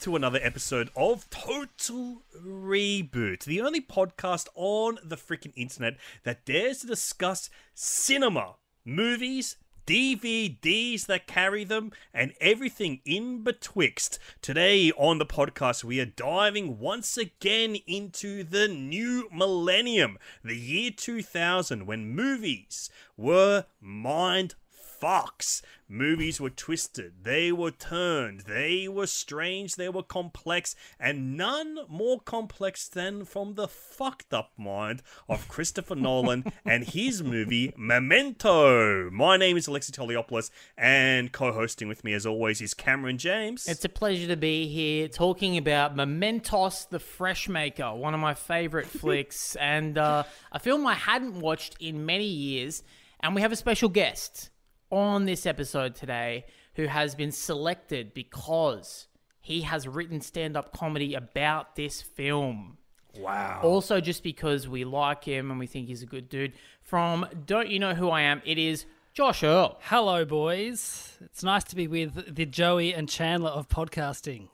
to 0.00 0.16
another 0.16 0.40
episode 0.42 0.88
of 0.96 1.28
Total 1.28 2.22
Reboot, 2.42 3.44
the 3.44 3.60
only 3.60 3.82
podcast 3.82 4.48
on 4.54 4.98
the 5.04 5.16
freaking 5.16 5.52
internet 5.56 5.98
that 6.24 6.46
dares 6.46 6.78
to 6.78 6.86
discuss 6.86 7.50
cinema, 7.74 8.54
movies, 8.82 9.56
DVDs 9.86 11.04
that 11.04 11.26
carry 11.26 11.64
them, 11.64 11.92
and 12.14 12.32
everything 12.40 13.00
in 13.04 13.42
betwixt. 13.42 14.18
Today 14.40 14.90
on 14.92 15.18
the 15.18 15.26
podcast, 15.26 15.84
we 15.84 16.00
are 16.00 16.06
diving 16.06 16.78
once 16.78 17.18
again 17.18 17.76
into 17.86 18.42
the 18.42 18.68
new 18.68 19.28
millennium, 19.30 20.16
the 20.42 20.56
year 20.56 20.92
2000, 20.96 21.86
when 21.86 22.14
movies 22.14 22.88
were 23.18 23.66
mind 23.82 24.54
fucks. 25.00 25.62
Movies 25.88 26.40
were 26.40 26.50
twisted, 26.50 27.24
they 27.24 27.50
were 27.50 27.72
turned, 27.72 28.42
they 28.42 28.86
were 28.86 29.08
strange, 29.08 29.74
they 29.74 29.88
were 29.88 30.04
complex, 30.04 30.76
and 31.00 31.36
none 31.36 31.80
more 31.88 32.20
complex 32.20 32.86
than 32.86 33.24
from 33.24 33.54
the 33.54 33.66
fucked 33.66 34.32
up 34.32 34.52
mind 34.56 35.02
of 35.28 35.48
Christopher 35.48 35.96
Nolan 35.96 36.44
and 36.64 36.84
his 36.84 37.24
movie 37.24 37.74
Memento. 37.76 39.10
My 39.10 39.36
name 39.36 39.56
is 39.56 39.66
Alexei 39.66 39.90
Toliopoulos, 39.90 40.50
and 40.78 41.32
co 41.32 41.52
hosting 41.52 41.88
with 41.88 42.04
me, 42.04 42.12
as 42.12 42.24
always, 42.24 42.60
is 42.60 42.72
Cameron 42.72 43.18
James. 43.18 43.66
It's 43.66 43.84
a 43.84 43.88
pleasure 43.88 44.28
to 44.28 44.36
be 44.36 44.68
here 44.68 45.08
talking 45.08 45.56
about 45.56 45.96
Mementos 45.96 46.88
the 46.88 47.00
Fresh 47.00 47.48
Maker, 47.48 47.92
one 47.92 48.14
of 48.14 48.20
my 48.20 48.34
favorite 48.34 48.86
flicks, 49.00 49.56
and 49.56 49.98
uh, 49.98 50.22
a 50.52 50.60
film 50.60 50.86
I 50.86 50.94
hadn't 50.94 51.40
watched 51.40 51.76
in 51.80 52.06
many 52.06 52.26
years. 52.26 52.84
And 53.22 53.34
we 53.34 53.42
have 53.42 53.52
a 53.52 53.56
special 53.56 53.88
guest 53.88 54.50
on 54.90 55.24
this 55.24 55.46
episode 55.46 55.94
today 55.94 56.46
who 56.74 56.86
has 56.86 57.14
been 57.14 57.32
selected 57.32 58.14
because 58.14 59.06
he 59.40 59.62
has 59.62 59.88
written 59.88 60.20
stand 60.20 60.56
up 60.56 60.72
comedy 60.72 61.14
about 61.14 61.76
this 61.76 62.02
film. 62.02 62.78
wow. 63.18 63.60
Also, 63.62 64.00
just 64.00 64.22
because 64.22 64.68
we 64.68 64.84
like 64.84 65.24
him 65.24 65.50
and 65.50 65.58
we 65.58 65.66
think 65.66 65.88
he's 65.88 66.02
a 66.02 66.06
good 66.06 66.28
dude. 66.28 66.52
From 66.80 67.26
Don't 67.46 67.68
You 67.68 67.78
Know 67.78 67.94
Who 67.94 68.08
I 68.10 68.22
Am, 68.22 68.42
it 68.44 68.58
is 68.58 68.84
Josh 69.12 69.42
Earl. 69.42 69.78
Hello, 69.82 70.24
boys. 70.24 71.16
It's 71.20 71.42
nice 71.42 71.64
to 71.64 71.76
be 71.76 71.88
with 71.88 72.34
the 72.34 72.46
Joey 72.46 72.94
and 72.94 73.08
Chandler 73.08 73.50
of 73.50 73.68
podcasting. 73.68 74.48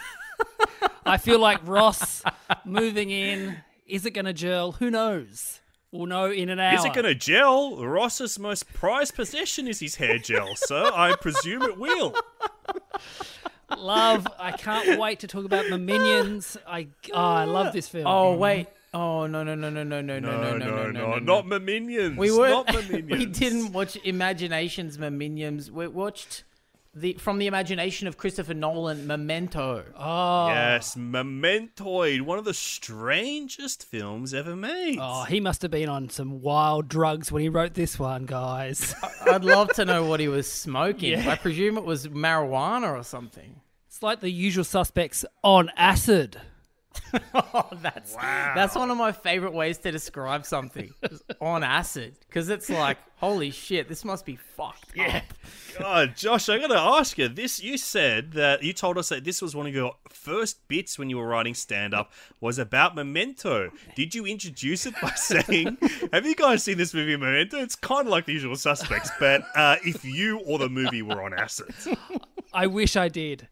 I 1.04 1.18
feel 1.18 1.38
like 1.38 1.66
Ross 1.66 2.22
moving 2.64 3.10
in. 3.10 3.58
Is 3.86 4.06
it 4.06 4.12
going 4.12 4.24
to 4.26 4.32
gel? 4.32 4.72
Who 4.72 4.90
knows? 4.90 5.60
We'll 5.92 6.06
know 6.06 6.30
in 6.30 6.50
an 6.50 6.60
hour. 6.60 6.78
Is 6.78 6.84
it 6.84 6.94
going 6.94 7.04
to 7.04 7.16
gel? 7.16 7.84
Ross's 7.84 8.38
most 8.38 8.72
prized 8.72 9.14
possession 9.16 9.66
is 9.66 9.80
his 9.80 9.96
hair 9.96 10.18
gel, 10.18 10.54
so 10.54 10.90
I 10.94 11.16
presume 11.16 11.62
it 11.62 11.78
will. 11.78 12.14
Love. 13.76 14.26
I 14.38 14.52
can't 14.52 15.00
wait 15.00 15.20
to 15.20 15.26
talk 15.26 15.44
about 15.44 15.68
my 15.68 15.76
minions. 15.76 16.56
I 16.66 16.88
oh, 17.12 17.18
I 17.18 17.44
love 17.44 17.72
this 17.72 17.88
film. 17.88 18.06
Oh, 18.06 18.36
wait. 18.36 18.68
Oh, 18.92 19.26
no, 19.26 19.42
no, 19.44 19.54
no, 19.54 19.70
no, 19.70 19.84
no, 19.84 20.00
no, 20.00 20.18
no, 20.18 20.30
No, 20.30 20.56
no, 20.56 20.58
no, 20.58 20.90
no, 20.90 21.12
no, 21.12 21.18
not 21.18 21.46
my 21.46 21.58
minions. 21.58 22.16
We 22.16 22.30
were 22.30 22.48
not 22.48 22.72
my 22.72 22.82
minions. 22.82 23.10
we 23.10 23.26
didn't 23.26 23.72
watch 23.72 23.96
Imaginations 24.04 24.98
Minions. 24.98 25.70
We 25.70 25.86
watched 25.88 26.44
the 26.94 27.14
from 27.14 27.38
the 27.38 27.46
imagination 27.46 28.08
of 28.08 28.16
Christopher 28.16 28.54
Nolan 28.54 29.06
Memento. 29.06 29.84
Oh, 29.96 30.48
Yes, 30.48 30.94
Mementoid, 30.96 32.22
one 32.22 32.38
of 32.38 32.44
the 32.44 32.54
strangest 32.54 33.84
films 33.84 34.34
ever 34.34 34.56
made. 34.56 34.98
oh, 35.00 35.24
he 35.24 35.40
must 35.40 35.62
have 35.62 35.70
been 35.70 35.88
on 35.88 36.08
some 36.10 36.40
wild 36.40 36.88
drugs 36.88 37.30
when 37.30 37.42
he 37.42 37.48
wrote 37.48 37.74
this 37.74 37.98
one, 37.98 38.26
guys. 38.26 38.94
I'd 39.22 39.44
love 39.44 39.72
to 39.74 39.84
know 39.84 40.04
what 40.04 40.20
he 40.20 40.28
was 40.28 40.50
smoking. 40.50 41.12
Yeah. 41.12 41.30
I 41.30 41.36
presume 41.36 41.78
it 41.78 41.84
was 41.84 42.08
marijuana 42.08 42.98
or 42.98 43.02
something. 43.04 43.60
it's 43.86 44.02
like 44.02 44.20
the 44.20 44.30
usual 44.30 44.64
suspects 44.64 45.24
on 45.44 45.70
acid. 45.76 46.40
Oh, 47.52 47.68
that's 47.82 48.14
that's 48.14 48.76
one 48.76 48.90
of 48.90 48.96
my 48.96 49.10
favorite 49.12 49.52
ways 49.52 49.78
to 49.78 49.90
describe 49.90 50.46
something 50.46 50.92
on 51.40 51.64
acid 51.64 52.16
because 52.28 52.48
it's 52.48 52.70
like 52.70 52.98
holy 53.16 53.50
shit, 53.50 53.88
this 53.88 54.04
must 54.04 54.24
be 54.24 54.36
fucked. 54.36 54.92
Yeah. 54.94 55.22
God, 55.78 56.16
Josh, 56.16 56.48
I 56.48 56.58
gotta 56.58 56.78
ask 56.78 57.18
you. 57.18 57.28
This 57.28 57.60
you 57.60 57.76
said 57.78 58.32
that 58.32 58.62
you 58.62 58.72
told 58.72 58.98
us 58.98 59.08
that 59.08 59.24
this 59.24 59.42
was 59.42 59.54
one 59.54 59.66
of 59.66 59.74
your 59.74 59.94
first 60.08 60.66
bits 60.68 60.98
when 60.98 61.10
you 61.10 61.18
were 61.18 61.26
writing 61.26 61.54
stand 61.54 61.94
up 61.94 62.12
was 62.40 62.58
about 62.58 62.94
Memento. 62.94 63.70
Did 63.96 64.14
you 64.14 64.26
introduce 64.26 64.86
it 64.86 64.94
by 65.02 65.10
saying, 65.10 65.78
"Have 66.12 66.26
you 66.26 66.34
guys 66.34 66.62
seen 66.62 66.78
this 66.78 66.94
movie 66.94 67.16
Memento?" 67.16 67.58
It's 67.58 67.76
kind 67.76 68.06
of 68.06 68.10
like 68.10 68.26
The 68.26 68.32
Usual 68.32 68.56
Suspects, 68.56 69.10
but 69.18 69.42
uh, 69.54 69.76
if 69.84 70.04
you 70.04 70.38
or 70.40 70.58
the 70.58 70.68
movie 70.68 71.02
were 71.02 71.22
on 71.22 71.34
acid. 71.34 71.74
I 72.52 72.66
wish 72.66 72.96
I 72.96 73.08
did, 73.08 73.48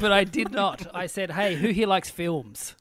but 0.00 0.12
I 0.12 0.24
did 0.24 0.50
not. 0.52 0.86
I 0.94 1.06
said, 1.06 1.30
"Hey, 1.32 1.54
who 1.56 1.68
here 1.68 1.86
likes 1.86 2.10
films?" 2.10 2.74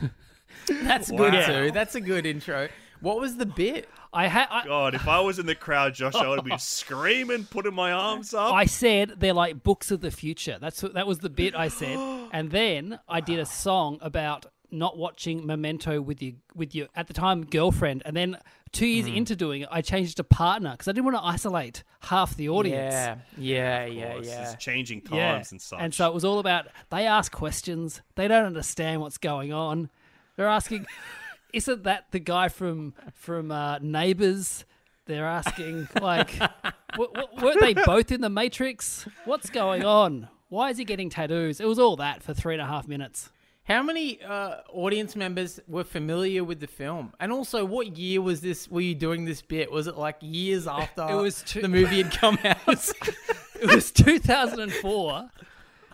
That's 0.68 1.10
good 1.10 1.32
Wow. 1.34 1.46
too. 1.46 1.70
That's 1.72 1.94
a 1.94 2.00
good 2.00 2.26
intro. 2.26 2.68
What 3.00 3.18
was 3.18 3.36
the 3.36 3.46
bit? 3.46 3.88
I 4.12 4.26
had. 4.26 4.48
I, 4.50 4.64
God, 4.66 4.94
if 4.94 5.08
I 5.08 5.20
was 5.20 5.38
in 5.38 5.46
the 5.46 5.54
crowd, 5.54 5.94
Josh, 5.94 6.14
I 6.14 6.28
would 6.28 6.38
have 6.38 6.44
been 6.44 6.58
screaming, 6.58 7.44
putting 7.44 7.74
my 7.74 7.92
arms 7.92 8.34
up. 8.34 8.52
I 8.52 8.66
said 8.66 9.14
they're 9.18 9.32
like 9.32 9.62
books 9.62 9.90
of 9.90 10.00
the 10.00 10.10
future. 10.10 10.58
That's 10.60 10.82
what, 10.82 10.94
that 10.94 11.06
was 11.06 11.20
the 11.20 11.30
bit 11.30 11.54
I 11.54 11.68
said, 11.68 11.96
and 12.32 12.50
then 12.50 12.98
I 13.08 13.20
did 13.20 13.38
a 13.38 13.46
song 13.46 13.98
about 14.02 14.46
not 14.72 14.96
watching 14.98 15.46
Memento 15.46 16.00
with 16.00 16.22
your 16.22 16.34
with 16.54 16.74
your 16.74 16.88
at 16.94 17.06
the 17.06 17.14
time 17.14 17.44
girlfriend, 17.46 18.02
and 18.04 18.16
then 18.16 18.36
two 18.72 18.86
years 18.86 19.06
Hmm. 19.08 19.14
into 19.16 19.34
doing 19.36 19.62
it, 19.62 19.68
I 19.70 19.82
changed 19.82 20.16
to 20.18 20.24
partner 20.24 20.70
because 20.72 20.88
I 20.88 20.92
didn't 20.92 21.04
want 21.06 21.16
to 21.16 21.24
isolate 21.24 21.82
half 22.00 22.36
the 22.36 22.48
audience. 22.48 22.92
Yeah, 22.94 23.16
yeah, 23.36 23.82
Of 23.84 23.94
yeah, 23.94 24.14
yeah. 24.22 24.52
It's 24.52 24.62
changing 24.64 25.02
times 25.02 25.16
Yeah. 25.16 25.42
and 25.50 25.60
such. 25.60 25.78
And 25.80 25.92
so 25.94 26.06
it 26.08 26.14
was 26.14 26.24
all 26.24 26.38
about 26.38 26.66
they 26.90 27.06
ask 27.06 27.32
questions, 27.32 28.00
they 28.14 28.28
don't 28.28 28.44
understand 28.46 29.00
what's 29.00 29.18
going 29.18 29.52
on. 29.52 29.90
They're 30.36 30.46
asking, 30.48 30.86
isn't 31.52 31.82
that 31.84 32.06
the 32.12 32.20
guy 32.20 32.48
from 32.48 32.94
from 33.14 33.50
uh, 33.50 33.78
Neighbours? 33.80 34.64
They're 35.06 35.26
asking 35.26 35.88
like, 36.00 36.38
w- 36.92 37.12
w- 37.12 37.28
weren't 37.42 37.60
they 37.60 37.74
both 37.74 38.12
in 38.12 38.20
the 38.20 38.30
Matrix? 38.30 39.08
What's 39.24 39.50
going 39.50 39.84
on? 39.84 40.28
Why 40.48 40.70
is 40.70 40.78
he 40.78 40.84
getting 40.84 41.10
tattoos? 41.10 41.60
It 41.60 41.66
was 41.66 41.78
all 41.80 41.96
that 41.96 42.22
for 42.22 42.32
three 42.34 42.54
and 42.54 42.62
a 42.62 42.66
half 42.66 42.86
minutes. 42.86 43.30
How 43.70 43.84
many 43.84 44.20
uh, 44.20 44.56
audience 44.72 45.14
members 45.14 45.60
were 45.68 45.84
familiar 45.84 46.42
with 46.42 46.58
the 46.58 46.66
film? 46.66 47.12
And 47.20 47.30
also, 47.30 47.64
what 47.64 47.96
year 47.96 48.20
was 48.20 48.40
this? 48.40 48.68
Were 48.68 48.80
you 48.80 48.96
doing 48.96 49.24
this 49.26 49.42
bit? 49.42 49.70
Was 49.70 49.86
it 49.86 49.96
like 49.96 50.16
years 50.20 50.66
after 50.80 51.06
It 51.08 51.14
was 51.14 51.42
two- 51.42 51.62
the 51.62 51.68
movie 51.68 52.02
had 52.02 52.10
come 52.12 52.36
out? 52.44 52.56
It 52.66 53.70
was 53.72 53.92
2004, 53.92 55.30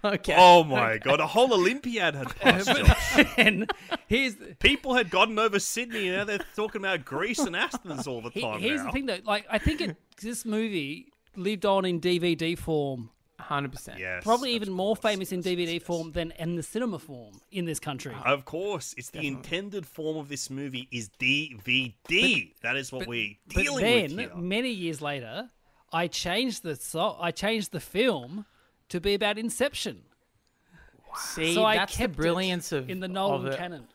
okay. 0.04 0.34
oh 0.38 0.64
my 0.64 0.97
god, 0.97 1.20
a 1.20 1.26
whole 1.26 1.53
Olympiad 1.53 2.14
had 2.14 2.34
passed. 2.40 2.69
Josh. 2.69 3.25
and 3.37 3.70
here's 4.06 4.37
People 4.61 4.94
had 4.94 5.11
gotten 5.11 5.38
over 5.38 5.58
Sydney, 5.58 6.08
and 6.08 6.17
now 6.17 6.25
they're 6.25 6.38
talking 6.55 6.81
about 6.81 7.05
Greece 7.05 7.40
and 7.40 7.55
Athens 7.56 8.06
all 8.06 8.23
the 8.23 8.31
he- 8.31 8.40
time 8.40 8.58
here's 8.61 8.81
now. 8.81 8.87
the 8.87 8.93
thing 8.93 9.06
though. 9.06 9.19
Like 9.25 9.46
I 9.50 9.58
think 9.58 9.81
it, 9.82 9.96
this 10.23 10.44
movie 10.46 11.12
lived 11.34 11.67
on 11.67 11.84
in 11.84 12.00
DVD 12.00 12.56
form 12.56 13.11
hundred 13.46 13.72
percent. 13.72 13.98
Yes, 13.98 14.22
probably 14.25 14.50
of 14.56 14.62
even 14.62 14.72
more 14.72 14.94
course, 14.96 15.12
famous 15.12 15.32
in 15.32 15.43
DVD 15.43 15.75
yes, 15.75 15.82
form 15.82 16.12
than 16.12 16.32
in 16.38 16.56
the 16.56 16.62
cinema 16.62 16.98
form 16.98 17.40
in 17.50 17.64
this 17.64 17.78
country. 17.81 18.12
Uh, 18.14 18.32
of 18.32 18.44
course, 18.44 18.94
it's 18.98 19.10
the 19.10 19.26
intended 19.26 19.87
form 19.87 20.16
of 20.16 20.28
this 20.28 20.50
movie 20.50 20.88
is 20.90 21.08
DVD. 21.20 22.52
that 22.62 22.76
is 22.76 22.93
what 22.93 23.06
we're 23.06 23.34
but 23.54 23.56
dealing 23.56 23.84
then, 23.84 24.16
with 24.16 24.31
here. 24.32 24.37
many 24.37 24.70
years 24.70 25.00
later, 25.00 25.50
I 25.93 26.08
changed 26.08 26.62
the 26.62 26.76
so- 26.76 27.16
I 27.20 27.31
changed 27.31 27.72
the 27.72 27.81
film 27.81 28.46
to 28.88 29.00
be 29.00 29.14
about 29.14 29.38
Inception. 29.38 30.02
See, 31.19 31.54
so 31.54 31.64
I 31.64 31.76
that's 31.76 31.92
the 31.96 31.99
kept 32.02 32.14
it 32.14 32.16
brilliance 32.16 32.72
of 32.72 32.90
in 32.90 33.00
the 33.00 33.06
of 33.06 33.12
Nolan 33.12 33.46
it. 33.52 33.56
canon. 33.56 33.88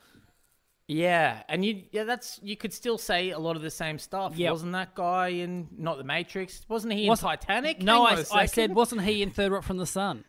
Yeah, 0.94 1.44
and 1.48 1.64
you 1.64 1.84
yeah, 1.92 2.04
that's 2.04 2.38
you 2.44 2.58
could 2.58 2.74
still 2.74 2.98
say 2.98 3.30
a 3.30 3.40
lot 3.40 3.56
of 3.56 3.62
the 3.62 3.72
same 3.72 3.98
stuff. 3.98 4.36
Yep. 4.36 4.52
Wasn't 4.52 4.72
that 4.74 4.94
guy 4.94 5.30
in 5.30 5.70
not 5.78 5.98
the 5.98 6.04
Matrix? 6.04 6.66
Wasn't 6.68 6.92
he 6.92 7.04
in 7.04 7.10
Was- 7.10 7.22
Titanic? 7.22 7.82
No, 7.82 8.06
Hang 8.06 8.08
I, 8.08 8.12
on 8.12 8.18
a 8.18 8.20
I 8.20 8.24
second. 8.24 8.48
said, 8.50 8.76
wasn't 8.76 9.02
he 9.04 9.22
in 9.24 9.30
Third 9.32 9.52
Rock 9.54 9.64
from 9.64 9.78
the 9.78 9.86
Sun? 9.86 10.26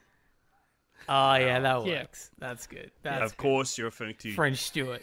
Oh 1.09 1.35
yeah, 1.35 1.59
that 1.59 1.85
Yeah. 1.87 2.01
works. 2.03 2.31
That's 2.39 2.69
good. 2.69 2.93
That's 3.03 3.33
of 3.33 3.37
course, 3.37 3.77
you're 3.77 3.87
referring 3.89 4.15
to 4.21 4.33
French 4.35 4.59
Stewart. 4.59 5.03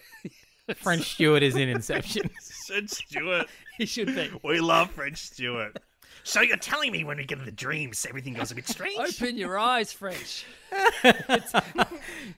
French 0.78 1.16
Stewart 1.16 1.44
is 1.44 1.56
in 1.58 1.68
Inception. 1.68 2.30
French 2.68 2.90
Stewart. 2.92 3.48
He 3.80 3.86
should 3.86 4.08
be. 4.14 4.30
We 4.44 4.60
love 4.60 4.92
French 4.92 5.18
Stewart. 5.18 5.78
So 6.24 6.42
you're 6.42 6.57
telling 6.57 6.92
me 6.92 7.04
when 7.04 7.18
we 7.18 7.25
get 7.25 7.39
in 7.39 7.45
the 7.45 7.51
dreams, 7.51 8.06
everything 8.07 8.33
goes 8.33 8.51
a 8.51 8.56
bit 8.56 8.68
strange? 8.68 9.00
Open 9.21 9.38
your 9.38 9.57
eyes, 9.57 9.92
French. 9.92 10.45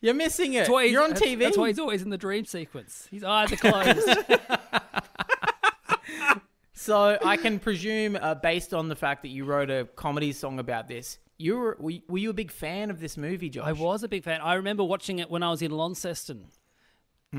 You're 0.01 0.13
missing 0.13 0.53
it. 0.53 0.67
That's 0.69 0.91
You're 0.91 1.03
on 1.03 1.09
that's- 1.11 1.29
TV. 1.29 1.39
That's 1.39 1.57
why 1.57 1.67
he's 1.67 1.79
always 1.79 2.01
in 2.01 2.09
the 2.09 2.17
dream 2.17 2.45
sequence. 2.45 3.07
His 3.11 3.23
eyes 3.23 3.51
are 3.51 3.57
closed. 3.57 4.09
So 6.73 7.15
I 7.23 7.37
can 7.37 7.59
presume, 7.59 8.17
uh, 8.19 8.33
based 8.35 8.73
on 8.73 8.89
the 8.89 8.95
fact 8.95 9.21
that 9.21 9.27
you 9.27 9.45
wrote 9.45 9.69
a 9.69 9.85
comedy 9.95 10.33
song 10.33 10.57
about 10.57 10.87
this, 10.87 11.19
you 11.37 11.55
were 11.55 11.77
were 11.79 11.91
you- 11.91 12.01
were 12.07 12.17
you 12.17 12.29
a 12.31 12.33
big 12.33 12.51
fan 12.51 12.89
of 12.89 12.99
this 12.99 13.17
movie, 13.17 13.49
Josh? 13.49 13.67
I 13.67 13.71
was 13.73 14.01
a 14.03 14.07
big 14.07 14.23
fan. 14.23 14.41
I 14.41 14.55
remember 14.55 14.83
watching 14.83 15.19
it 15.19 15.29
when 15.29 15.43
I 15.43 15.51
was 15.51 15.61
in 15.61 15.69
Launceston, 15.69 16.47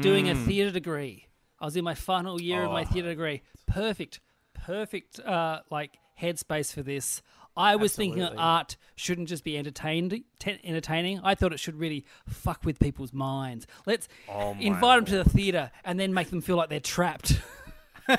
doing 0.01 0.27
Hmm. 0.27 0.33
a 0.33 0.35
theatre 0.47 0.71
degree. 0.71 1.27
I 1.59 1.65
was 1.65 1.77
in 1.77 1.83
my 1.85 1.95
final 1.97 2.41
year 2.41 2.63
of 2.63 2.71
Oh. 2.71 2.73
my 2.73 2.85
theatre 2.85 3.09
degree. 3.09 3.43
Perfect, 3.67 4.21
perfect, 4.55 5.19
uh, 5.19 5.63
like 5.71 5.99
headspace 6.21 6.73
for 6.73 6.83
this. 6.83 7.23
I 7.55 7.77
was 7.77 7.95
thinking 7.95 8.21
that 8.21 8.35
art 8.39 8.77
shouldn't 8.97 9.29
just 9.29 9.45
be 9.45 9.59
entertained, 9.59 10.23
te- 10.39 10.59
entertaining. 10.65 11.21
I 11.23 11.35
thought 11.35 11.53
it 11.53 11.61
should 11.61 11.79
really 11.79 12.07
fuck 12.27 12.65
with 12.65 12.79
people's 12.79 13.13
minds. 13.13 13.67
Let's 13.87 14.09
Oh, 14.29 14.57
invite 14.59 14.97
them 14.99 15.05
to 15.07 15.23
the 15.23 15.29
theater 15.29 15.71
and 15.85 16.01
then 16.01 16.15
make 16.15 16.31
them 16.31 16.41
feel 16.41 16.57
like 16.57 16.71
they're 16.71 16.81
trapped. 16.81 17.41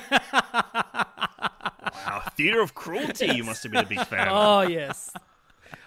Wow, 2.06 2.22
Theatre 2.36 2.60
of 2.60 2.74
Cruelty, 2.74 3.26
you 3.34 3.44
must 3.44 3.62
have 3.62 3.72
been 3.72 3.84
a 3.84 3.88
big 3.88 4.00
fan 4.06 4.28
of. 4.28 4.34
oh 4.36 4.60
yes, 4.62 5.10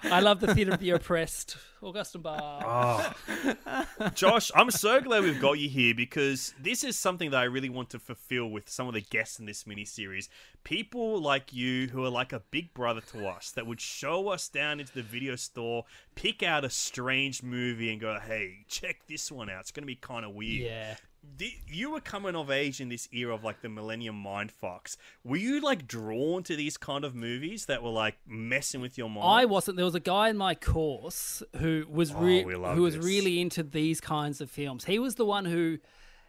I 0.03 0.19
love 0.19 0.39
the 0.39 0.53
theater 0.53 0.71
of 0.73 0.79
the 0.79 0.91
oppressed. 0.91 1.57
Augusto 1.81 2.21
Boal. 2.21 2.63
Oh. 2.65 4.09
Josh, 4.15 4.51
I'm 4.55 4.71
so 4.71 4.99
glad 4.99 5.23
we've 5.23 5.39
got 5.39 5.53
you 5.53 5.69
here 5.69 5.93
because 5.93 6.53
this 6.59 6.83
is 6.83 6.97
something 6.97 7.31
that 7.31 7.37
I 7.37 7.43
really 7.43 7.69
want 7.69 7.89
to 7.91 7.99
fulfill 7.99 8.47
with 8.47 8.67
some 8.69 8.87
of 8.87 8.93
the 8.93 9.01
guests 9.01 9.39
in 9.39 9.45
this 9.45 9.67
mini 9.67 9.85
series. 9.85 10.29
People 10.63 11.21
like 11.21 11.53
you 11.53 11.87
who 11.87 12.03
are 12.03 12.09
like 12.09 12.33
a 12.33 12.41
big 12.51 12.73
brother 12.73 13.01
to 13.11 13.27
us 13.27 13.51
that 13.51 13.67
would 13.67 13.79
show 13.79 14.29
us 14.29 14.49
down 14.49 14.79
into 14.79 14.93
the 14.93 15.03
video 15.03 15.35
store, 15.35 15.85
pick 16.15 16.41
out 16.41 16.65
a 16.65 16.69
strange 16.69 17.43
movie 17.43 17.91
and 17.91 18.01
go, 18.01 18.19
hey, 18.19 18.65
check 18.67 19.01
this 19.07 19.31
one 19.31 19.49
out. 19.49 19.61
It's 19.61 19.71
going 19.71 19.83
to 19.83 19.87
be 19.87 19.95
kind 19.95 20.25
of 20.25 20.33
weird. 20.33 20.63
Yeah. 20.63 20.95
Di- 21.35 21.59
You 21.67 21.91
were 21.91 21.99
coming 21.99 22.35
of 22.35 22.49
age 22.49 22.79
in 22.81 22.89
this 22.89 23.07
era 23.11 23.33
of 23.35 23.43
like 23.43 23.61
the 23.61 23.69
Millennium 23.69 24.23
Mindfucks. 24.23 24.97
Were 25.23 25.37
you 25.37 25.59
like 25.61 25.87
drawn 25.87 26.43
to 26.43 26.55
these 26.55 26.77
kind 26.77 27.03
of 27.03 27.13
movies 27.15 27.65
that 27.65 27.83
were 27.83 27.89
like 27.89 28.17
messing 28.25 28.81
with 28.81 28.97
your 28.97 29.09
mind? 29.09 29.27
I 29.27 29.45
wasn't. 29.45 29.77
There 29.77 29.85
was 29.85 29.95
a 29.95 29.99
guy 29.99 30.29
in 30.29 30.37
my 30.37 30.55
course 30.55 31.43
who 31.57 31.85
was 31.89 32.11
oh, 32.11 32.19
re- 32.19 32.43
Oh, 32.43 32.47
we 32.47 32.55
love 32.55 32.75
who 32.75 32.83
was 32.83 32.95
this. 32.95 33.03
really 33.05 33.39
into 33.41 33.63
these 33.63 33.99
kinds 34.01 34.41
of 34.41 34.49
films. 34.49 34.85
He 34.85 34.99
was 34.99 35.15
the 35.15 35.25
one 35.25 35.45
who 35.45 35.77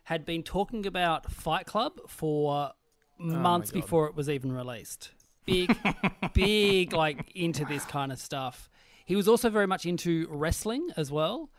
had 0.05 0.25
been 0.25 0.43
talking 0.43 0.87
about 0.87 1.31
Fight 1.31 1.67
Club 1.67 1.93
for 2.09 2.73
oh, 3.21 3.25
months 3.25 3.71
God. 3.71 3.81
before 3.83 4.07
it 4.09 4.15
was 4.15 4.29
even 4.29 4.53
released. 4.53 5.11
Big, 5.45 5.75
big, 6.35 6.93
like 6.93 7.31
into 7.35 7.65
this 7.65 7.85
kind 7.85 8.13
of 8.13 8.19
stuff. 8.19 8.69
He 9.07 9.17
was 9.17 9.29
also 9.29 9.49
very 9.49 9.67
much 9.67 9.87
into 9.87 10.27
wrestling 10.31 10.89
as 10.97 11.11
well. 11.11 11.51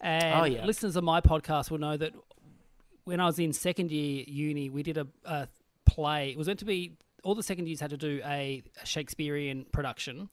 And 0.00 0.40
Oh, 0.40 0.44
yeah. 0.44 0.64
listeners 0.66 0.96
of 0.96 1.04
my 1.04 1.20
podcast 1.20 1.70
will 1.70 1.78
know 1.78 1.96
that 1.96 2.12
when 3.06 3.20
I 3.20 3.26
was 3.26 3.38
in 3.38 3.52
second 3.52 3.90
year 3.92 4.24
uni, 4.26 4.68
we 4.68 4.82
did 4.82 4.98
a, 4.98 5.06
a 5.24 5.48
play. 5.86 6.30
It 6.30 6.36
was 6.36 6.48
meant 6.48 6.58
to 6.58 6.64
be 6.64 6.98
all 7.22 7.34
the 7.34 7.42
second 7.42 7.66
years 7.66 7.80
had 7.80 7.90
to 7.90 7.96
do 7.96 8.20
a, 8.24 8.62
a 8.82 8.86
Shakespearean 8.86 9.66
production, 9.72 10.28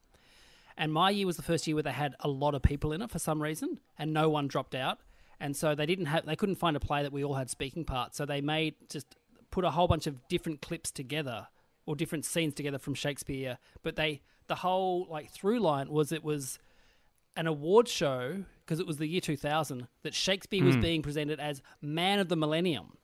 and 0.76 0.92
my 0.92 1.10
year 1.10 1.26
was 1.26 1.36
the 1.36 1.42
first 1.42 1.66
year 1.66 1.76
where 1.76 1.84
they 1.84 1.92
had 1.92 2.14
a 2.20 2.28
lot 2.28 2.54
of 2.54 2.62
people 2.62 2.92
in 2.92 3.00
it 3.00 3.10
for 3.10 3.18
some 3.20 3.40
reason, 3.40 3.78
and 3.96 4.12
no 4.12 4.28
one 4.28 4.48
dropped 4.48 4.74
out, 4.74 4.98
and 5.40 5.56
so 5.56 5.74
they 5.74 5.86
didn't 5.86 6.06
have 6.06 6.26
they 6.26 6.36
couldn't 6.36 6.56
find 6.56 6.76
a 6.76 6.80
play 6.80 7.02
that 7.02 7.12
we 7.12 7.24
all 7.24 7.34
had 7.34 7.48
speaking 7.48 7.84
parts, 7.84 8.16
so 8.16 8.26
they 8.26 8.40
made 8.40 8.74
just 8.90 9.16
put 9.50 9.64
a 9.64 9.70
whole 9.70 9.86
bunch 9.86 10.08
of 10.08 10.26
different 10.28 10.60
clips 10.60 10.90
together 10.90 11.46
or 11.86 11.94
different 11.94 12.24
scenes 12.24 12.54
together 12.54 12.78
from 12.78 12.94
Shakespeare, 12.94 13.58
but 13.84 13.94
they 13.94 14.20
the 14.48 14.56
whole 14.56 15.06
like 15.08 15.30
through 15.30 15.60
line 15.60 15.88
was 15.88 16.10
it 16.10 16.24
was 16.24 16.58
an 17.36 17.46
award 17.46 17.88
show 17.88 18.44
because 18.64 18.80
it 18.80 18.86
was 18.86 18.96
the 18.96 19.06
year 19.06 19.20
2000 19.20 19.86
that 20.02 20.14
Shakespeare 20.14 20.64
was 20.64 20.76
hmm. 20.76 20.80
being 20.80 21.02
presented 21.02 21.40
as 21.40 21.62
man 21.82 22.18
of 22.18 22.28
the 22.28 22.36
millennium. 22.36 22.96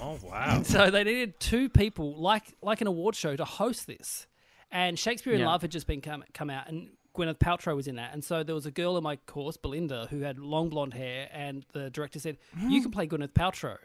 oh, 0.00 0.18
wow. 0.22 0.62
So 0.62 0.90
they 0.90 1.04
needed 1.04 1.38
two 1.40 1.68
people 1.68 2.16
like 2.16 2.54
like 2.62 2.80
an 2.80 2.86
award 2.86 3.14
show 3.14 3.36
to 3.36 3.44
host 3.44 3.86
this. 3.86 4.26
And 4.70 4.98
Shakespeare 4.98 5.32
in 5.32 5.40
Yeah. 5.40 5.48
Love 5.48 5.62
had 5.62 5.70
just 5.70 5.86
been 5.86 6.00
come, 6.00 6.24
come 6.34 6.50
out 6.50 6.68
and 6.68 6.90
Gwyneth 7.16 7.38
Paltrow 7.38 7.74
was 7.74 7.86
in 7.86 7.96
that. 7.96 8.12
And 8.12 8.22
so 8.22 8.42
there 8.42 8.54
was 8.54 8.66
a 8.66 8.70
girl 8.70 8.96
in 8.96 9.02
my 9.02 9.16
course, 9.16 9.56
Belinda, 9.56 10.08
who 10.10 10.20
had 10.20 10.38
long 10.38 10.68
blonde 10.68 10.94
hair 10.94 11.28
and 11.32 11.64
the 11.72 11.90
director 11.90 12.18
said, 12.18 12.36
"You 12.60 12.68
hmm. 12.68 12.82
can 12.82 12.90
play 12.90 13.06
Gwyneth 13.06 13.32
Paltrow." 13.32 13.78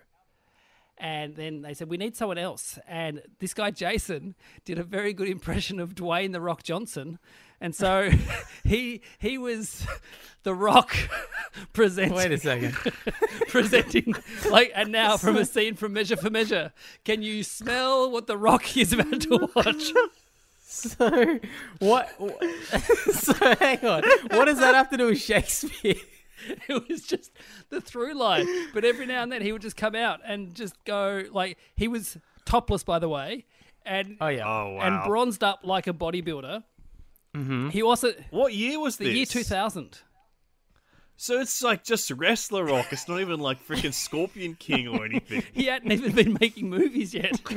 And 0.98 1.36
then 1.36 1.62
they 1.62 1.74
said, 1.74 1.90
"We 1.90 1.98
need 1.98 2.16
someone 2.16 2.38
else." 2.38 2.78
And 2.88 3.22
this 3.40 3.54
guy 3.54 3.72
Jason 3.86 4.36
did 4.66 4.78
a 4.78 4.84
very 4.84 5.14
good 5.14 5.30
impression 5.30 5.80
of 5.80 5.96
Dwayne 5.96 6.34
the 6.34 6.42
Rock 6.42 6.64
Johnson. 6.64 7.20
And 7.62 7.74
so 7.76 8.10
he 8.66 9.02
he 9.20 9.38
was 9.38 9.86
the 10.44 10.54
Rock 10.56 10.96
presenting 11.74 12.16
Wait 12.18 12.32
a 12.32 12.38
second. 12.40 12.74
presenting 13.48 14.16
like 14.50 14.72
and 14.76 14.92
now 14.92 15.16
from 15.16 15.38
a 15.38 15.46
scene 15.46 15.76
from 15.76 15.94
Measure 15.94 16.18
for 16.18 16.30
Measure. 16.32 16.74
Can 17.06 17.22
you 17.22 17.44
smell 17.44 18.10
what 18.12 18.26
the 18.28 18.38
Rock 18.38 18.76
is 18.76 18.92
about 18.94 19.22
to 19.22 19.50
watch? 19.56 19.92
So 20.66 21.40
what? 21.80 22.10
So 23.14 23.34
hang 23.56 23.86
on. 23.86 24.04
What 24.32 24.46
does 24.46 24.60
that 24.60 24.74
have 24.74 24.90
to 24.90 24.98
do 24.98 25.08
with 25.08 25.20
Shakespeare? 25.22 25.96
it 26.68 26.90
was 26.90 27.04
just 27.04 27.32
the 27.70 27.80
through 27.82 28.16
line. 28.16 28.48
But 28.74 28.84
every 28.86 29.06
now 29.06 29.22
and 29.22 29.32
then 29.32 29.42
he 29.44 29.52
would 29.52 29.62
just 29.62 29.78
come 29.78 29.94
out 29.96 30.22
and 30.26 30.56
just 30.56 30.74
go 30.86 31.24
like 31.32 31.58
he 31.76 31.88
was 31.88 32.18
topless 32.46 32.84
by 32.84 32.98
the 33.00 33.10
way, 33.10 33.46
and 33.86 34.18
Oh 34.20 34.28
yeah. 34.30 34.48
Oh, 34.48 34.74
wow. 34.76 34.80
and 34.82 35.08
bronzed 35.08 35.44
up 35.44 35.60
like 35.64 35.86
a 35.88 35.94
bodybuilder. 35.94 36.64
Mm-hmm. 37.36 37.70
He 37.70 37.82
also 37.82 38.12
what 38.30 38.54
year 38.54 38.80
was 38.80 38.98
the 38.98 39.06
this? 39.06 39.16
year 39.16 39.26
two 39.26 39.44
thousand. 39.44 40.00
So 41.16 41.40
it's 41.40 41.62
like 41.62 41.84
just 41.84 42.10
wrestler 42.10 42.66
rock. 42.66 42.88
It's 42.92 43.08
not 43.08 43.20
even 43.20 43.40
like 43.40 43.64
freaking 43.68 43.94
Scorpion 43.94 44.56
King 44.56 44.88
or 44.88 45.06
anything. 45.06 45.44
He 45.54 45.66
hadn't 45.66 45.92
even 45.92 46.14
been 46.14 46.36
making 46.40 46.70
movies 46.70 47.14
yet. 47.14 47.40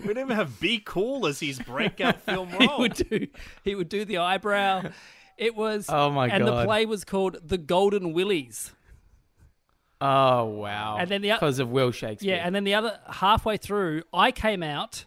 We 0.00 0.06
didn't 0.14 0.24
even 0.24 0.36
have 0.36 0.58
Be 0.58 0.80
Cool 0.82 1.26
as 1.26 1.38
his 1.38 1.58
breakout 1.58 2.20
film 2.22 2.48
he 2.48 2.66
would 2.78 2.94
do 2.94 3.26
he 3.62 3.74
would 3.74 3.88
do 3.90 4.04
the 4.06 4.18
eyebrow. 4.18 4.90
It 5.36 5.54
was 5.54 5.86
Oh, 5.88 6.10
my 6.10 6.28
and 6.28 6.46
the 6.46 6.64
play 6.64 6.86
was 6.86 7.04
called 7.04 7.36
The 7.46 7.58
Golden 7.58 8.12
Willies. 8.14 8.72
Oh 10.00 10.44
wow. 10.46 10.96
And 10.98 11.10
then 11.10 11.20
the 11.20 11.32
because 11.32 11.58
of 11.58 11.68
Will 11.68 11.92
Shakespeare. 11.92 12.36
Yeah, 12.36 12.46
and 12.46 12.54
then 12.54 12.64
the 12.64 12.74
other 12.74 12.98
halfway 13.08 13.58
through, 13.58 14.02
I 14.12 14.32
came 14.32 14.62
out. 14.62 15.04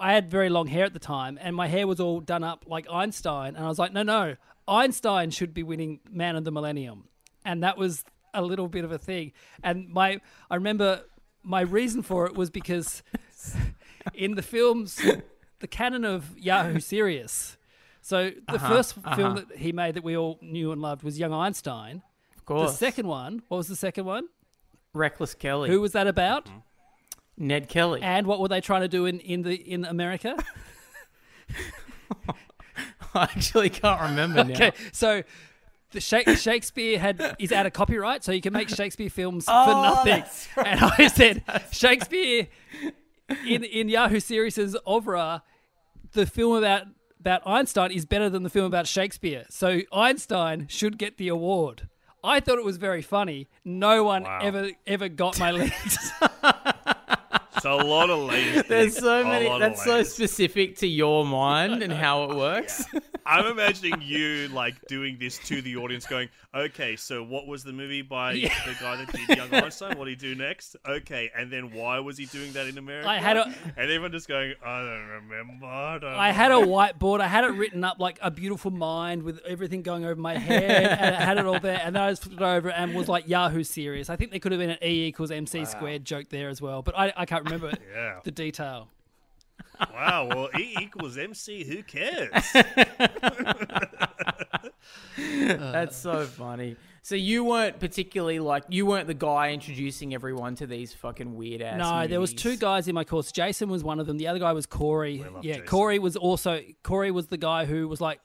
I 0.00 0.14
had 0.14 0.30
very 0.30 0.48
long 0.48 0.66
hair 0.66 0.84
at 0.84 0.92
the 0.92 0.98
time, 0.98 1.38
and 1.40 1.54
my 1.54 1.68
hair 1.68 1.86
was 1.86 2.00
all 2.00 2.20
done 2.20 2.42
up 2.42 2.64
like 2.66 2.86
Einstein. 2.90 3.54
And 3.54 3.64
I 3.64 3.68
was 3.68 3.78
like, 3.78 3.92
no, 3.92 4.02
no, 4.02 4.36
Einstein 4.66 5.30
should 5.30 5.52
be 5.52 5.62
winning 5.62 6.00
Man 6.10 6.36
of 6.36 6.44
the 6.44 6.50
Millennium, 6.50 7.04
and 7.44 7.62
that 7.62 7.76
was 7.76 8.04
a 8.32 8.42
little 8.42 8.68
bit 8.68 8.84
of 8.84 8.92
a 8.92 8.98
thing. 8.98 9.32
And 9.62 9.88
my, 9.88 10.20
I 10.50 10.54
remember 10.54 11.02
my 11.42 11.62
reason 11.62 12.02
for 12.02 12.26
it 12.26 12.34
was 12.34 12.50
because 12.50 13.02
in 14.14 14.34
the 14.34 14.42
films, 14.42 15.00
the 15.58 15.68
canon 15.68 16.04
of 16.04 16.38
Yahoo 16.38 16.80
Serious. 16.80 17.56
So 18.02 18.30
the 18.30 18.54
uh-huh, 18.54 18.68
first 18.68 18.98
uh-huh. 18.98 19.16
film 19.16 19.34
that 19.36 19.56
he 19.58 19.72
made 19.72 19.94
that 19.94 20.04
we 20.04 20.16
all 20.16 20.38
knew 20.40 20.72
and 20.72 20.80
loved 20.80 21.02
was 21.02 21.18
Young 21.18 21.32
Einstein. 21.32 22.02
of 22.36 22.44
course. 22.44 22.72
The 22.72 22.76
second 22.76 23.06
one, 23.06 23.42
what 23.48 23.58
was 23.58 23.68
the 23.68 23.76
second 23.76 24.04
one? 24.06 24.28
Reckless 24.94 25.34
Kelly. 25.34 25.68
Who 25.68 25.80
was 25.80 25.92
that 25.92 26.06
about? 26.06 26.46
Mm-hmm. 26.46 26.58
Ned 27.40 27.68
Kelly. 27.68 28.00
And 28.02 28.26
what 28.28 28.38
were 28.38 28.46
they 28.48 28.60
trying 28.60 28.82
to 28.82 28.88
do 28.88 29.06
in, 29.06 29.18
in 29.20 29.42
the 29.42 29.54
in 29.54 29.84
America? 29.84 30.36
I 33.14 33.22
actually 33.24 33.70
can't 33.70 34.00
remember 34.02 34.44
now. 34.44 34.54
Okay, 34.54 34.72
so 34.92 35.22
the 35.90 36.00
Sha- 36.00 36.34
Shakespeare 36.36 36.98
had 36.98 37.34
is 37.40 37.50
out 37.50 37.66
of 37.66 37.72
copyright, 37.72 38.22
so 38.22 38.30
you 38.30 38.40
can 38.40 38.52
make 38.52 38.68
Shakespeare 38.68 39.10
films 39.10 39.46
Oh, 39.48 39.64
for 39.64 39.72
nothing. 39.82 40.20
that's 40.20 40.48
And 40.56 40.80
I 40.80 41.08
said 41.08 41.42
Shakespeare 41.72 42.46
in 43.46 43.64
in 43.64 43.88
Yahoo 43.88 44.20
Serious' 44.20 44.76
Ovra, 44.86 45.42
the 46.12 46.26
film 46.26 46.56
about 46.56 46.82
about 47.18 47.42
Einstein 47.46 47.90
is 47.90 48.04
better 48.06 48.30
than 48.30 48.44
the 48.44 48.50
film 48.50 48.66
about 48.66 48.86
Shakespeare. 48.86 49.44
So 49.50 49.80
Einstein 49.92 50.68
should 50.68 50.96
get 50.98 51.16
the 51.16 51.28
award. 51.28 51.88
I 52.22 52.38
thought 52.40 52.58
it 52.58 52.64
was 52.64 52.76
very 52.76 53.02
funny. 53.02 53.48
No 53.64 54.04
one 54.04 54.22
Wow. 54.24 54.38
ever 54.42 54.70
ever 54.86 55.08
got 55.08 55.38
my 55.40 55.50
legs. 55.62 56.12
It's 57.56 57.64
a 57.64 57.72
lot 57.74 58.10
of 58.10 58.20
ladies. 58.20 58.62
There's 58.68 58.96
so 58.96 59.24
many. 59.24 59.48
That's 59.58 59.82
so 59.84 60.02
specific 60.02 60.76
to 60.78 60.86
your 60.86 61.24
mind 61.24 61.82
and 61.82 61.92
how 61.92 62.24
it 62.30 62.36
works. 62.36 62.84
I'm 63.26 63.46
imagining 63.46 64.00
you 64.02 64.48
like 64.48 64.74
doing 64.88 65.16
this 65.20 65.38
to 65.46 65.60
the 65.62 65.76
audience, 65.76 66.06
going, 66.06 66.28
"Okay, 66.54 66.96
so 66.96 67.22
what 67.22 67.46
was 67.46 67.62
the 67.62 67.72
movie 67.72 68.02
by 68.02 68.32
Yeah. 68.32 68.48
the 68.66 68.74
guy 68.80 68.96
that 69.04 69.12
did 69.12 69.36
Young 69.36 69.52
Einstein? 69.54 69.98
What 69.98 70.06
did 70.06 70.20
he 70.20 70.28
do 70.28 70.34
next? 70.34 70.74
Okay, 70.88 71.30
and 71.36 71.52
then 71.52 71.72
why 71.72 71.98
was 72.00 72.16
he 72.18 72.24
doing 72.26 72.52
that 72.54 72.66
in 72.66 72.78
America?" 72.78 73.08
I 73.08 73.18
had 73.18 73.36
a- 73.36 73.44
and 73.44 73.54
everyone 73.76 74.10
just 74.12 74.26
going, 74.26 74.54
"I 74.64 74.78
don't 74.80 75.08
remember." 75.28 75.66
I, 75.66 75.98
don't 75.98 76.10
I 76.14 76.32
had 76.32 76.50
a 76.50 76.54
whiteboard. 76.56 77.20
I 77.20 77.28
had 77.28 77.44
it 77.44 77.48
written 77.52 77.84
up 77.84 77.98
like 78.00 78.18
a 78.22 78.30
beautiful 78.30 78.70
mind 78.70 79.22
with 79.22 79.38
everything 79.46 79.82
going 79.82 80.04
over 80.04 80.16
my 80.20 80.36
head, 80.38 80.98
and 80.98 81.14
I 81.14 81.20
had 81.20 81.36
it 81.38 81.46
all 81.46 81.60
there. 81.60 81.80
And 81.84 81.94
then 81.94 82.02
I 82.02 82.10
just 82.10 82.22
flipped 82.22 82.40
it 82.40 82.44
over 82.44 82.70
and 82.70 82.94
was 82.94 83.08
like 83.08 83.28
Yahoo 83.28 83.62
serious. 83.64 84.08
I 84.10 84.16
think 84.16 84.30
there 84.30 84.40
could 84.40 84.52
have 84.52 84.60
been 84.60 84.70
an 84.70 84.78
E 84.82 85.04
equals 85.06 85.30
MC 85.30 85.64
squared 85.66 86.04
joke 86.04 86.30
there 86.30 86.48
as 86.48 86.60
well, 86.62 86.82
but 86.82 86.98
I, 86.98 87.12
I 87.16 87.26
can't 87.26 87.39
remember 87.44 87.72
Yeah. 87.94 88.20
the 88.24 88.30
detail. 88.30 88.88
Wow. 89.92 90.28
Well, 90.28 90.48
E 90.58 90.76
equals 90.80 91.16
MC. 91.18 91.64
Who 91.64 91.82
cares? 91.82 92.30
That's 95.16 95.96
so 95.96 96.24
funny. 96.26 96.76
So 97.02 97.14
you 97.14 97.44
weren't 97.44 97.80
particularly 97.80 98.38
like 98.40 98.64
you 98.68 98.84
weren't 98.84 99.06
the 99.06 99.14
guy 99.14 99.52
introducing 99.52 100.12
everyone 100.14 100.54
to 100.56 100.66
these 100.66 100.92
fucking 100.92 101.34
weird 101.34 101.62
ass. 101.62 101.78
No, 101.78 102.06
there 102.06 102.20
was 102.20 102.34
two 102.34 102.56
guys 102.56 102.88
in 102.88 102.94
my 102.94 103.04
course. 103.04 103.32
Jason 103.32 103.70
was 103.70 103.82
one 103.82 104.00
of 104.00 104.06
them. 104.06 104.18
The 104.18 104.28
other 104.28 104.38
guy 104.38 104.52
was 104.52 104.66
Corey. 104.66 105.18
love 105.18 105.44
Yeah, 105.44 105.54
Jason. 105.54 105.66
Corey 105.66 105.98
was 105.98 106.16
also 106.16 106.60
Corey 106.82 107.10
was 107.10 107.28
the 107.28 107.38
guy 107.38 107.64
who 107.64 107.88
was 107.88 108.00
like 108.00 108.20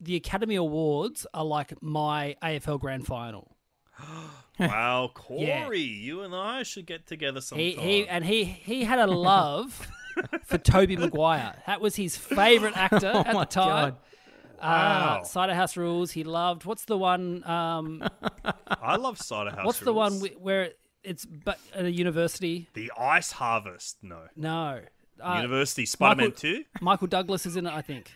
the 0.00 0.16
Academy 0.16 0.56
Awards 0.56 1.26
are 1.32 1.44
like 1.44 1.80
my 1.80 2.36
AFL 2.42 2.80
grand 2.80 3.06
final. 3.06 3.56
wow, 4.60 5.10
Corey, 5.14 5.80
you 5.80 6.22
and 6.22 6.34
I 6.34 6.62
should 6.62 6.86
get 6.86 7.06
together 7.06 7.40
sometime. 7.40 7.64
He, 7.64 7.72
he 7.72 8.08
and 8.08 8.24
he 8.24 8.44
he 8.44 8.84
had 8.84 8.98
a 8.98 9.06
love 9.06 9.88
for 10.44 10.58
Tobey 10.58 10.96
Maguire. 10.96 11.54
That 11.66 11.80
was 11.80 11.96
his 11.96 12.16
favourite 12.16 12.76
actor 12.76 13.06
at 13.06 13.28
Oh 13.28 13.32
my 13.32 13.40
the 13.40 13.44
time. 13.46 13.90
God. 13.90 13.96
Wow. 14.62 15.18
Uh, 15.20 15.24
Cider 15.24 15.54
House 15.54 15.76
Rules. 15.76 16.12
He 16.12 16.22
loved. 16.22 16.64
What's 16.64 16.84
the 16.84 16.96
one? 16.96 17.42
Um, 17.48 18.04
I 18.68 18.96
love 18.96 19.18
Cider 19.18 19.50
House. 19.50 19.64
what's 19.66 19.80
the 19.80 19.92
one 19.92 20.12
Rules. 20.12 20.22
wi- 20.22 20.40
where 20.40 20.70
it's 21.02 21.24
but 21.24 21.58
at 21.74 21.84
a 21.84 21.90
university? 21.90 22.68
The 22.74 22.92
Ice 22.96 23.32
Harvest. 23.32 23.96
No. 24.02 24.20
No. 24.36 24.80
Uh, 25.20 25.34
University 25.36 25.84
Spider 25.86 26.22
Man 26.22 26.32
2. 26.32 26.64
Michael 26.80 27.06
Douglas 27.08 27.44
is 27.46 27.56
in 27.56 27.66
it, 27.66 27.72
I 27.72 27.82
think. 27.82 28.10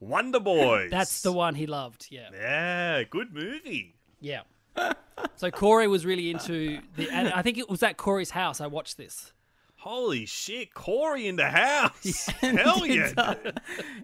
Wonder 0.00 0.40
Boys. 0.40 0.90
That's 0.90 1.22
the 1.22 1.32
one 1.32 1.54
he 1.54 1.66
loved. 1.66 2.06
Yeah. 2.10 2.28
Yeah, 2.32 3.02
good 3.04 3.32
movie. 3.32 3.94
Yeah. 4.20 4.40
so 5.36 5.50
Corey 5.50 5.88
was 5.88 6.04
really 6.06 6.30
into 6.30 6.80
the. 6.96 7.10
And 7.10 7.28
I 7.28 7.42
think 7.42 7.58
it 7.58 7.68
was 7.68 7.82
at 7.82 7.96
Corey's 7.96 8.30
house. 8.30 8.60
I 8.60 8.66
watched 8.66 8.96
this. 8.96 9.32
Holy 9.76 10.24
shit, 10.24 10.72
Corey 10.72 11.26
in 11.26 11.36
the 11.36 11.50
house. 11.50 12.26
Hell 12.40 12.86
yeah. 12.86 13.34
dude. 13.34 13.60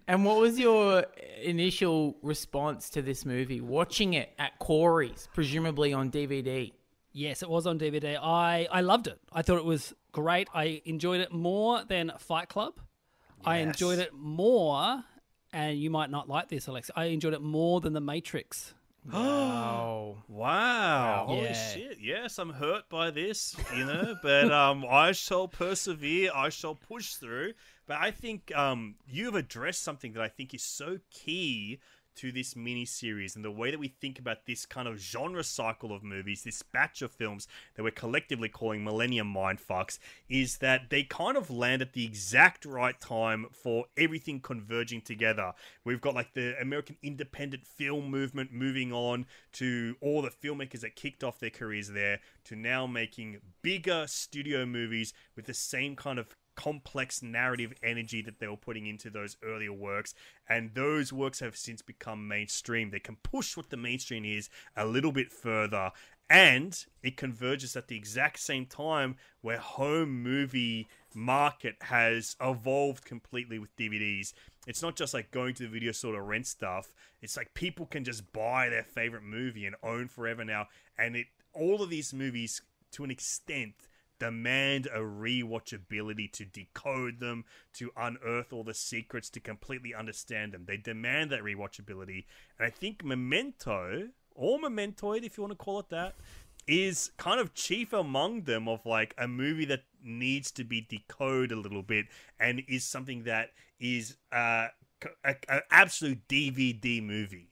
And 0.07 0.27
what 0.27 0.37
was 0.37 0.59
your 0.59 1.07
initial 1.43 2.19
response 2.21 2.91
to 2.91 3.01
this 3.01 3.25
movie? 3.25 3.63
Watching 3.63 4.13
it 4.13 4.31
at 4.39 4.59
Corey's, 4.59 5.29
presumably 5.33 5.95
on 5.95 6.11
DVD. 6.11 6.71
Yes, 7.13 7.43
it 7.43 7.49
was 7.49 7.67
on 7.67 7.79
DVD. 7.79 8.19
I 8.23 8.69
I 8.71 8.83
loved 8.83 9.07
it. 9.07 9.19
I 9.33 9.41
thought 9.41 9.57
it 9.57 9.65
was 9.65 9.95
great. 10.13 10.49
I 10.55 10.83
enjoyed 10.85 11.23
it 11.23 11.33
more 11.33 11.83
than 11.85 12.13
Fight 12.19 12.51
Club. 12.51 12.75
I 13.45 13.59
enjoyed 13.59 13.99
it 14.01 14.13
more, 14.13 15.03
and 15.51 15.79
you 15.79 15.89
might 15.91 16.11
not 16.11 16.29
like 16.29 16.49
this, 16.51 16.69
Alex. 16.69 16.91
I 16.95 17.07
enjoyed 17.07 17.33
it 17.33 17.41
more 17.41 17.81
than 17.81 17.95
The 17.95 18.01
Matrix. 18.03 18.75
Oh. 19.13 20.19
Wow. 20.29 21.25
Holy 21.27 21.49
Yeah. 21.49 21.73
shit. 21.73 21.99
Yes, 22.01 22.39
I'm 22.39 22.51
hurt 22.51 22.89
by 22.89 23.11
this, 23.11 23.57
you 23.77 23.85
know, 23.85 24.17
but 24.23 24.53
um 24.53 24.85
I 24.89 25.13
shall 25.13 25.49
persevere, 25.49 26.31
I 26.35 26.49
shall 26.51 26.75
push 26.75 27.15
through. 27.15 27.55
But 27.87 27.99
I 27.99 28.11
think 28.11 28.55
um 28.55 28.97
you've 29.09 29.35
addressed 29.35 29.83
something 29.83 30.13
that 30.13 30.23
I 30.23 30.29
think 30.29 30.55
is 30.55 30.63
so 30.63 30.99
key 31.11 31.81
to 32.17 32.33
this 32.33 32.55
mini 32.57 32.85
series 32.85 33.37
and 33.37 33.45
the 33.45 33.51
way 33.51 33.71
that 33.71 33.81
we 33.81 33.89
think 33.89 34.19
about 34.19 34.47
this 34.47 34.67
kind 34.67 34.87
of 34.87 34.99
genre 34.99 35.45
cycle 35.45 35.93
of 35.93 36.03
movies, 36.03 36.43
this 36.43 36.63
batch 36.63 37.03
of 37.03 37.11
films 37.11 37.47
that 37.75 37.83
we're 37.83 37.91
collectively 37.91 38.49
calling 38.49 38.85
Millennium 38.85 39.33
Mindfucks, 39.33 39.99
is 40.29 40.59
that 40.59 40.91
they 40.91 41.03
kind 41.03 41.37
of 41.37 41.51
land 41.51 41.83
at 41.83 41.93
the 41.93 42.05
exact 42.05 42.65
right 42.65 43.01
time 43.01 43.47
for 43.53 43.87
everything 43.97 44.41
converging 44.41 45.01
together. 45.01 45.53
We've 45.85 46.01
got 46.01 46.15
like 46.15 46.35
the 46.35 46.61
American 46.61 46.97
independent 47.03 47.67
film 47.67 48.11
movement 48.11 48.53
moving 48.53 48.93
on 48.93 49.27
to 49.53 49.97
all 50.01 50.23
the 50.23 50.31
filmmakers 50.31 50.81
that 50.81 50.97
kicked 50.97 51.25
off 51.25 51.41
their 51.41 51.51
careers 51.51 51.89
there 51.89 52.21
to 52.45 52.57
now 52.57 52.87
making 52.87 53.41
bigger 53.63 54.07
studio 54.07 54.67
movies 54.67 55.13
with 55.37 55.47
the 55.47 55.55
same 55.55 55.97
kind 55.97 56.19
of 56.19 56.37
complex 56.61 57.23
narrative 57.23 57.73
energy 57.83 58.21
that 58.21 58.39
they 58.39 58.47
were 58.47 58.57
putting 58.57 58.87
into 58.87 59.09
those 59.09 59.37
earlier 59.43 59.73
works 59.73 60.15
and 60.47 60.75
those 60.75 61.11
works 61.11 61.41
have 61.41 61.57
since 61.57 61.81
become 61.81 62.29
mainstream 62.29 62.91
they 62.91 62.99
can 62.99 63.17
push 63.23 63.57
what 63.57 63.71
the 63.71 63.77
mainstream 63.77 64.27
is 64.27 64.51
a 64.77 64.85
little 64.85 65.13
bit 65.13 65.33
further 65.33 65.91
and 66.29 66.85
it 67.03 67.17
converges 67.17 67.77
at 67.77 67.89
the 67.89 67.97
exact 67.97 68.39
same 68.39 68.67
time 68.67 69.17
where 69.41 69.59
home 69.59 70.23
movie 70.23 70.87
market 71.13 71.75
has 71.81 72.37
evolved 72.41 73.05
completely 73.05 73.59
with 73.59 73.75
DVDs. 73.75 74.33
It's 74.69 74.81
not 74.81 74.95
just 74.95 75.13
like 75.13 75.33
going 75.33 75.55
to 75.55 75.65
the 75.65 75.69
video 75.69 75.91
store 75.91 76.13
to 76.13 76.23
rent 76.23 76.47
stuff. 76.47 76.95
It's 77.21 77.37
like 77.37 77.53
people 77.55 77.87
can 77.87 78.05
just 78.05 78.33
buy 78.33 78.69
their 78.69 78.85
favorite 78.85 79.25
movie 79.25 79.67
and 79.67 79.75
own 79.83 80.07
forever 80.07 80.45
now. 80.45 80.69
And 80.97 81.17
it 81.17 81.27
all 81.53 81.83
of 81.83 81.91
these 81.91 82.15
movies, 82.15 82.63
to 82.93 83.03
an 83.03 83.11
extent, 83.11 83.75
demand 84.21 84.87
a 84.87 84.99
rewatchability 84.99 86.31
to 86.31 86.45
decode 86.45 87.19
them, 87.19 87.45
to 87.75 87.91
unearth 87.97 88.53
all 88.53 88.63
the 88.63 88.75
secrets, 88.75 89.29
to 89.31 89.41
completely 89.41 89.93
understand 89.93 90.53
them. 90.53 90.65
They 90.67 90.77
demand 90.77 91.31
that 91.33 91.41
rewatchability. 91.41 92.27
And 92.59 92.67
I 92.67 92.71
think 92.71 93.05
Memento, 93.05 94.11
or 94.35 94.59
Mementoid, 94.59 95.25
if 95.25 95.37
you 95.37 95.43
want 95.43 95.53
to 95.53 95.57
call 95.57 95.81
it 95.81 95.89
that, 95.89 96.15
is 96.69 97.11
kind 97.17 97.41
of 97.41 97.55
chief 97.55 97.93
among 97.93 98.43
them 98.43 98.69
of 98.69 98.87
like 98.87 99.15
a 99.19 99.27
movie 99.27 99.65
that 99.65 99.83
needs 100.05 100.53
to 100.53 100.63
be 100.63 100.81
decoded 100.81 101.51
a 101.51 101.61
little 101.61 101.83
bit 101.83 102.07
and 102.39 102.63
is 102.69 102.85
something 102.85 103.25
that 103.25 103.51
is 103.81 104.17
uh, 104.31 104.69
an 105.25 105.61
absolute 105.71 106.29
DVD 106.29 107.03
movie. 107.03 107.49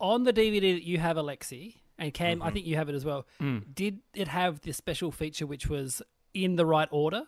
On 0.00 0.24
the 0.24 0.32
DVD 0.32 0.74
that 0.74 0.84
you 0.84 0.98
have, 0.98 1.16
Alexei, 1.16 1.76
and 1.98 2.12
Cam, 2.12 2.38
Mm-hmm. 2.38 2.46
I 2.46 2.50
think 2.50 2.66
you 2.66 2.76
have 2.76 2.88
it 2.88 2.94
as 2.94 3.04
well. 3.04 3.26
Mm. 3.40 3.74
Did 3.74 4.00
it 4.14 4.28
have 4.28 4.60
this 4.62 4.76
special 4.76 5.10
feature 5.12 5.46
which 5.46 5.68
was 5.68 6.02
in 6.32 6.56
the 6.56 6.66
right 6.66 6.88
order? 6.90 7.22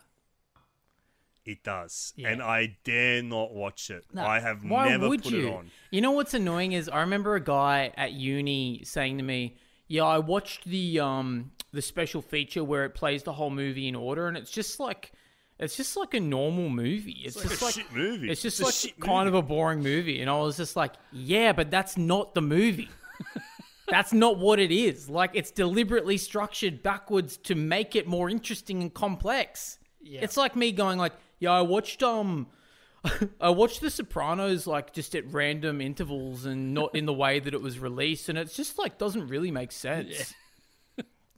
It 1.44 1.62
does, 1.62 2.12
Yeah. 2.16 2.30
and 2.30 2.42
I 2.42 2.76
dare 2.82 3.23
not 3.23 3.54
watch 3.54 3.88
it. 3.90 4.04
No. 4.12 4.26
I 4.26 4.40
have 4.40 4.64
Why 4.64 4.88
never 4.88 5.08
would 5.08 5.23
put 5.23 5.32
you? 5.32 5.46
it 5.46 5.54
on. 5.54 5.70
You 5.92 6.00
know 6.00 6.11
what's 6.11 6.35
annoying 6.35 6.73
is 6.73 6.88
I 6.88 7.00
remember 7.02 7.37
a 7.37 7.40
guy 7.40 7.92
at 7.96 8.12
uni 8.14 8.82
saying 8.82 9.18
to 9.18 9.23
me, 9.23 9.54
"Yeah, 9.87 10.02
I 10.04 10.18
watched 10.18 10.64
the 10.64 10.99
um 10.99 11.52
the 11.73 11.82
special 11.82 12.20
feature 12.20 12.64
where 12.64 12.85
it 12.85 12.94
plays 12.96 13.23
the 13.23 13.32
whole 13.35 13.50
movie 13.50 13.87
in 13.87 13.94
order, 13.94 14.26
and 14.28 14.37
it's 14.37 14.50
just 14.50 14.80
like." 14.80 15.12
It's 15.58 15.75
just 15.75 15.96
like 15.96 16.12
a 16.12 16.20
normal 16.20 16.68
movie. 16.68 17.23
It's, 17.25 17.35
like 17.35 17.49
just 17.49 17.62
a 17.62 17.64
like 17.64 17.75
shit 17.75 17.90
movie. 17.90 18.30
It's 18.30 18.42
just 18.42 18.61
It's 18.61 18.85
a 18.85 18.88
like 18.88 19.00
kind 19.00 19.25
movie. 19.25 19.38
of 19.38 19.44
a 19.44 19.46
boring 19.49 19.82
movie, 19.82 20.20
and 20.20 20.28
I 20.28 20.38
was 20.38 20.58
just 20.58 20.76
like, 20.76 20.92
"Yeah, 21.12 21.52
but 21.54 21.70
that's 21.70 21.96
not 21.96 22.35
the 22.35 22.42
movie. 22.42 22.90
that's 23.88 24.12
not 24.12 24.38
what 24.38 24.59
it 24.59 24.73
is. 24.73 25.09
Like 25.09 25.31
it's 25.35 25.50
deliberately 25.50 26.16
structured 26.19 26.83
backwards 26.83 27.37
to 27.38 27.55
make 27.55 27.95
it 27.97 28.07
more 28.07 28.28
interesting 28.31 28.83
and 28.83 28.93
complex. 28.93 29.78
Yeah. 30.02 30.21
It's 30.23 30.37
like 30.37 30.55
me 30.57 30.73
going 30.73 30.99
like, 30.99 31.12
"Yeah, 31.38 31.52
I 31.52 31.62
watched 31.62 32.02
um 32.02 32.49
I 33.40 33.50
watched 33.50 33.81
The 33.81 33.90
Sopranos 33.90 34.66
like 34.66 34.93
just 34.93 35.14
at 35.14 35.33
random 35.33 35.81
intervals 35.81 36.45
and 36.47 36.75
not 36.75 36.95
in 36.95 37.07
the 37.07 37.12
way 37.12 37.38
that 37.40 37.55
it 37.55 37.62
was 37.62 37.78
released, 37.78 38.28
and 38.28 38.37
it's 38.38 38.57
just 38.57 38.78
like 38.78 38.99
doesn't 38.99 39.28
really 39.28 39.50
make 39.50 39.73
sense. 39.73 40.35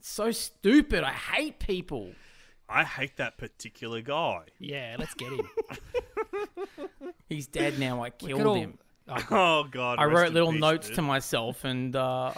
It's 0.00 0.10
so 0.10 0.30
stupid. 0.30 1.02
I 1.02 1.10
hate 1.10 1.58
people. 1.58 2.12
I 2.68 2.84
hate 2.84 3.16
that 3.16 3.36
particular 3.36 4.00
guy. 4.00 4.42
Yeah, 4.60 4.94
let's 4.96 5.12
get 5.14 5.32
him. 5.32 5.48
He's 7.28 7.48
dead 7.48 7.80
now. 7.80 8.02
I 8.04 8.10
killed 8.10 8.42
all- 8.46 8.54
him. 8.54 8.78
Oh, 9.08 9.14
God. 9.28 9.30
Oh 9.30 9.64
God! 9.70 9.98
I 9.98 10.04
wrote 10.04 10.32
little 10.32 10.52
peace, 10.52 10.60
notes 10.60 10.86
dude. 10.88 10.96
to 10.96 11.02
myself 11.02 11.64
and 11.64 11.94
uh, 11.96 12.32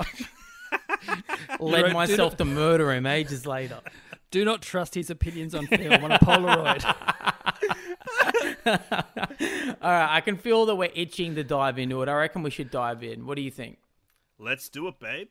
led 1.61 1.83
wrote- 1.85 1.93
myself 1.93 2.37
to 2.37 2.45
murder 2.45 2.93
him 2.93 3.07
ages 3.07 3.47
later. 3.47 3.81
Do 4.31 4.45
not 4.45 4.63
trust 4.63 4.95
his 4.95 5.11
opinions 5.11 5.57
on 5.57 5.67
film 5.67 6.05
on 6.05 6.13
a 6.13 6.19
Polaroid. 6.21 6.85
All 9.83 9.91
right, 9.91 10.15
I 10.17 10.21
can 10.21 10.37
feel 10.37 10.67
that 10.67 10.77
we're 10.77 10.93
itching 10.95 11.35
to 11.35 11.43
dive 11.43 11.81
into 11.81 12.01
it. 12.03 12.09
I 12.09 12.13
reckon 12.15 12.45
we 12.45 12.51
should 12.51 12.71
dive 12.71 13.03
in. 13.03 13.27
What 13.27 13.35
do 13.35 13.43
you 13.43 13.51
think? 13.51 13.79
Let's 14.39 14.69
do 14.69 14.87
it, 14.87 15.01
babe. 15.01 15.29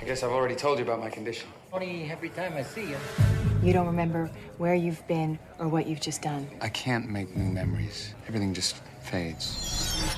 I 0.00 0.04
guess 0.06 0.22
I've 0.22 0.30
already 0.30 0.54
told 0.56 0.78
you 0.78 0.84
about 0.84 1.00
my 1.00 1.10
condition. 1.10 1.48
Funny, 1.70 2.10
every 2.10 2.30
time 2.30 2.54
I 2.56 2.62
see 2.62 2.88
you. 2.88 2.96
You 3.62 3.72
don't 3.72 3.86
remember 3.86 4.30
where 4.58 4.74
you've 4.74 5.04
been 5.08 5.38
or 5.58 5.68
what 5.68 5.86
you've 5.86 6.00
just 6.00 6.22
done. 6.22 6.48
I 6.60 6.68
can't 6.68 7.08
make 7.10 7.34
new 7.36 7.50
memories. 7.52 8.14
Everything 8.28 8.54
just 8.54 8.76
fades. 9.02 10.14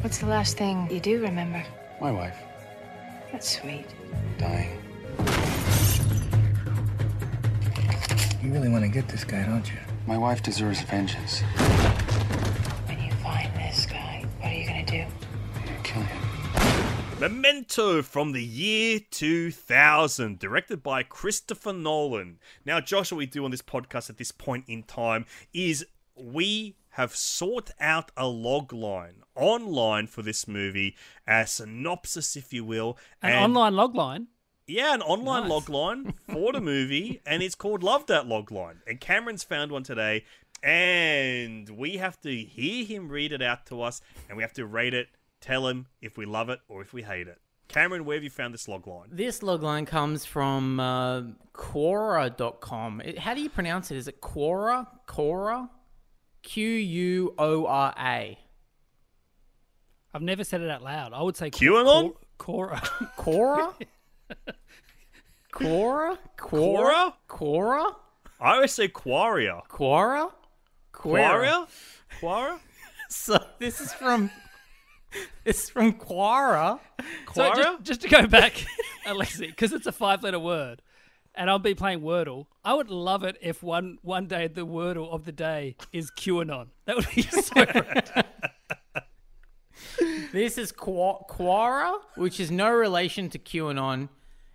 What's 0.00 0.18
the 0.18 0.26
last 0.26 0.56
thing 0.56 0.88
you 0.90 0.98
do 1.00 1.20
remember? 1.20 1.62
My 2.00 2.10
wife 2.10 2.36
That's 3.30 3.58
sweet. 3.60 3.86
dying. 4.38 4.78
You 8.42 8.50
really 8.50 8.70
want 8.70 8.84
to 8.84 8.88
get 8.88 9.06
this 9.08 9.22
guy, 9.24 9.44
don't 9.44 9.68
you? 9.70 9.76
My 10.06 10.16
wife 10.16 10.42
deserves 10.42 10.80
vengeance. 10.80 11.42
Memento 17.20 18.00
from 18.00 18.32
the 18.32 18.42
year 18.42 18.98
2000, 19.10 20.38
directed 20.38 20.82
by 20.82 21.02
Christopher 21.02 21.74
Nolan. 21.74 22.38
Now, 22.64 22.80
Josh, 22.80 23.12
what 23.12 23.18
we 23.18 23.26
do 23.26 23.44
on 23.44 23.50
this 23.50 23.60
podcast 23.60 24.08
at 24.08 24.16
this 24.16 24.32
point 24.32 24.64
in 24.68 24.82
time 24.84 25.26
is 25.52 25.84
we 26.16 26.76
have 26.92 27.14
sought 27.14 27.72
out 27.78 28.10
a 28.16 28.26
log 28.26 28.72
line 28.72 29.16
online 29.34 30.06
for 30.06 30.22
this 30.22 30.48
movie, 30.48 30.96
a 31.28 31.46
synopsis, 31.46 32.36
if 32.36 32.54
you 32.54 32.64
will. 32.64 32.96
An 33.20 33.32
and- 33.32 33.44
online 33.44 33.76
log 33.76 33.94
line. 33.94 34.28
Yeah, 34.66 34.94
an 34.94 35.02
online 35.02 35.42
Nice. 35.42 35.50
log 35.50 35.68
line 35.68 36.14
for 36.32 36.52
the 36.52 36.60
movie, 36.62 37.20
and 37.26 37.42
it's 37.42 37.54
called 37.54 37.82
Love 37.82 38.06
That 38.06 38.28
Log 38.28 38.50
Line. 38.50 38.80
And 38.86 38.98
Cameron's 38.98 39.42
found 39.44 39.72
one 39.72 39.82
today, 39.82 40.24
and 40.62 41.68
we 41.68 41.96
have 41.98 42.18
to 42.20 42.34
hear 42.34 42.84
him 42.86 43.08
read 43.08 43.32
it 43.32 43.42
out 43.42 43.66
to 43.66 43.82
us, 43.82 44.00
and 44.28 44.36
we 44.38 44.42
have 44.42 44.52
to 44.54 44.64
rate 44.64 44.94
it, 44.94 45.08
tell 45.40 45.66
him 45.66 45.86
if 46.00 46.16
we 46.16 46.26
love 46.26 46.48
it 46.48 46.60
or 46.68 46.82
if 46.82 46.92
we 46.92 47.02
hate 47.02 47.28
it. 47.28 47.38
Cameron, 47.68 48.04
where 48.04 48.16
have 48.16 48.24
you 48.24 48.30
found 48.30 48.52
this 48.52 48.66
log 48.66 48.86
line? 48.86 49.08
This 49.12 49.40
logline 49.40 49.86
comes 49.86 50.24
from 50.24 50.80
uh, 50.80 51.22
Quora.com. 51.54 53.00
It, 53.00 53.18
how 53.18 53.32
do 53.32 53.40
you 53.40 53.48
pronounce 53.48 53.92
it? 53.92 53.96
Is 53.96 54.08
it 54.08 54.20
Quora? 54.20 54.88
Quora? 55.06 55.68
Q 56.42 56.66
U 56.68 57.34
O 57.38 57.66
R 57.66 57.94
A. 57.96 58.38
I've 60.12 60.22
never 60.22 60.42
said 60.42 60.62
it 60.62 60.70
out 60.70 60.82
loud. 60.82 61.12
I 61.12 61.22
would 61.22 61.36
say 61.36 61.50
QAnon? 61.50 62.14
Cora. 62.38 62.80
Quora? 63.16 63.74
Quora? 65.52 66.18
Quora? 66.36 67.12
Quora? 67.28 67.94
I 68.40 68.54
always 68.54 68.72
say 68.72 68.88
Quaria. 68.88 69.62
Quora? 69.68 70.32
Quaria? 70.92 71.68
Quora? 72.20 72.58
So 73.12 73.44
this 73.58 73.80
is 73.80 73.92
from 73.92 74.30
is 75.44 75.68
from 75.70 75.94
Quora. 75.94 76.80
So 77.34 77.42
Quora? 77.42 77.56
just, 77.56 77.82
just 77.82 78.00
to 78.02 78.08
go 78.08 78.26
back, 78.26 78.64
Alexei, 79.06 79.46
because 79.46 79.72
it's 79.72 79.86
a 79.86 79.92
five-letter 79.92 80.38
word, 80.38 80.82
and 81.34 81.48
I'll 81.50 81.58
be 81.58 81.74
playing 81.74 82.00
Wordle. 82.00 82.46
I 82.64 82.74
would 82.74 82.90
love 82.90 83.24
it 83.24 83.36
if 83.40 83.62
one 83.62 83.98
one 84.02 84.26
day 84.26 84.46
the 84.48 84.66
Wordle 84.66 85.10
of 85.10 85.24
the 85.24 85.32
day 85.32 85.76
is 85.92 86.10
QAnon. 86.10 86.68
That 86.84 86.96
would 86.96 87.08
be 87.14 87.22
so 87.22 87.64
great. 87.64 88.10
This 90.32 90.58
is 90.58 90.72
Qua- 90.72 91.24
Quora, 91.28 91.98
which 92.16 92.38
is 92.38 92.50
no 92.50 92.70
relation 92.70 93.28
to 93.30 93.38
QAnon, 93.38 94.08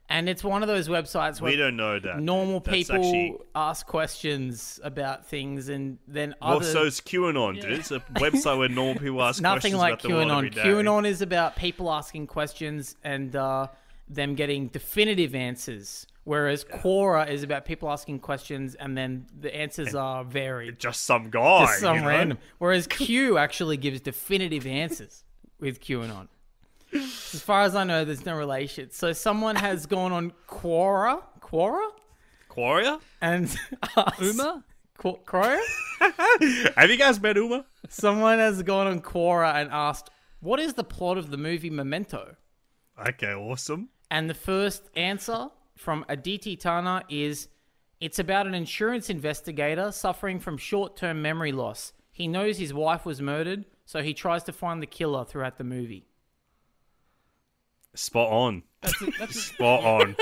and 0.09 0.29
it's 0.29 0.43
one 0.43 0.61
of 0.61 0.67
those 0.67 0.87
websites 0.87 1.41
where 1.41 1.51
we 1.51 1.57
don't 1.57 1.75
know 1.75 1.97
that. 1.99 2.19
normal 2.19 2.59
That's 2.59 2.77
people 2.77 2.95
actually- 2.97 3.37
ask 3.55 3.85
questions 3.87 4.79
about 4.83 5.25
things, 5.25 5.69
and 5.69 5.97
then 6.07 6.35
Well, 6.41 6.57
other 6.57 6.65
so 6.65 6.83
it's 6.85 7.01
QAnon, 7.01 7.61
dude. 7.61 7.71
It's 7.71 7.91
a 7.91 7.99
website 8.15 8.57
where 8.57 8.69
normal 8.69 8.95
people 8.95 9.21
ask 9.23 9.41
nothing 9.41 9.73
questions 9.73 9.79
like 9.79 9.93
about 9.93 10.01
the 10.03 10.09
world 10.13 10.31
every 10.31 10.49
QAnon. 10.51 10.53
day. 10.53 10.63
QAnon 10.63 11.05
is 11.07 11.21
about 11.21 11.55
people 11.55 11.91
asking 11.91 12.27
questions 12.27 12.95
and 13.03 13.35
uh, 13.35 13.67
them 14.07 14.35
getting 14.35 14.67
definitive 14.67 15.33
answers, 15.33 16.05
whereas 16.23 16.63
Quora 16.63 17.27
is 17.27 17.41
about 17.41 17.65
people 17.65 17.89
asking 17.89 18.19
questions 18.19 18.75
and 18.75 18.95
then 18.95 19.25
the 19.39 19.55
answers 19.55 19.95
are 19.95 20.23
varied. 20.23 20.79
Just 20.79 21.03
some 21.05 21.31
guy. 21.31 21.65
Just 21.65 21.79
some 21.79 21.95
you 21.95 22.01
know? 22.03 22.07
random. 22.07 22.37
Whereas 22.59 22.85
Q 22.85 23.37
actually 23.39 23.77
gives 23.77 24.01
definitive 24.01 24.67
answers 24.67 25.23
with 25.59 25.79
QAnon. 25.81 26.27
As 26.95 27.41
far 27.41 27.63
as 27.63 27.75
I 27.75 27.83
know, 27.83 28.05
there's 28.05 28.25
no 28.25 28.35
relation. 28.37 28.89
So 28.91 29.11
someone 29.13 29.55
has 29.55 29.85
gone 29.85 30.11
on 30.11 30.31
Quora, 30.47 31.21
Quora, 31.41 31.89
Quaria? 32.49 32.99
and 33.21 33.53
asked, 33.97 34.21
Uma? 34.21 34.63
Qu- 34.97 35.19
Quora. 35.25 35.59
Have 36.77 36.89
you 36.89 36.97
guys 36.97 37.19
met 37.21 37.35
Uma? 37.37 37.65
Someone 37.89 38.39
has 38.39 38.63
gone 38.63 38.87
on 38.87 39.01
Quora 39.01 39.53
and 39.55 39.69
asked, 39.71 40.09
"What 40.39 40.59
is 40.59 40.73
the 40.73 40.83
plot 40.83 41.17
of 41.17 41.31
the 41.31 41.37
movie 41.37 41.69
Memento?" 41.69 42.35
Okay, 43.09 43.33
awesome. 43.33 43.89
And 44.09 44.29
the 44.29 44.33
first 44.33 44.89
answer 44.95 45.47
from 45.75 46.05
Aditi 46.07 46.55
Tana 46.55 47.03
is 47.09 47.49
it's 47.99 48.19
about 48.19 48.47
an 48.47 48.53
insurance 48.55 49.09
investigator 49.09 49.91
suffering 49.91 50.39
from 50.39 50.57
short 50.57 50.95
term 50.95 51.21
memory 51.21 51.51
loss. 51.51 51.91
He 52.11 52.27
knows 52.29 52.57
his 52.57 52.73
wife 52.73 53.05
was 53.05 53.21
murdered, 53.21 53.65
so 53.85 54.01
he 54.01 54.13
tries 54.13 54.43
to 54.45 54.53
find 54.53 54.81
the 54.81 54.87
killer 54.87 55.25
throughout 55.25 55.57
the 55.57 55.65
movie. 55.65 56.05
Spot 57.99 58.31
on. 58.31 58.63
Spot 59.29 59.83
on. 59.83 60.15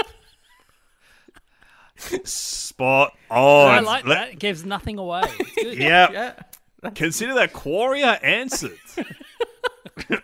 Spot 2.25 3.13
on. 3.29 3.69
I 3.75 3.79
like 3.81 4.05
Let- 4.05 4.15
that. 4.15 4.29
It 4.31 4.39
gives 4.39 4.65
nothing 4.65 4.97
away. 4.97 5.23
It's. 5.39 5.77
Yeah. 5.79 6.11
Yeah. 6.11 6.89
Consider 6.95 7.35
that 7.35 7.53
Quaria 7.53 8.19
answered. 8.23 8.77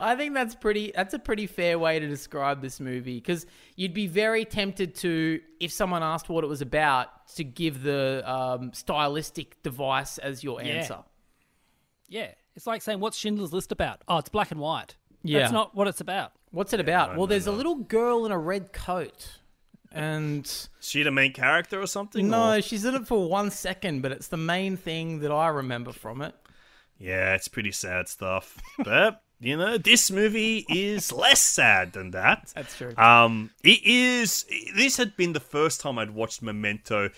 I 0.00 0.14
think 0.14 0.34
that's 0.34 0.54
pretty 0.54 0.92
that's 0.94 1.14
a 1.14 1.18
pretty 1.18 1.46
fair 1.46 1.78
way 1.78 1.98
to 1.98 2.06
describe 2.06 2.62
this 2.62 2.78
movie 2.78 3.16
because 3.16 3.44
you'd 3.76 3.92
be 3.92 4.06
very 4.06 4.44
tempted 4.44 4.94
to 4.96 5.40
if 5.58 5.72
someone 5.72 6.02
asked 6.02 6.28
what 6.28 6.44
it 6.44 6.46
was 6.46 6.60
about 6.62 7.08
to 7.36 7.44
give 7.44 7.82
the 7.82 8.22
um, 8.30 8.72
stylistic 8.72 9.60
device 9.62 10.18
as 10.18 10.44
your 10.44 10.62
Yeah. 10.62 10.68
answer. 10.68 10.98
Yeah. 12.08 12.30
It's 12.54 12.66
like 12.66 12.82
saying, 12.82 13.00
what's 13.00 13.16
Schindler's 13.16 13.52
List 13.52 13.72
about? 13.72 14.02
Oh, 14.08 14.18
it's 14.18 14.28
black 14.28 14.50
and 14.52 14.60
white. 14.60 14.96
Yeah. 15.22 15.40
That's 15.40 15.52
not 15.52 15.74
what 15.74 15.88
it's 15.88 16.00
about. 16.00 16.32
What's 16.50 16.72
it 16.72 16.80
about? 16.80 17.10
well, 17.10 17.20
no, 17.20 17.26
there's 17.26 17.46
a 17.46 17.52
little 17.52 17.74
girl 17.76 18.24
in 18.26 18.32
a 18.32 18.38
red 18.38 18.72
coat. 18.72 19.38
And 19.90 20.44
Is 20.46 20.68
she 20.80 21.02
the 21.02 21.10
main 21.10 21.32
character 21.32 21.80
or 21.80 21.86
something? 21.86 22.28
no, 22.28 22.52
or- 22.54 22.62
she's 22.62 22.84
in 22.84 22.94
it 22.94 23.06
for 23.06 23.28
one 23.28 23.50
second, 23.50 24.02
but 24.02 24.12
it's 24.12 24.28
the 24.28 24.36
main 24.36 24.76
thing 24.76 25.20
that 25.20 25.30
I 25.32 25.48
remember 25.48 25.92
from 25.92 26.20
it. 26.22 26.34
Yeah, 26.98 27.34
it's 27.34 27.48
pretty 27.48 27.72
sad 27.72 28.08
stuff. 28.08 28.58
But, 28.84 29.22
you 29.40 29.56
know, 29.56 29.78
this 29.78 30.10
movie 30.10 30.66
is 30.68 31.12
less 31.12 31.40
sad 31.40 31.92
than 31.92 32.10
that. 32.10 32.52
That's 32.54 32.76
true. 32.76 32.94
Um, 32.96 33.50
it 33.62 33.80
is. 33.84 34.44
This 34.76 34.96
had 34.96 35.16
been 35.16 35.32
the 35.32 35.40
first 35.40 35.80
time 35.80 35.98
I'd 35.98 36.10
watched 36.10 36.42
Memento 36.42 37.10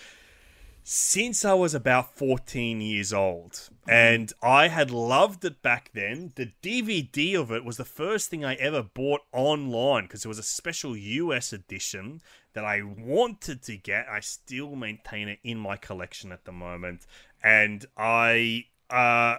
since 0.92 1.44
I 1.44 1.54
was 1.54 1.72
about 1.72 2.16
14 2.16 2.80
years 2.80 3.12
old. 3.12 3.68
And 3.88 4.32
I 4.42 4.66
had 4.66 4.90
loved 4.90 5.44
it 5.44 5.62
back 5.62 5.92
then. 5.94 6.32
The 6.34 6.50
DVD 6.64 7.38
of 7.38 7.52
it 7.52 7.64
was 7.64 7.76
the 7.76 7.84
first 7.84 8.28
thing 8.28 8.44
I 8.44 8.54
ever 8.54 8.82
bought 8.82 9.20
online 9.32 10.06
because 10.06 10.24
it 10.24 10.28
was 10.28 10.40
a 10.40 10.42
special 10.42 10.96
US 10.96 11.52
edition 11.52 12.22
that 12.54 12.64
I 12.64 12.82
wanted 12.82 13.62
to 13.62 13.76
get. 13.76 14.08
I 14.08 14.18
still 14.18 14.74
maintain 14.74 15.28
it 15.28 15.38
in 15.44 15.58
my 15.58 15.76
collection 15.76 16.32
at 16.32 16.44
the 16.44 16.50
moment. 16.50 17.06
And 17.40 17.86
I 17.96 18.64
uh 18.90 19.36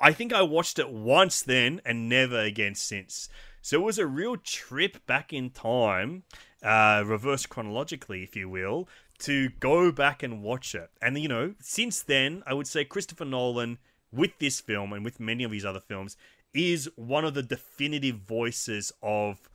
I 0.00 0.12
think 0.12 0.32
I 0.32 0.42
watched 0.42 0.78
it 0.78 0.88
once 0.88 1.42
then 1.42 1.80
and 1.84 2.08
never 2.08 2.38
again 2.38 2.76
since. 2.76 3.28
So 3.60 3.80
it 3.80 3.84
was 3.84 3.98
a 3.98 4.06
real 4.06 4.36
trip 4.36 5.06
back 5.06 5.32
in 5.32 5.50
time, 5.50 6.24
uh, 6.64 7.04
reverse 7.06 7.46
chronologically, 7.46 8.24
if 8.24 8.34
you 8.34 8.48
will, 8.48 8.88
to 9.22 9.50
go 9.60 9.92
back 9.92 10.22
and 10.22 10.42
watch 10.42 10.74
it. 10.74 10.90
And, 11.00 11.18
you 11.18 11.28
know, 11.28 11.54
since 11.60 12.02
then, 12.02 12.42
I 12.46 12.54
would 12.54 12.66
say 12.66 12.84
Christopher 12.84 13.24
Nolan, 13.24 13.78
with 14.12 14.38
this 14.38 14.60
film 14.60 14.92
and 14.92 15.04
with 15.04 15.20
many 15.20 15.44
of 15.44 15.52
his 15.52 15.64
other 15.64 15.80
films, 15.80 16.16
is 16.52 16.88
one 16.96 17.24
of 17.24 17.34
the 17.34 17.42
definitive 17.42 18.16
voices 18.16 18.92
of 19.02 19.48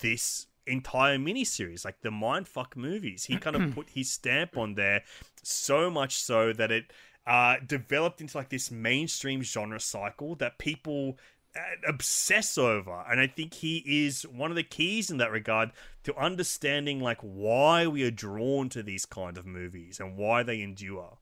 this 0.00 0.46
entire 0.66 1.18
miniseries, 1.18 1.84
like 1.84 2.00
the 2.02 2.10
mindfuck 2.10 2.76
movies. 2.76 3.24
He 3.24 3.36
kind 3.36 3.56
of 3.56 3.70
put 3.74 3.90
his 3.90 4.10
stamp 4.10 4.56
on 4.56 4.74
there 4.74 5.02
so 5.42 5.90
much 5.90 6.20
so 6.20 6.52
that 6.52 6.70
it 6.70 6.92
uh, 7.26 7.56
developed 7.66 8.20
into 8.20 8.36
like 8.36 8.48
this 8.48 8.70
mainstream 8.70 9.42
genre 9.42 9.80
cycle 9.80 10.34
that 10.36 10.58
people 10.58 11.18
Uh, 11.54 11.60
obsess 11.86 12.56
over. 12.56 13.04
And 13.10 13.20
I 13.20 13.26
think 13.26 13.52
he 13.52 13.84
is 13.86 14.22
one 14.22 14.50
of 14.50 14.56
the 14.56 14.62
keys 14.62 15.10
in 15.10 15.18
that 15.18 15.30
regard 15.30 15.70
to 16.04 16.16
understanding 16.16 16.98
like 17.00 17.18
why 17.20 17.86
we 17.86 18.04
are 18.04 18.10
drawn 18.10 18.70
to 18.70 18.82
these 18.82 19.04
kind 19.04 19.36
of 19.36 19.44
movies 19.44 20.00
and 20.00 20.16
why 20.16 20.42
they 20.42 20.62
endure. 20.62 21.18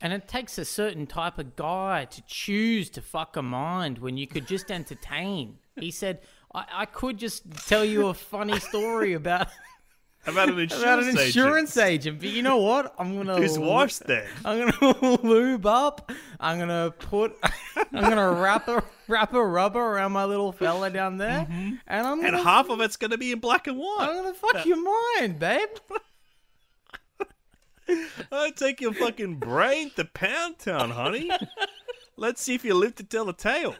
And 0.00 0.14
it 0.14 0.28
takes 0.28 0.56
a 0.56 0.64
certain 0.64 1.06
type 1.06 1.38
of 1.38 1.56
guy 1.56 2.06
to 2.06 2.22
choose 2.26 2.88
to 2.90 3.02
fuck 3.02 3.36
a 3.36 3.42
mind 3.42 3.98
when 3.98 4.16
you 4.16 4.26
could 4.26 4.46
just 4.46 4.70
entertain. 4.70 5.58
He 5.78 5.90
said, 5.90 6.20
I, 6.54 6.64
I 6.72 6.86
could 6.86 7.18
just 7.18 7.50
tell 7.68 7.84
you 7.84 8.06
a 8.06 8.14
funny 8.14 8.58
story 8.60 9.12
about, 9.12 9.48
About 10.26 10.48
an 10.48 10.58
insurance, 10.58 10.82
about 10.82 10.98
an 11.02 11.08
agent 11.10 11.26
insurance 11.26 11.76
agent. 11.76 12.18
But 12.20 12.28
you 12.30 12.42
know 12.42 12.56
what? 12.58 12.94
I'm 12.98 13.14
going 13.14 13.26
to. 13.34 13.36
whose 13.36 13.58
wife's 13.58 13.98
dead. 13.98 14.26
I'm 14.44 14.70
gonna 14.70 15.18
lube 15.22 15.66
up. 15.66 16.10
I'm 16.40 16.58
gonna 16.58 16.94
put. 16.98 17.36
I'm 17.92 18.02
gonna 18.02 18.32
wrap 18.32 18.66
a 18.68 18.82
wrap 19.06 19.34
a 19.34 19.44
rubber 19.44 19.80
around 19.80 20.12
my 20.12 20.24
little 20.24 20.50
fella 20.52 20.88
down 20.90 21.18
there, 21.18 21.46
mm-hmm. 21.50 21.74
and 21.86 22.06
I'm 22.06 22.20
And 22.24 22.32
gonna. 22.32 22.42
half 22.42 22.70
of 22.70 22.80
it's 22.80 22.96
to 22.96 23.18
be 23.18 23.32
in 23.32 23.40
black 23.40 23.66
and 23.66 23.76
white. 23.78 23.96
I'm 24.00 24.16
gonna 24.16 24.34
fuck 24.34 24.64
your 24.64 24.82
mind, 25.18 25.38
babe. 25.38 25.68
I 28.32 28.50
take 28.52 28.80
your 28.80 28.94
fucking 28.94 29.36
brain 29.36 29.90
to 29.96 30.06
Pound 30.06 30.58
Town, 30.58 30.90
honey. 30.90 31.30
Let's 32.16 32.40
see 32.40 32.54
if 32.54 32.64
you 32.64 32.74
live 32.74 32.94
to 32.96 33.04
tell 33.04 33.26
the 33.26 33.34
tale. 33.34 33.74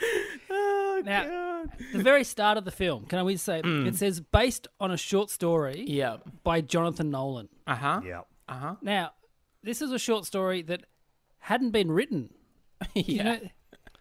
Now, 1.04 1.64
the 1.92 2.02
very 2.02 2.24
start 2.24 2.58
of 2.58 2.64
the 2.64 2.70
film, 2.72 3.04
can 3.06 3.18
I 3.18 3.22
we 3.22 3.36
say 3.36 3.60
it 3.64 3.94
says 3.96 4.20
based 4.20 4.66
on 4.80 4.90
a 4.90 4.96
short 4.96 5.30
story 5.30 5.84
Yeah. 5.86 6.16
by 6.42 6.60
Jonathan 6.60 7.10
Nolan. 7.10 7.48
Uh 7.66 7.74
huh. 7.76 8.00
Yeah. 8.04 8.72
Now, 8.82 9.12
this 9.62 9.80
is 9.80 9.92
a 9.92 9.98
short 9.98 10.24
story 10.26 10.62
that 10.62 10.84
hadn't 11.38 11.70
been 11.70 11.90
written. 11.92 12.30
yeah. 12.94 13.02
You 13.06 13.24
know, 13.24 13.38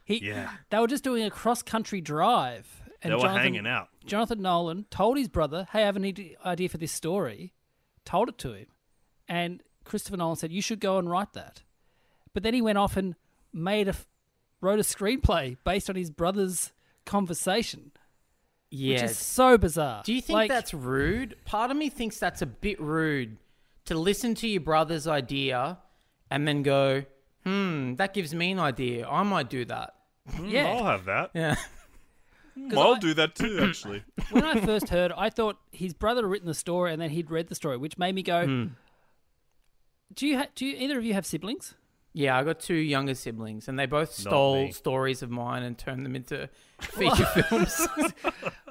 he, 0.05 0.25
Yeah. 0.25 0.49
They 0.71 0.79
were 0.79 0.87
just 0.87 1.03
doing 1.03 1.23
a 1.23 1.29
cross 1.29 1.61
country 1.61 2.01
drive. 2.01 2.81
And 3.03 3.11
They 3.11 3.15
were 3.15 3.21
Jonathan, 3.21 3.41
hanging 3.43 3.67
out. 3.67 3.89
Jonathan 4.05 4.41
Nolan 4.41 4.85
told 4.89 5.17
his 5.19 5.27
brother, 5.27 5.67
"Hey, 5.71 5.83
I 5.83 5.85
have 5.85 5.97
an 5.97 6.05
idea 6.45 6.69
for 6.69 6.77
this 6.79 6.91
story." 6.91 7.53
Told 8.05 8.27
it 8.29 8.39
to 8.39 8.53
him, 8.53 8.65
and 9.27 9.61
Christopher 9.83 10.17
Nolan 10.17 10.35
said, 10.37 10.51
"You 10.51 10.63
should 10.63 10.79
go 10.79 10.97
and 10.97 11.07
write 11.09 11.33
that." 11.33 11.61
But 12.33 12.41
then 12.41 12.55
he 12.55 12.61
went 12.61 12.79
off 12.79 12.97
and 12.97 13.13
made 13.53 13.87
a 13.87 13.91
f- 13.91 14.07
wrote 14.61 14.79
a 14.79 14.83
screenplay 14.83 15.57
based 15.63 15.89
on 15.89 15.95
his 15.95 16.09
brother's 16.09 16.71
conversation, 17.05 17.91
yeah. 18.71 18.95
which 19.01 19.11
is 19.11 19.17
so 19.17 19.57
bizarre. 19.57 20.01
Do 20.03 20.13
you 20.13 20.21
think 20.21 20.35
Like, 20.35 20.49
that's 20.49 20.73
rude? 20.73 21.35
Part 21.45 21.71
of 21.71 21.77
me 21.77 21.89
thinks 21.89 22.19
that's 22.19 22.41
a 22.41 22.45
bit 22.47 22.79
rude 22.81 23.37
to 23.85 23.95
listen 23.95 24.35
to 24.35 24.47
your 24.47 24.61
brother's 24.61 25.07
idea 25.07 25.77
and 26.29 26.47
then 26.47 26.63
go, 26.63 27.05
"Hmm, 27.45 27.95
that 27.95 28.13
gives 28.13 28.33
me 28.35 28.51
an 28.51 28.59
idea. 28.59 29.07
I 29.07 29.23
might 29.23 29.49
do 29.49 29.63
that." 29.65 29.93
Yeah. 30.43 30.67
I'll 30.67 30.83
have 30.85 31.05
that. 31.05 31.31
Yeah. 31.33 31.55
I'll 32.75 32.95
I- 32.95 32.99
do 32.99 33.13
that 33.13 33.35
too, 33.35 33.59
actually. 33.63 34.03
when 34.31 34.43
I 34.43 34.59
first 34.65 34.89
heard, 34.89 35.11
I 35.15 35.29
thought 35.29 35.57
his 35.71 35.93
brother 35.93 36.23
had 36.23 36.31
written 36.31 36.47
the 36.47 36.53
story 36.55 36.91
and 36.91 37.01
then 37.01 37.11
he'd 37.11 37.29
read 37.31 37.47
the 37.47 37.55
story, 37.55 37.77
which 37.77 37.97
made 37.97 38.15
me 38.15 38.23
go, 38.23 38.45
Hmm. 38.45 38.65
"Do 40.13 40.27
you 40.27 40.37
ha- 40.39 40.47
do 40.55 40.65
you, 40.65 40.75
either 40.77 40.97
of 40.97 41.05
you 41.05 41.13
have 41.13 41.25
siblings?" 41.25 41.75
Yeah, 42.17 42.35
I 42.35 42.43
got 42.43 42.59
two 42.59 42.73
younger 42.73 43.13
siblings, 43.13 43.67
and 43.67 43.77
they 43.77 43.85
both 43.85 44.11
stole 44.11 44.63
me. 44.63 44.71
stories 44.71 45.21
of 45.21 45.29
mine 45.29 45.61
and 45.61 45.77
turned 45.77 46.03
them 46.03 46.15
into 46.15 46.49
feature 46.81 47.25
films. 47.25 47.87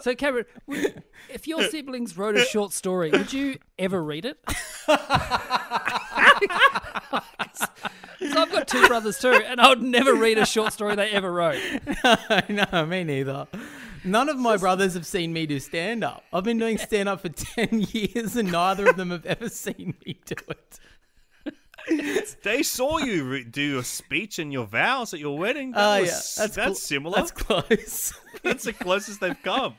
So, 0.01 0.15
Cameron, 0.15 0.45
would, 0.67 1.03
if 1.33 1.49
your 1.49 1.63
siblings 1.65 2.17
wrote 2.19 2.37
a 2.37 2.45
short 2.45 2.73
story, 2.73 3.11
would 3.11 3.33
you 3.33 3.59
ever 3.79 4.03
read 4.03 4.25
it? 4.25 4.39
'Cause 8.19 8.35
I've 8.37 8.51
got 8.53 8.67
two 8.69 8.87
brothers 8.89 9.19
too, 9.19 9.31
and 9.33 9.61
I 9.61 9.69
would 9.69 9.83
never 9.83 10.15
read 10.15 10.39
a 10.39 10.47
short 10.47 10.73
story 10.73 10.95
they 10.97 11.11
ever 11.11 11.33
wrote. 11.33 11.61
no, 12.49 12.87
me 12.87 13.05
neither. 13.05 13.47
None 14.05 14.29
of 14.29 14.39
my 14.39 14.57
brothers 14.57 14.95
have 14.95 15.07
seen 15.07 15.33
me 15.33 15.47
do 15.47 15.59
stand 15.61 16.03
up. 16.05 16.25
I've 16.33 16.45
been 16.45 16.59
doing 16.59 16.79
stand 16.79 17.09
up 17.09 17.21
for 17.23 17.29
10 17.29 17.87
years, 17.91 18.37
and 18.37 18.51
neither 18.53 18.89
of 18.89 18.97
them 18.97 19.11
have 19.11 19.27
ever 19.27 19.49
seen 19.49 19.95
me 20.05 20.19
do 20.27 20.35
it. 20.49 20.79
They 22.43 22.63
saw 22.63 22.99
you 22.99 23.43
do 23.45 23.79
a 23.79 23.85
speech 23.85 24.39
and 24.39 24.53
your 24.53 24.67
vows 24.67 25.13
at 25.15 25.21
your 25.21 25.37
wedding. 25.39 25.73
That 25.73 25.99
Oh, 25.99 26.01
was, 26.01 26.09
yeah. 26.09 26.15
that's, 26.15 26.37
That's 26.37 26.57
cl- 26.57 26.75
similar. 26.75 27.17
That's 27.17 27.31
close. 27.33 28.13
That's, 28.43 28.65
the 28.65 28.73
closest 28.73 29.21
they've 29.21 29.41
come. 29.43 29.75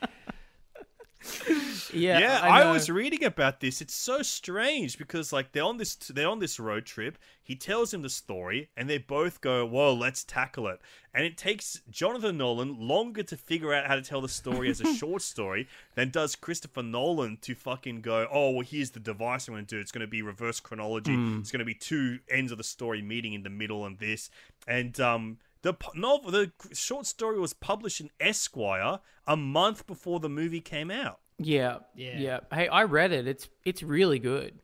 Yeah, 1.93 2.19
Yeah, 2.19 2.39
I, 2.41 2.63
I, 2.63 2.71
was 2.71 2.89
reading 2.89 3.23
about 3.23 3.59
this. 3.59 3.81
It's 3.81 3.93
so 3.93 4.21
strange 4.21 4.97
because 4.97 5.33
like 5.33 5.51
they're 5.51 5.63
on 5.63 5.77
this 5.77 5.95
they're 5.95 6.29
on 6.29 6.39
this 6.39 6.59
road 6.59 6.85
trip. 6.85 7.17
He 7.41 7.55
tells 7.55 7.93
him 7.93 8.01
the 8.01 8.09
story, 8.09 8.69
and 8.75 8.89
they 8.89 8.97
both 8.97 9.41
go, 9.41 9.65
"Whoa, 9.65 9.93
let's 9.93 10.23
tackle 10.23 10.67
it." 10.67 10.79
And 11.13 11.25
it 11.25 11.37
takes 11.37 11.81
Jonathan 11.89 12.37
Nolan 12.37 12.79
longer 12.79 13.23
to 13.23 13.37
figure 13.37 13.73
out 13.73 13.87
how 13.87 13.95
to 13.95 14.01
tell 14.01 14.21
the 14.21 14.29
story 14.29 14.69
as 14.69 14.81
a 14.81 14.93
short 14.95 15.21
story 15.21 15.67
than 15.95 16.09
does 16.09 16.35
Christopher 16.35 16.83
Nolan 16.83 17.37
to 17.41 17.55
fucking 17.55 18.01
go, 18.01 18.27
"Oh, 18.31 18.51
well, 18.51 18.65
here's 18.65 18.91
the 18.91 18.99
device 18.99 19.47
I'm 19.47 19.53
going 19.53 19.65
to 19.65 19.75
do. 19.75 19.79
It's 19.79 19.91
going 19.91 20.01
to 20.01 20.07
be 20.07 20.21
reverse 20.21 20.59
chronology. 20.59 21.13
It's 21.39 21.51
going 21.51 21.59
to 21.59 21.65
be 21.65 21.75
two 21.75 22.19
ends 22.29 22.51
of 22.51 22.57
the 22.57 22.63
story 22.63 23.01
meeting 23.01 23.33
in 23.33 23.43
the 23.43 23.49
middle, 23.49 23.85
and 23.85 23.97
this." 23.97 24.29
And 24.67 24.99
um, 24.99 25.37
the 25.71 25.75
novel, 25.95 26.31
the 26.31 26.51
short 26.73 27.05
story 27.05 27.39
was 27.39 27.53
published 27.53 27.99
in 28.01 28.09
Esquire 28.19 28.99
a 29.25 29.35
month 29.35 29.85
before 29.87 30.19
the 30.19 30.29
movie 30.29 30.61
came 30.61 30.89
out. 30.89 31.19
Yeah, 31.39 31.79
Yeah. 31.95 32.17
yeah, 32.17 32.39
Hey, 32.51 32.67
I 32.67 32.83
read 32.83 33.11
it. 33.11 33.27
It's 33.27 33.47
it's 33.63 33.83
really 33.83 34.19
good. 34.19 34.59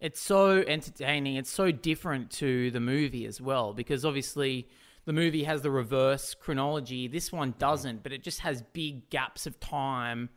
It's 0.00 0.20
so 0.20 0.64
entertaining. 0.66 1.36
It's 1.36 1.50
so 1.50 1.70
different 1.70 2.30
to 2.32 2.70
the 2.70 2.80
movie 2.80 3.26
as 3.26 3.40
well 3.40 3.74
because 3.74 4.04
obviously 4.04 4.66
the 5.04 5.12
movie 5.12 5.44
has 5.44 5.60
the 5.62 5.70
reverse 5.70 6.34
chronology. 6.34 7.06
This 7.06 7.30
one 7.30 7.54
doesn't, 7.58 8.02
but 8.02 8.12
it 8.12 8.22
just 8.22 8.40
has 8.40 8.62
big 8.72 9.10
gaps 9.10 9.46
of 9.46 9.60
time 9.60 10.30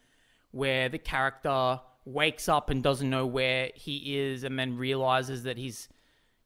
where 0.52 0.90
the 0.90 1.00
character 1.00 1.80
wakes 2.06 2.50
up 2.50 2.70
and 2.70 2.84
doesn't 2.84 3.10
know 3.10 3.26
where 3.26 3.70
he 3.74 4.18
is 4.20 4.44
and 4.44 4.60
then 4.60 4.78
realizes 4.78 5.44
that 5.44 5.58
he's 5.58 5.88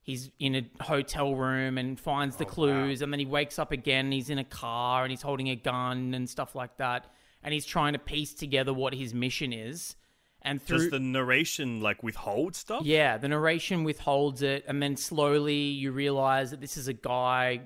he's 0.07 0.31
in 0.39 0.55
a 0.55 0.83
hotel 0.83 1.35
room 1.35 1.77
and 1.77 1.99
finds 1.99 2.37
the 2.37 2.45
clues 2.45 3.01
and 3.01 3.11
then 3.13 3.19
he 3.19 3.25
wakes 3.25 3.59
up 3.59 3.71
again 3.73 4.05
and 4.05 4.13
he's 4.13 4.29
in 4.29 4.37
a 4.39 4.43
car 4.43 5.03
and 5.03 5.11
he's 5.11 5.21
holding 5.21 5.49
a 5.49 5.55
gun 5.55 6.13
and 6.15 6.29
stuff 6.29 6.55
like 6.55 6.75
that 6.77 7.05
and 7.43 7.53
he's 7.53 7.65
trying 7.65 7.91
to 7.93 7.99
piece 7.99 8.33
together 8.33 8.73
what 8.73 8.93
his 8.95 9.13
mission 9.13 9.51
is 9.53 9.95
and 10.41 10.61
through 10.61 10.77
Does 10.77 10.91
the 10.91 10.99
narration 10.99 11.81
like 11.81 12.01
withhold 12.03 12.55
stuff? 12.55 12.83
yeah 12.85 13.17
the 13.17 13.27
narration 13.27 13.83
withholds 13.83 14.41
it 14.41 14.63
and 14.67 14.81
then 14.81 14.95
slowly 14.95 15.55
you 15.81 15.91
realize 15.91 16.51
that 16.51 16.61
this 16.61 16.77
is 16.77 16.87
a 16.87 16.93
guy 16.93 17.61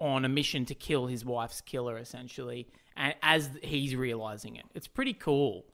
on 0.00 0.24
a 0.24 0.28
mission 0.30 0.64
to 0.66 0.74
kill 0.74 1.06
his 1.08 1.24
wife's 1.26 1.60
killer 1.60 1.98
essentially 1.98 2.66
and 2.96 3.14
as 3.22 3.50
he's 3.62 3.94
realizing 3.94 4.56
it 4.56 4.64
it's 4.74 4.88
pretty 4.88 5.12
cool 5.12 5.66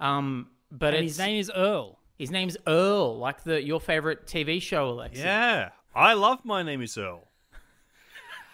um 0.00 0.48
but 0.72 0.92
And 0.94 1.04
his 1.04 1.18
name 1.20 1.38
is 1.38 1.50
Earl. 1.54 2.00
His 2.18 2.30
name's 2.30 2.56
earl 2.66 3.18
like 3.18 3.42
the 3.44 3.62
your 3.62 3.80
favorite 3.80 4.26
tv 4.26 4.60
show 4.60 4.88
alexa 4.88 5.22
Yeah, 5.22 5.68
I 5.94 6.12
love 6.12 6.44
My 6.44 6.62
Name 6.62 6.82
Is 6.82 6.98
Earl. 6.98 7.26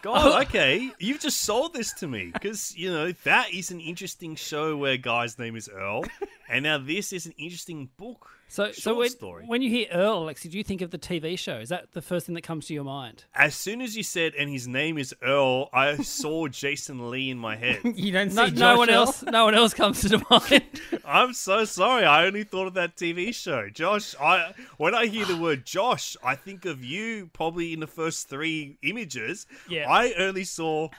God, 0.02 0.26
oh. 0.26 0.40
okay, 0.42 0.90
you've 0.98 1.20
just 1.20 1.42
sold 1.42 1.74
this 1.74 1.92
to 1.94 2.08
me 2.08 2.30
because 2.32 2.76
you 2.76 2.92
know 2.92 3.12
that 3.24 3.52
is 3.54 3.70
an 3.70 3.80
interesting 3.80 4.34
show 4.34 4.76
where 4.76 4.96
guy's 4.96 5.38
name 5.38 5.54
is 5.54 5.68
Earl, 5.68 6.04
and 6.48 6.64
now 6.64 6.78
this 6.78 7.12
is 7.12 7.26
an 7.26 7.34
interesting 7.38 7.88
book. 7.96 8.28
So, 8.52 8.70
so 8.70 8.94
when, 8.96 9.08
story. 9.08 9.44
when 9.46 9.62
you 9.62 9.70
hear 9.70 9.86
Earl, 9.90 10.24
Alexei, 10.24 10.50
do 10.50 10.58
you 10.58 10.62
think 10.62 10.82
of 10.82 10.90
the 10.90 10.98
TV 10.98 11.38
show? 11.38 11.56
Is 11.56 11.70
that 11.70 11.92
the 11.92 12.02
first 12.02 12.26
thing 12.26 12.34
that 12.34 12.42
comes 12.42 12.66
to 12.66 12.74
your 12.74 12.84
mind? 12.84 13.24
As 13.34 13.54
soon 13.54 13.80
as 13.80 13.96
you 13.96 14.02
said, 14.02 14.34
and 14.34 14.50
his 14.50 14.68
name 14.68 14.98
is 14.98 15.14
Earl, 15.22 15.70
I 15.72 15.96
saw 16.02 16.48
Jason 16.48 17.10
Lee 17.10 17.30
in 17.30 17.38
my 17.38 17.56
head. 17.56 17.80
you 17.94 18.12
don't 18.12 18.28
see 18.28 18.36
No, 18.36 18.48
Josh 18.50 18.58
no 18.58 18.76
one 18.76 18.90
Earl? 18.90 18.94
else. 18.96 19.22
No 19.22 19.44
one 19.46 19.54
else 19.54 19.72
comes 19.72 20.02
to 20.02 20.22
mind. 20.30 20.82
I'm 21.02 21.32
so 21.32 21.64
sorry. 21.64 22.04
I 22.04 22.26
only 22.26 22.44
thought 22.44 22.66
of 22.66 22.74
that 22.74 22.94
TV 22.94 23.34
show, 23.34 23.70
Josh. 23.70 24.14
I 24.20 24.52
when 24.76 24.94
I 24.94 25.06
hear 25.06 25.24
the 25.24 25.38
word 25.38 25.64
Josh, 25.64 26.14
I 26.22 26.34
think 26.34 26.66
of 26.66 26.84
you 26.84 27.30
probably 27.32 27.72
in 27.72 27.80
the 27.80 27.86
first 27.86 28.28
three 28.28 28.76
images. 28.82 29.46
Yeah. 29.66 29.90
I 29.90 30.12
only 30.18 30.44
saw 30.44 30.90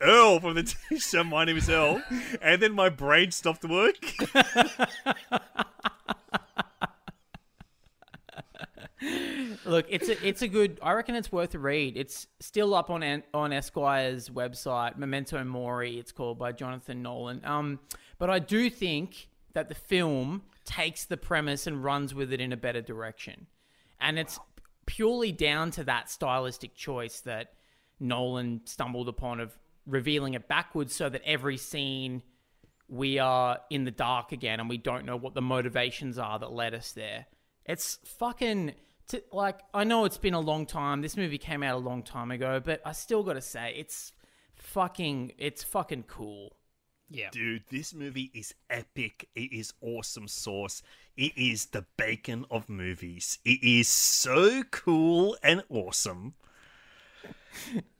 Earl 0.00 0.38
from 0.38 0.54
the 0.54 0.62
TV 0.62 1.02
show. 1.02 1.24
My 1.24 1.46
name 1.46 1.56
is 1.56 1.68
Earl, 1.68 2.00
and 2.40 2.62
then 2.62 2.74
my 2.74 2.90
brain 2.90 3.32
stopped 3.32 3.62
to 3.62 3.66
work. 3.66 3.96
Look, 9.66 9.86
it's 9.88 10.08
a 10.08 10.26
it's 10.26 10.42
a 10.42 10.48
good. 10.48 10.78
I 10.82 10.92
reckon 10.92 11.14
it's 11.14 11.32
worth 11.32 11.54
a 11.54 11.58
read. 11.58 11.96
It's 11.96 12.26
still 12.40 12.74
up 12.74 12.88
on 12.90 13.22
on 13.34 13.52
Esquire's 13.52 14.30
website, 14.30 14.96
Memento 14.96 15.42
Mori. 15.44 15.98
It's 15.98 16.12
called 16.12 16.38
by 16.38 16.52
Jonathan 16.52 17.02
Nolan. 17.02 17.40
Um, 17.44 17.80
but 18.18 18.30
I 18.30 18.38
do 18.38 18.70
think 18.70 19.28
that 19.54 19.68
the 19.68 19.74
film 19.74 20.42
takes 20.64 21.04
the 21.04 21.16
premise 21.16 21.66
and 21.66 21.82
runs 21.82 22.14
with 22.14 22.32
it 22.32 22.40
in 22.40 22.52
a 22.52 22.56
better 22.56 22.80
direction, 22.80 23.46
and 24.00 24.18
it's 24.18 24.38
purely 24.86 25.32
down 25.32 25.72
to 25.72 25.84
that 25.84 26.10
stylistic 26.10 26.74
choice 26.74 27.20
that 27.20 27.54
Nolan 27.98 28.60
stumbled 28.64 29.08
upon 29.08 29.40
of 29.40 29.58
revealing 29.84 30.34
it 30.34 30.48
backwards, 30.48 30.94
so 30.94 31.08
that 31.08 31.22
every 31.24 31.56
scene 31.56 32.22
we 32.88 33.18
are 33.18 33.58
in 33.68 33.84
the 33.84 33.90
dark 33.90 34.30
again 34.30 34.60
and 34.60 34.68
we 34.68 34.78
don't 34.78 35.04
know 35.04 35.16
what 35.16 35.34
the 35.34 35.42
motivations 35.42 36.18
are 36.18 36.38
that 36.38 36.52
led 36.52 36.72
us 36.72 36.92
there. 36.92 37.26
It's 37.64 37.98
fucking 38.04 38.74
t- 39.08 39.20
like 39.32 39.60
I 39.74 39.84
know 39.84 40.04
it's 40.04 40.18
been 40.18 40.34
a 40.34 40.40
long 40.40 40.66
time. 40.66 41.00
This 41.02 41.16
movie 41.16 41.38
came 41.38 41.62
out 41.62 41.74
a 41.76 41.78
long 41.78 42.02
time 42.02 42.30
ago, 42.30 42.60
but 42.64 42.80
I 42.84 42.92
still 42.92 43.22
got 43.22 43.34
to 43.34 43.40
say 43.40 43.74
it's 43.76 44.12
fucking 44.54 45.32
it's 45.38 45.62
fucking 45.62 46.04
cool. 46.04 46.56
yeah. 47.10 47.28
Dude, 47.30 47.64
this 47.70 47.94
movie 47.94 48.30
is 48.34 48.54
epic. 48.70 49.28
It 49.34 49.52
is 49.52 49.72
awesome 49.80 50.28
sauce. 50.28 50.82
It 51.16 51.32
is 51.36 51.66
the 51.66 51.84
bacon 51.96 52.44
of 52.50 52.68
movies. 52.68 53.38
It 53.44 53.62
is 53.62 53.88
so 53.88 54.62
cool 54.70 55.36
and 55.42 55.62
awesome. 55.70 56.34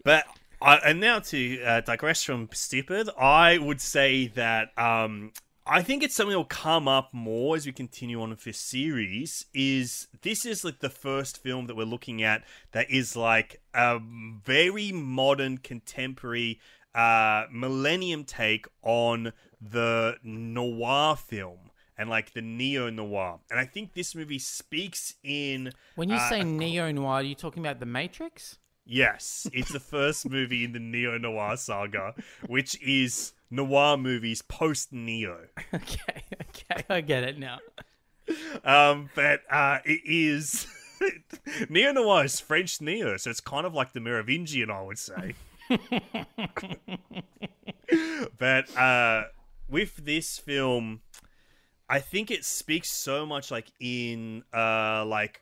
But 0.05 0.25
I, 0.61 0.77
and 0.77 1.01
now 1.01 1.19
to 1.21 1.63
uh, 1.63 1.81
digress 1.81 2.23
from 2.23 2.49
stupid, 2.53 3.09
I 3.19 3.59
would 3.59 3.81
say 3.81 4.29
that 4.29 4.77
um, 4.79 5.33
I 5.69 5.83
think 5.83 6.05
it's 6.05 6.15
something 6.15 6.31
that 6.31 6.39
will 6.39 6.45
come 6.45 6.87
up 6.87 7.13
more 7.13 7.57
as 7.57 7.67
we 7.67 7.73
continue 7.73 8.23
on 8.23 8.31
with 8.31 8.45
this 8.45 8.59
series. 8.59 9.47
Is 9.53 10.07
this 10.23 10.47
is 10.47 10.65
like 10.65 10.79
the 10.79 10.91
first 10.91 11.43
film 11.43 11.67
that 11.67 11.77
we're 11.77 11.85
looking 11.85 12.23
at 12.23 12.45
that 12.71 12.89
is 12.89 13.17
like 13.17 13.61
a 13.75 13.99
very 13.99 14.93
modern, 14.93 15.59
contemporary, 15.59 16.61
uh, 16.95 17.47
millennium 17.51 18.25
take 18.25 18.67
on 18.83 19.33
the 19.61 20.17
noir 20.23 21.17
film 21.17 21.71
and 21.99 22.09
like 22.09 22.33
the 22.33 22.43
neo 22.43 22.89
noir. 22.89 23.41
And 23.51 23.59
I 23.59 23.65
think 23.65 23.95
this 23.95 24.15
movie 24.15 24.39
speaks 24.39 25.15
in 25.25 25.73
When 25.97 26.09
you 26.09 26.17
uh, 26.17 26.29
say 26.29 26.45
neo 26.45 26.93
noir, 26.93 27.15
are 27.15 27.23
you 27.23 27.35
talking 27.35 27.65
about 27.65 27.81
The 27.81 27.87
Matrix? 27.87 28.59
Yes, 28.85 29.49
it's 29.53 29.73
the 29.73 29.81
first 29.81 30.31
movie 30.31 30.63
in 30.63 30.73
the 30.73 30.79
neo 30.79 31.19
noir 31.19 31.57
saga, 31.57 32.15
which 32.47 32.81
is 32.81 33.33
noir 33.51 33.97
movies 33.97 34.43
post 34.43 34.93
neo. 34.93 35.39
Okay, 35.75 36.23
okay, 36.41 36.85
I 36.89 37.01
get 37.01 37.23
it 37.25 37.39
now. 37.39 37.59
Um, 38.65 39.11
but 39.15 39.41
uh, 39.51 39.79
it 39.85 40.01
is 40.05 40.67
neo 41.69 41.93
noir 41.93 42.25
is 42.25 42.41
French 42.41 42.81
neo, 42.81 43.17
so 43.17 43.31
it's 43.31 43.41
kind 43.41 43.67
of 43.67 43.75
like 43.75 43.93
the 43.93 44.01
Merovingian, 44.01 44.71
I 44.71 44.83
would 44.83 44.99
say. 44.99 45.35
but 48.39 48.77
uh, 48.77 49.25
with 49.69 49.97
this 50.05 50.39
film, 50.39 51.01
I 51.89 52.01
think 52.01 52.31
it 52.31 52.45
speaks 52.45 52.91
so 52.91 53.27
much 53.27 53.51
like 53.51 53.71
in 53.81 54.45
uh, 54.53 55.05
like 55.05 55.41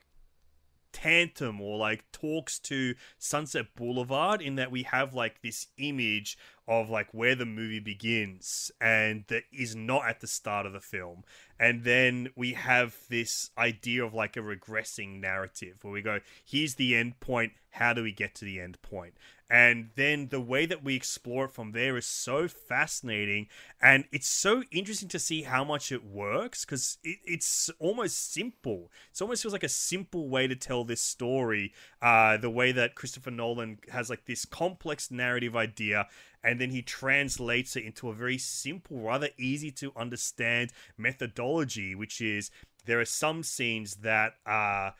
tantum 0.95 1.59
or 1.59 1.77
like 1.77 2.09
talks 2.11 2.57
to 2.59 2.95
Sunset 3.17 3.65
Boulevard 3.75 4.41
in 4.41 4.55
that 4.55 4.71
we 4.71 4.83
have 4.83 5.13
like 5.13 5.41
this 5.41 5.67
image 5.77 6.37
of 6.67 6.89
like 6.89 7.07
where 7.13 7.35
the 7.35 7.45
movie 7.45 7.79
begins 7.79 8.71
and 8.81 9.25
that 9.27 9.43
is 9.51 9.75
not 9.75 10.07
at 10.07 10.19
the 10.19 10.27
start 10.27 10.65
of 10.65 10.73
the 10.73 10.79
film. 10.79 11.23
And 11.59 11.83
then 11.83 12.29
we 12.35 12.53
have 12.53 12.97
this 13.09 13.51
idea 13.57 14.03
of 14.03 14.13
like 14.13 14.35
a 14.35 14.41
regressing 14.41 15.19
narrative 15.19 15.77
where 15.81 15.93
we 15.93 16.01
go, 16.01 16.19
here's 16.43 16.75
the 16.75 16.95
end 16.95 17.19
point. 17.19 17.53
How 17.71 17.93
do 17.93 18.03
we 18.03 18.13
get 18.13 18.35
to 18.35 18.45
the 18.45 18.59
end 18.59 18.81
point? 18.81 19.15
And 19.49 19.89
then 19.95 20.29
the 20.29 20.41
way 20.41 20.65
that 20.65 20.83
we 20.83 20.95
explore 20.95 21.45
it 21.45 21.51
from 21.51 21.73
there 21.73 21.97
is 21.97 22.05
so 22.07 22.47
fascinating. 22.47 23.47
And 23.79 24.05
it's 24.11 24.27
so 24.27 24.63
interesting 24.71 25.09
to 25.09 25.19
see 25.19 25.43
how 25.43 25.63
much 25.63 25.91
it 25.91 26.03
works 26.03 26.65
because 26.65 26.97
it, 27.03 27.19
it's 27.25 27.69
almost 27.77 28.33
simple. 28.33 28.91
It 29.13 29.21
almost 29.21 29.43
feels 29.43 29.53
like 29.53 29.63
a 29.63 29.69
simple 29.69 30.29
way 30.29 30.47
to 30.47 30.55
tell 30.55 30.83
this 30.83 31.01
story. 31.01 31.73
Uh, 32.01 32.37
the 32.37 32.49
way 32.49 32.71
that 32.71 32.95
Christopher 32.95 33.29
Nolan 33.29 33.77
has 33.91 34.09
like 34.09 34.25
this 34.25 34.45
complex 34.45 35.11
narrative 35.11 35.55
idea 35.55 36.07
and 36.45 36.61
then 36.61 36.69
he 36.69 36.81
translates 36.81 37.75
it 37.75 37.83
into 37.83 38.09
a 38.09 38.13
very 38.13 38.37
simple, 38.37 38.99
rather 39.01 39.29
easy 39.37 39.71
to 39.71 39.91
understand 39.95 40.71
methodology, 40.97 41.95
which 41.95 42.21
is 42.21 42.51
there 42.85 42.99
are 42.99 43.05
some 43.05 43.43
scenes 43.43 43.95
that 43.97 44.33
are. 44.45 44.93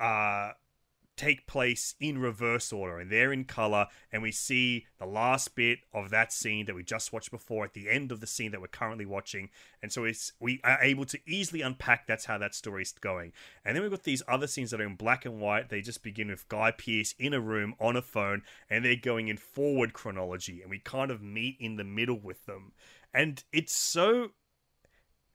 Uh, 0.00 0.52
take 1.16 1.46
place 1.46 1.94
in 2.00 2.18
reverse 2.18 2.72
order 2.72 2.98
and 2.98 3.10
they're 3.10 3.32
in 3.32 3.44
color 3.44 3.86
and 4.12 4.22
we 4.22 4.32
see 4.32 4.86
the 4.98 5.06
last 5.06 5.54
bit 5.54 5.80
of 5.92 6.10
that 6.10 6.32
scene 6.32 6.66
that 6.66 6.74
we 6.74 6.82
just 6.82 7.12
watched 7.12 7.30
before 7.30 7.64
at 7.64 7.74
the 7.74 7.88
end 7.88 8.12
of 8.12 8.20
the 8.20 8.26
scene 8.26 8.50
that 8.50 8.60
we're 8.60 8.66
currently 8.66 9.06
watching 9.06 9.48
and 9.82 9.92
so 9.92 10.04
it's 10.04 10.32
we 10.40 10.60
are 10.64 10.82
able 10.82 11.04
to 11.04 11.18
easily 11.26 11.62
unpack 11.62 12.06
that's 12.06 12.24
how 12.24 12.38
that 12.38 12.54
story's 12.54 12.92
going. 12.92 13.32
And 13.64 13.74
then 13.74 13.82
we've 13.82 13.90
got 13.90 14.04
these 14.04 14.22
other 14.28 14.46
scenes 14.46 14.70
that 14.70 14.80
are 14.80 14.86
in 14.86 14.96
black 14.96 15.24
and 15.24 15.40
white. 15.40 15.68
They 15.68 15.80
just 15.80 16.02
begin 16.02 16.28
with 16.28 16.48
guy 16.48 16.70
pearce 16.70 17.14
in 17.18 17.34
a 17.34 17.40
room 17.40 17.74
on 17.80 17.96
a 17.96 18.02
phone 18.02 18.42
and 18.68 18.84
they're 18.84 18.96
going 18.96 19.28
in 19.28 19.36
forward 19.36 19.92
chronology 19.92 20.62
and 20.62 20.70
we 20.70 20.78
kind 20.78 21.10
of 21.10 21.22
meet 21.22 21.56
in 21.60 21.76
the 21.76 21.84
middle 21.84 22.18
with 22.18 22.46
them. 22.46 22.72
And 23.12 23.42
it's 23.52 23.76
so 23.76 24.30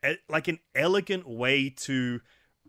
eh, 0.03 0.15
like 0.29 0.47
an 0.47 0.59
elegant 0.75 1.27
way 1.27 1.69
to 1.69 2.21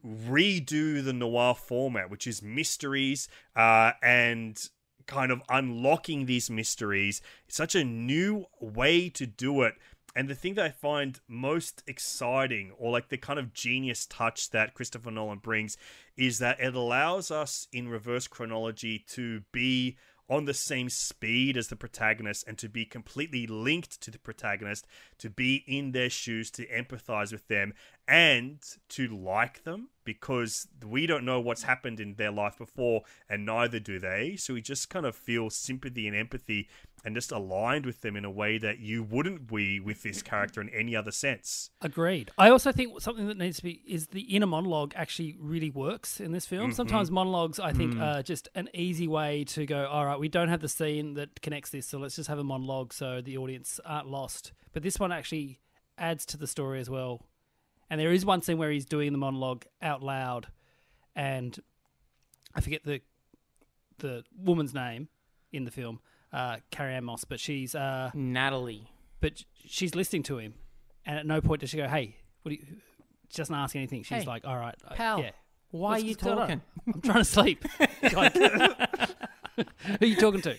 redo 0.04 1.04
the 1.04 1.12
noir 1.12 1.54
format, 1.54 2.10
which 2.10 2.26
is 2.26 2.42
mysteries 2.42 3.28
uh, 3.56 3.92
and 4.02 4.68
kind 5.06 5.32
of 5.32 5.42
unlocking 5.48 6.26
these 6.26 6.50
mysteries. 6.50 7.20
It's 7.46 7.56
such 7.56 7.74
a 7.74 7.84
new 7.84 8.46
way 8.60 9.08
to 9.10 9.26
do 9.26 9.62
it. 9.62 9.74
And 10.14 10.28
the 10.28 10.34
thing 10.34 10.54
that 10.54 10.66
I 10.66 10.70
find 10.70 11.18
most 11.26 11.82
exciting, 11.86 12.72
or 12.76 12.92
like 12.92 13.08
the 13.08 13.16
kind 13.16 13.38
of 13.38 13.54
genius 13.54 14.04
touch 14.06 14.50
that 14.50 14.74
Christopher 14.74 15.10
Nolan 15.10 15.38
brings, 15.38 15.78
is 16.16 16.38
that 16.38 16.60
it 16.60 16.74
allows 16.74 17.30
us 17.30 17.66
in 17.72 17.88
reverse 17.88 18.28
chronology 18.28 18.98
to 19.10 19.42
be 19.52 19.96
on 20.28 20.44
the 20.44 20.54
same 20.54 20.88
speed 20.88 21.56
as 21.56 21.68
the 21.68 21.76
protagonist 21.76 22.46
and 22.46 22.58
to 22.58 22.68
be 22.68 22.84
completely 22.84 23.46
linked 23.46 24.00
to 24.02 24.10
the 24.10 24.18
protagonist, 24.18 24.86
to 25.18 25.30
be 25.30 25.64
in 25.66 25.92
their 25.92 26.10
shoes, 26.10 26.50
to 26.50 26.66
empathize 26.66 27.32
with 27.32 27.48
them, 27.48 27.72
and 28.06 28.60
to 28.88 29.08
like 29.08 29.64
them 29.64 29.88
because 30.04 30.68
we 30.86 31.06
don't 31.06 31.24
know 31.24 31.40
what's 31.40 31.62
happened 31.62 32.00
in 32.00 32.14
their 32.14 32.30
life 32.30 32.58
before, 32.58 33.02
and 33.28 33.46
neither 33.46 33.78
do 33.78 33.98
they. 33.98 34.36
So 34.36 34.54
we 34.54 34.62
just 34.62 34.90
kind 34.90 35.06
of 35.06 35.14
feel 35.14 35.50
sympathy 35.50 36.06
and 36.06 36.16
empathy 36.16 36.68
and 37.04 37.14
just 37.14 37.32
aligned 37.32 37.84
with 37.84 38.00
them 38.00 38.16
in 38.16 38.24
a 38.24 38.30
way 38.30 38.58
that 38.58 38.78
you 38.78 39.02
wouldn't 39.02 39.48
be 39.48 39.80
with 39.80 40.02
this 40.02 40.22
character 40.22 40.60
in 40.60 40.68
any 40.68 40.94
other 40.94 41.10
sense. 41.10 41.70
Agreed. 41.80 42.30
I 42.38 42.50
also 42.50 42.70
think 42.70 43.00
something 43.00 43.26
that 43.26 43.38
needs 43.38 43.56
to 43.56 43.64
be 43.64 43.82
is 43.86 44.08
the 44.08 44.22
inner 44.22 44.46
monologue 44.46 44.92
actually 44.94 45.36
really 45.40 45.70
works 45.70 46.20
in 46.20 46.32
this 46.32 46.46
film. 46.46 46.70
Mm-hmm. 46.70 46.76
Sometimes 46.76 47.10
monologues, 47.10 47.58
I 47.58 47.72
think, 47.72 47.94
mm. 47.94 48.02
are 48.02 48.22
just 48.22 48.48
an 48.54 48.68
easy 48.72 49.08
way 49.08 49.44
to 49.44 49.66
go. 49.66 49.86
All 49.86 50.06
right, 50.06 50.18
we 50.18 50.28
don't 50.28 50.48
have 50.48 50.60
the 50.60 50.68
scene 50.68 51.14
that 51.14 51.40
connects 51.42 51.70
this, 51.70 51.86
so 51.86 51.98
let's 51.98 52.16
just 52.16 52.28
have 52.28 52.38
a 52.38 52.44
monologue 52.44 52.92
so 52.92 53.20
the 53.20 53.36
audience 53.36 53.80
aren't 53.84 54.08
lost. 54.08 54.52
But 54.72 54.82
this 54.82 55.00
one 55.00 55.12
actually 55.12 55.58
adds 55.98 56.24
to 56.26 56.36
the 56.36 56.46
story 56.46 56.80
as 56.80 56.88
well. 56.88 57.26
And 57.92 58.00
there 58.00 58.10
is 58.10 58.24
one 58.24 58.40
scene 58.40 58.56
where 58.56 58.70
he's 58.70 58.86
doing 58.86 59.12
the 59.12 59.18
monologue 59.18 59.64
out 59.82 60.02
loud, 60.02 60.46
and 61.14 61.58
I 62.54 62.62
forget 62.62 62.84
the 62.84 63.02
the 63.98 64.24
woman's 64.34 64.72
name 64.72 65.08
in 65.52 65.66
the 65.66 65.70
film, 65.70 66.00
uh, 66.32 66.56
Carrie 66.70 66.94
Ann 66.94 67.04
Moss, 67.04 67.24
but 67.24 67.38
she's 67.38 67.74
uh, 67.74 68.10
Natalie. 68.14 68.88
but 69.20 69.44
she's 69.66 69.94
listening 69.94 70.22
to 70.22 70.38
him, 70.38 70.54
and 71.04 71.18
at 71.18 71.26
no 71.26 71.42
point 71.42 71.60
does 71.60 71.68
she 71.68 71.76
go, 71.76 71.86
"Hey, 71.86 72.16
what 72.40 72.48
do 72.48 72.54
you?" 72.54 72.62
She 73.28 73.36
doesn't 73.36 73.54
ask 73.54 73.76
anything. 73.76 74.04
She's 74.04 74.22
Hey, 74.22 74.26
like, 74.26 74.46
"All 74.46 74.56
right, 74.56 74.74
I- 74.88 74.94
Pal, 74.94 75.20
yeah, 75.20 75.30
why 75.70 75.90
What's- 75.90 76.02
are 76.02 76.06
you 76.06 76.10
what's 76.12 76.22
going 76.22 76.38
on? 76.38 76.40
talking? 76.48 76.62
I'm 76.94 77.00
trying 77.02 77.18
to 77.18 77.24
sleep." 77.24 77.64
Like, 78.14 78.32
who 79.56 79.64
are 80.00 80.06
you 80.06 80.16
talking 80.16 80.40
to? 80.40 80.56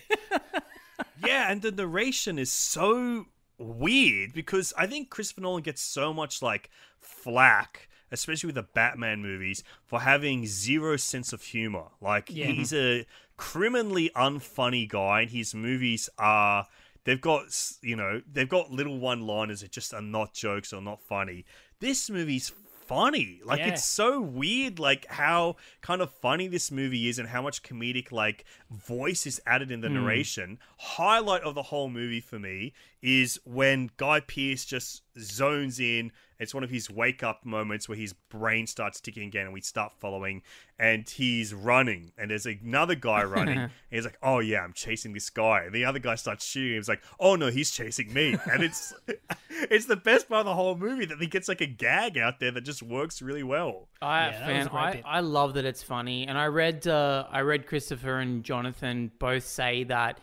yeah, 1.26 1.50
and 1.50 1.60
the 1.62 1.72
narration 1.72 2.38
is 2.38 2.52
so 2.52 3.26
weird 3.58 4.32
because 4.32 4.72
I 4.76 4.86
think 4.86 5.10
Christopher 5.10 5.42
Nolan 5.42 5.62
gets 5.62 5.82
so 5.82 6.12
much 6.12 6.42
like 6.42 6.70
flack, 6.98 7.88
especially 8.10 8.48
with 8.48 8.56
the 8.56 8.62
Batman 8.62 9.22
movies, 9.22 9.62
for 9.84 10.00
having 10.00 10.46
zero 10.46 10.96
sense 10.96 11.32
of 11.32 11.42
humor. 11.42 11.86
Like 12.00 12.30
Yeah. 12.30 12.46
he's 12.46 12.72
a 12.72 13.06
criminally 13.36 14.10
unfunny 14.14 14.88
guy, 14.88 15.22
and 15.22 15.30
his 15.30 15.54
movies 15.54 16.08
are 16.18 16.66
they've 17.04 17.20
got 17.20 17.44
you 17.82 17.96
know 17.96 18.22
they've 18.30 18.48
got 18.48 18.70
little 18.72 18.98
one-liners 18.98 19.60
that 19.60 19.70
just 19.70 19.92
are 19.94 20.02
not 20.02 20.34
jokes 20.34 20.72
or 20.72 20.80
not 20.80 21.00
funny. 21.00 21.44
This 21.80 22.08
movie's 22.08 22.52
funny. 22.86 23.40
Like 23.44 23.60
Yeah. 23.60 23.68
it's 23.68 23.84
so 23.84 24.20
weird 24.20 24.78
like 24.78 25.06
how 25.06 25.56
kind 25.80 26.02
of 26.02 26.10
funny 26.10 26.48
this 26.48 26.70
movie 26.70 27.08
is 27.08 27.18
and 27.18 27.28
how 27.28 27.42
much 27.42 27.62
comedic 27.62 28.12
like 28.12 28.44
voice 28.70 29.26
is 29.26 29.40
added 29.46 29.70
in 29.70 29.80
the 29.80 29.88
hmm. 29.88 29.94
narration. 29.94 30.58
Highlight 30.78 31.42
of 31.42 31.54
the 31.54 31.64
whole 31.64 31.88
movie 31.88 32.20
for 32.20 32.38
me 32.38 32.72
is 33.04 33.38
when 33.44 33.90
Guy 33.98 34.20
Pearce 34.20 34.64
just 34.64 35.02
zones 35.20 35.78
in. 35.78 36.10
It's 36.40 36.54
one 36.54 36.64
of 36.64 36.70
his 36.70 36.90
wake 36.90 37.22
up 37.22 37.44
moments 37.44 37.86
where 37.86 37.98
his 37.98 38.14
brain 38.14 38.66
starts 38.66 38.98
ticking 38.98 39.28
again 39.28 39.44
and 39.44 39.52
we 39.52 39.60
start 39.60 39.92
following 40.00 40.42
and 40.78 41.08
he's 41.08 41.52
running 41.52 42.12
and 42.18 42.30
there's 42.30 42.46
another 42.46 42.94
guy 42.94 43.22
running 43.24 43.58
and 43.58 43.70
he's 43.90 44.04
like, 44.04 44.18
Oh 44.22 44.38
yeah, 44.38 44.62
I'm 44.62 44.72
chasing 44.72 45.12
this 45.12 45.28
guy 45.28 45.64
and 45.64 45.74
the 45.74 45.84
other 45.84 45.98
guy 45.98 46.14
starts 46.14 46.46
shooting 46.46 46.72
him. 46.72 46.78
He's 46.78 46.88
like, 46.88 47.04
Oh 47.20 47.36
no, 47.36 47.50
he's 47.50 47.70
chasing 47.70 48.12
me 48.12 48.36
and 48.50 48.62
it's 48.62 48.94
it's 49.50 49.84
the 49.84 49.96
best 49.96 50.28
part 50.28 50.40
of 50.40 50.46
the 50.46 50.54
whole 50.54 50.74
movie 50.74 51.04
that 51.04 51.18
he 51.20 51.26
gets 51.26 51.46
like 51.46 51.60
a 51.60 51.66
gag 51.66 52.16
out 52.16 52.40
there 52.40 52.50
that 52.52 52.62
just 52.62 52.82
works 52.82 53.20
really 53.20 53.44
well. 53.44 53.88
I 54.00 54.28
Yeah, 54.30 54.46
fan, 54.46 54.68
I. 54.72 55.02
I 55.04 55.20
love 55.20 55.54
that 55.54 55.64
it's 55.64 55.82
funny, 55.82 56.26
and 56.26 56.36
I 56.36 56.46
read 56.46 56.86
uh, 56.86 57.26
I 57.30 57.40
read 57.40 57.66
Christopher 57.66 58.18
and 58.18 58.42
Jonathan 58.42 59.12
both 59.18 59.44
say 59.44 59.84
that 59.84 60.18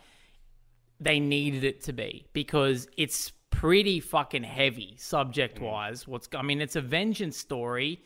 they 1.02 1.20
needed 1.20 1.64
it 1.64 1.82
to 1.84 1.92
be 1.92 2.26
because 2.32 2.86
it's 2.96 3.32
pretty 3.50 4.00
fucking 4.00 4.44
heavy 4.44 4.94
subject 4.98 5.60
wise. 5.60 6.04
Mm. 6.04 6.08
What's 6.08 6.28
I 6.34 6.42
mean, 6.42 6.60
it's 6.60 6.76
a 6.76 6.80
vengeance 6.80 7.36
story 7.36 8.02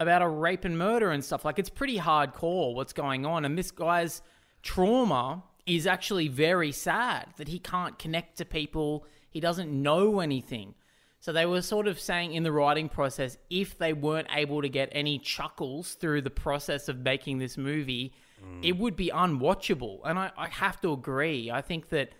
about 0.00 0.22
a 0.22 0.28
rape 0.28 0.64
and 0.64 0.78
murder 0.78 1.10
and 1.10 1.24
stuff. 1.24 1.44
Like 1.44 1.58
it's 1.58 1.70
pretty 1.70 1.98
hardcore 1.98 2.74
what's 2.74 2.92
going 2.92 3.26
on, 3.26 3.44
and 3.44 3.56
this 3.56 3.70
guy's 3.70 4.22
trauma 4.62 5.42
is 5.66 5.86
actually 5.86 6.28
very 6.28 6.72
sad 6.72 7.28
that 7.36 7.48
he 7.48 7.58
can't 7.58 7.98
connect 7.98 8.38
to 8.38 8.44
people. 8.44 9.06
He 9.30 9.40
doesn't 9.40 9.70
know 9.70 10.20
anything. 10.20 10.74
So 11.20 11.32
they 11.32 11.46
were 11.46 11.62
sort 11.62 11.88
of 11.88 11.98
saying 11.98 12.32
in 12.32 12.44
the 12.44 12.52
writing 12.52 12.88
process, 12.88 13.36
if 13.50 13.76
they 13.76 13.92
weren't 13.92 14.28
able 14.32 14.62
to 14.62 14.68
get 14.68 14.88
any 14.92 15.18
chuckles 15.18 15.94
through 15.94 16.22
the 16.22 16.30
process 16.30 16.88
of 16.88 16.98
making 16.98 17.38
this 17.38 17.58
movie, 17.58 18.14
it 18.62 18.76
would 18.76 18.96
be 18.96 19.10
unwatchable. 19.14 20.00
And 20.04 20.18
I, 20.18 20.30
I 20.36 20.48
have 20.48 20.80
to 20.82 20.92
agree. 20.92 21.50
I 21.50 21.60
think 21.60 21.88
that 21.90 22.10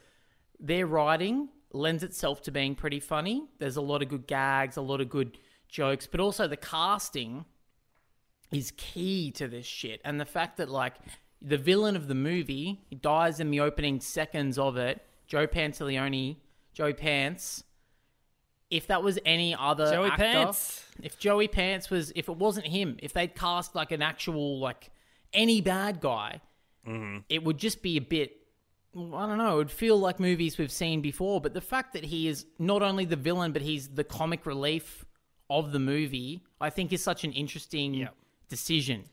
their 0.61 0.87
writing 0.87 1.49
lends 1.73 2.03
itself 2.03 2.43
to 2.43 2.51
being 2.51 2.75
pretty 2.75 3.01
funny. 3.01 3.45
There's 3.59 3.77
a 3.77 3.83
lot 3.83 4.03
of 4.03 4.09
good 4.09 4.27
gags, 4.27 4.77
a 4.77 4.83
lot 4.83 5.01
of 5.01 5.09
good 5.09 5.39
jokes, 5.69 6.07
but 6.07 6.21
also 6.21 6.49
the 6.49 6.57
casting 6.57 7.45
is 8.51 8.73
key 8.77 9.31
to 9.33 9.47
this 9.49 9.67
shit. 9.67 10.01
And 10.05 10.21
the 10.21 10.25
fact 10.25 10.57
that 10.57 10.69
like 10.69 10.95
the 11.41 11.59
villain 11.59 11.97
of 11.97 12.09
the 12.09 12.15
movie 12.15 12.81
dies 13.01 13.41
in 13.41 13.51
the 13.51 13.61
opening 13.61 14.01
seconds 14.01 14.59
of 14.59 14.77
it, 14.77 15.03
Joe 15.27 15.47
Pantoliano, 15.47 16.37
Joe 16.73 16.93
Pants. 16.93 17.65
If 18.71 18.87
that 18.89 19.03
was 19.03 19.19
any 19.25 19.55
other 19.55 19.91
Joey 19.91 20.09
actor, 20.09 20.23
Pants. 20.23 20.85
if 21.03 21.19
Joey 21.19 21.49
Pants 21.49 21.89
was, 21.89 22.13
if 22.15 22.29
it 22.29 22.37
wasn't 22.37 22.67
him, 22.67 22.99
if 23.03 23.15
they'd 23.15 23.35
cast 23.35 23.75
like 23.75 23.93
an 23.93 24.03
actual 24.03 24.59
like 24.59 24.91
any 25.33 25.61
bad 25.61 26.01
guy, 26.01 26.41
mm-hmm. 26.87 27.19
it 27.29 27.45
would 27.45 27.59
just 27.59 27.83
be 27.83 27.97
a 27.97 28.01
bit. 28.01 28.33
I 28.97 29.27
don't 29.27 29.39
know. 29.39 29.55
It 29.55 29.57
would 29.57 29.71
feel 29.71 29.99
like 29.99 30.19
movies 30.19 30.59
we've 30.59 30.73
seen 30.73 31.03
before. 31.03 31.41
But 31.41 31.55
the 31.55 31.61
fact 31.61 31.93
that 31.93 32.05
he 32.05 32.27
is 32.27 32.47
not 32.59 32.83
only 32.83 33.05
the 33.05 33.17
villain, 33.17 33.53
but 33.53 33.63
he's 33.63 33.89
the 33.89 34.05
comic 34.05 34.47
relief 34.47 35.05
of 35.51 35.73
the 35.73 35.79
movie, 35.79 36.43
I 36.61 36.71
think 36.71 36.93
is 36.93 37.03
such 37.03 37.25
an 37.25 37.33
interesting 37.33 38.09
decision. 38.49 39.05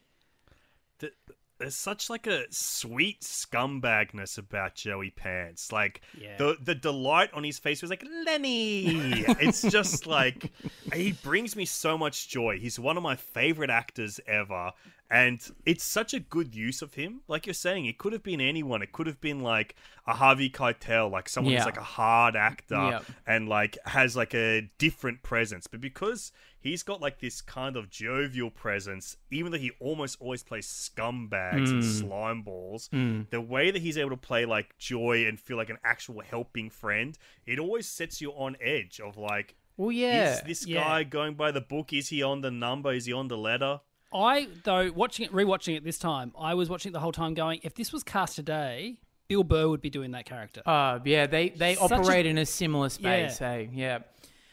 th- 1.00 1.14
there's 1.58 1.76
such 1.76 2.10
like 2.10 2.28
a 2.28 2.44
sweet 2.50 3.22
scumbagness 3.22 4.38
about 4.38 4.76
Joey 4.76 5.10
Pants. 5.12 5.72
Like 5.72 6.02
Yeah. 6.20 6.36
the 6.38 6.58
the 6.62 6.76
delight 6.76 7.32
on 7.34 7.44
his 7.44 7.60
face 7.60 7.82
was 7.82 7.90
like 7.90 8.04
Lenny. 8.26 8.86
it's 9.40 9.62
just 9.62 10.06
like 10.06 10.52
he 10.94 11.14
brings 11.14 11.56
me 11.56 11.66
so 11.66 11.98
much 11.98 12.28
joy. 12.28 12.60
He's 12.60 12.78
one 12.80 12.98
of 12.98 13.04
my 13.04 13.16
favorite 13.16 13.70
actors 13.70 14.20
ever, 14.28 14.72
And 15.10 15.40
it's 15.68 15.84
such 15.84 16.16
a 16.16 16.20
good 16.20 16.56
use 16.56 16.82
of 16.82 16.96
him. 16.96 17.22
Like 17.28 17.46
you're 17.46 17.54
saying, 17.54 17.86
it 17.86 18.00
could 18.00 18.12
have 18.12 18.24
been 18.24 18.42
anyone. 18.42 18.82
It 18.82 18.92
could 18.92 19.06
have 19.06 19.22
been 19.22 19.42
like 19.42 19.76
a 20.08 20.14
Harvey 20.14 20.50
Keitel, 20.50 21.12
like 21.12 21.30
someone 21.30 21.54
Yeah. 21.54 21.60
who's 21.60 21.66
like 21.68 21.78
a 21.78 21.84
hard 21.84 22.36
actor 22.36 22.76
Yeah. 22.76 23.00
and 23.28 23.48
like 23.48 23.78
has 23.86 24.16
like 24.16 24.34
a 24.34 24.70
different 24.80 25.22
presence. 25.22 25.68
But 25.68 25.80
because 25.80 26.32
he's 26.60 26.82
got 26.82 27.02
like 27.02 27.20
this 27.20 27.40
kind 27.40 27.78
of 27.78 27.92
jovial 27.92 28.50
presence, 28.50 29.18
even 29.30 29.52
though 29.52 29.60
he 29.60 29.72
almost 29.80 30.18
always 30.20 30.42
plays 30.42 30.66
scumbags 30.68 31.70
and 31.70 31.84
hmm. 31.84 31.90
slime 31.90 32.42
balls, 32.42 32.90
hmm. 32.92 33.22
the 33.30 33.42
way 33.42 33.70
that 33.70 33.84
he's 33.84 34.00
able 34.00 34.10
to 34.10 34.18
play 34.18 34.46
like 34.46 34.76
joy 34.80 35.26
and 35.28 35.40
feel 35.40 35.58
like 35.58 35.70
an 35.70 35.78
actual 35.84 36.22
helping 36.22 36.70
friend, 36.72 37.16
it 37.46 37.60
always 37.60 37.88
sets 37.88 38.22
you 38.22 38.32
on 38.32 38.58
edge 38.60 39.00
of 39.00 39.18
like, 39.18 39.56
Well, 39.78 39.92
yeah. 39.92 40.34
is 40.34 40.42
this 40.42 40.66
Yeah. 40.66 40.84
guy 40.84 41.04
going 41.04 41.36
by 41.36 41.52
the 41.52 41.62
book? 41.62 41.94
Is 41.94 42.10
he 42.10 42.24
on 42.24 42.42
the 42.42 42.52
number? 42.52 42.92
Is 42.92 43.06
he 43.06 43.14
on 43.14 43.28
the 43.28 43.38
letter? 43.38 43.82
I 44.16 44.48
though 44.64 44.92
watching 44.92 45.26
it, 45.26 45.32
rewatching 45.32 45.76
it 45.78 45.84
this 45.84 45.98
time, 46.00 46.34
I 46.40 46.54
was 46.54 46.70
watching 46.70 46.92
it 46.92 46.94
the 46.94 47.00
whole 47.00 47.12
time, 47.12 47.34
going, 47.34 47.60
if 47.64 47.76
this 47.76 47.92
was 47.94 48.04
cast 48.04 48.36
today, 48.36 49.00
Bill 49.28 49.44
Burr 49.44 49.68
would 49.70 49.82
be 49.82 49.90
doing 49.90 50.12
that 50.12 50.26
character. 50.26 50.62
Uh, 50.66 51.00
yeah, 51.06 51.26
they, 51.28 51.50
they 51.50 51.76
Such 51.76 51.92
a- 51.92 51.96
operate 51.96 52.26
in 52.26 52.38
a 52.38 52.46
similar 52.46 52.90
space, 52.90 53.40
Yeah. 53.42 53.52
hey? 53.54 53.70
Yeah. 53.74 54.00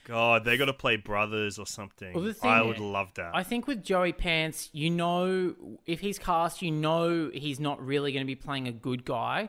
God, 0.05 0.45
they 0.45 0.57
got 0.57 0.65
to 0.65 0.73
play 0.73 0.97
brothers 0.97 1.59
or 1.61 1.67
something. 1.67 2.13
Well, 2.13 2.25
the 2.25 2.35
thing- 2.35 2.51
I 2.51 2.63
would 2.63 2.81
love 2.81 3.15
that. 3.15 3.31
I 3.35 3.45
think 3.45 3.67
with 3.69 3.85
Joey 3.85 4.13
Pants, 4.13 4.69
you 4.73 4.91
know, 4.91 5.55
if 5.87 6.01
he's 6.01 6.19
cast, 6.19 6.61
you 6.63 6.71
know 6.73 7.31
he's 7.33 7.61
not 7.61 7.85
really 7.85 8.13
going 8.13 8.25
to 8.25 8.27
be 8.27 8.35
playing 8.35 8.67
a 8.67 8.73
good 8.73 9.05
guy. 9.05 9.49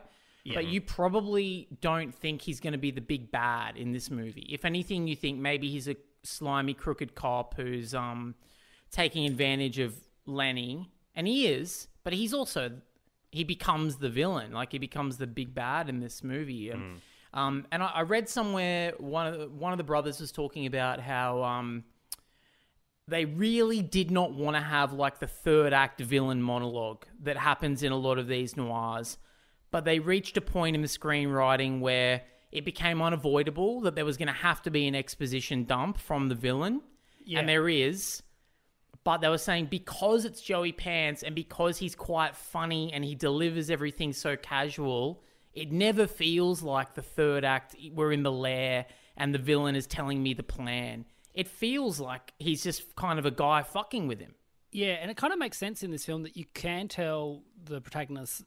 But 0.52 0.66
you 0.66 0.82
probably 0.82 1.68
don't 1.80 2.14
think 2.14 2.42
he's 2.42 2.60
going 2.60 2.74
to 2.74 2.78
be 2.78 2.90
the 2.90 3.00
big 3.00 3.30
bad 3.32 3.78
in 3.78 3.92
this 3.92 4.10
movie. 4.10 4.46
If 4.50 4.66
anything, 4.66 5.08
you 5.08 5.16
think 5.16 5.38
maybe 5.38 5.70
he's 5.70 5.88
a 5.88 5.96
slimy, 6.22 6.74
crooked 6.74 7.14
cop 7.14 7.54
who's 7.56 7.94
um, 7.94 8.34
taking 8.90 9.24
advantage 9.24 9.78
of 9.78 9.94
Lenny, 10.26 10.90
and 11.14 11.26
he 11.26 11.46
is. 11.46 11.88
But 12.02 12.12
he's 12.12 12.34
also 12.34 12.72
he 13.30 13.44
becomes 13.44 13.96
the 13.96 14.08
villain, 14.10 14.52
like 14.52 14.72
he 14.72 14.78
becomes 14.78 15.16
the 15.16 15.26
big 15.26 15.54
bad 15.54 15.88
in 15.88 15.98
this 15.98 16.22
movie. 16.22 16.70
And, 16.70 17.00
um, 17.32 17.66
and 17.72 17.82
I, 17.82 17.86
I 17.86 18.00
read 18.02 18.28
somewhere 18.28 18.92
one 18.98 19.26
of 19.26 19.38
the, 19.40 19.48
one 19.48 19.72
of 19.72 19.78
the 19.78 19.82
brothers 19.84 20.20
was 20.20 20.30
talking 20.30 20.66
about 20.66 21.00
how 21.00 21.42
um, 21.42 21.82
they 23.08 23.24
really 23.24 23.82
did 23.82 24.10
not 24.10 24.32
want 24.32 24.56
to 24.56 24.62
have 24.62 24.92
like 24.92 25.18
the 25.18 25.26
third 25.26 25.72
act 25.72 26.00
villain 26.00 26.40
monologue 26.42 27.04
that 27.22 27.36
happens 27.36 27.82
in 27.82 27.90
a 27.92 27.96
lot 27.96 28.18
of 28.18 28.28
these 28.28 28.56
noirs, 28.56 29.18
but 29.70 29.84
they 29.84 29.98
reached 29.98 30.36
a 30.36 30.40
point 30.40 30.76
in 30.76 30.82
the 30.82 30.88
screenwriting 30.88 31.80
where 31.80 32.22
it 32.52 32.64
became 32.64 33.02
unavoidable 33.02 33.80
that 33.80 33.96
there 33.96 34.04
was 34.04 34.16
going 34.16 34.28
to 34.28 34.32
have 34.32 34.62
to 34.62 34.70
be 34.70 34.86
an 34.86 34.94
exposition 34.94 35.64
dump 35.64 35.98
from 35.98 36.28
the 36.28 36.34
villain, 36.36 36.80
Yeah. 37.24 37.40
and 37.40 37.48
there 37.48 37.68
is. 37.68 38.22
But 39.04 39.18
they 39.18 39.28
were 39.28 39.38
saying 39.38 39.66
because 39.66 40.24
it's 40.24 40.40
Joey 40.40 40.72
Pants 40.72 41.22
and 41.22 41.34
because 41.34 41.76
he's 41.78 41.94
quite 41.94 42.34
funny 42.34 42.90
and 42.92 43.04
he 43.04 43.14
delivers 43.14 43.68
everything 43.68 44.14
so 44.14 44.36
casual, 44.36 45.22
it 45.52 45.70
never 45.70 46.06
feels 46.06 46.62
like 46.62 46.94
the 46.94 47.02
third 47.02 47.44
act 47.44 47.76
we're 47.92 48.12
in 48.12 48.22
the 48.22 48.32
lair 48.32 48.86
and 49.16 49.34
the 49.34 49.38
villain 49.38 49.76
is 49.76 49.86
telling 49.86 50.22
me 50.22 50.34
the 50.34 50.42
plan. 50.42 51.04
It 51.34 51.48
feels 51.48 52.00
like 52.00 52.32
he's 52.38 52.62
just 52.62 52.96
kind 52.96 53.18
of 53.18 53.26
a 53.26 53.30
guy 53.30 53.62
fucking 53.62 54.08
with 54.08 54.20
him. 54.20 54.34
Yeah, 54.72 54.94
and 54.94 55.08
it 55.08 55.16
kind 55.16 55.32
of 55.32 55.38
makes 55.38 55.56
sense 55.56 55.84
in 55.84 55.92
this 55.92 56.04
film 56.04 56.24
that 56.24 56.36
you 56.36 56.46
can 56.52 56.88
tell 56.88 57.42
the 57.64 57.80
protagonist 57.80 58.42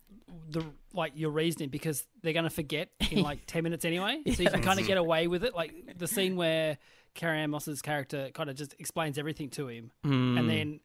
the 0.50 0.63
like 0.93 1.13
your 1.15 1.30
reasoning 1.30 1.70
because 1.70 2.06
they're 2.22 2.34
going 2.34 2.43
to 2.43 2.50
forget 2.50 2.89
in 3.12 3.22
like 3.24 3.46
10 3.48 3.63
minutes 3.63 3.86
anyway. 3.86 4.22
So 4.34 4.43
you 4.43 4.50
can 4.50 4.62
kind 4.62 4.80
of 4.80 4.86
get 4.86 4.98
away 4.98 5.28
with 5.28 5.46
it. 5.46 5.56
Like 5.56 5.98
the 5.98 6.08
scene 6.08 6.36
where 6.36 6.78
Carrie 7.17 7.39
Ann 7.39 7.49
Moss's 7.49 7.82
character 7.82 8.30
kind 8.34 8.49
of 8.49 8.56
just 8.56 8.73
explains 8.80 9.17
everything 9.17 9.49
to 9.51 9.67
him 9.67 9.91
hmm. 10.03 10.38
and 10.38 10.49
then 10.49 10.80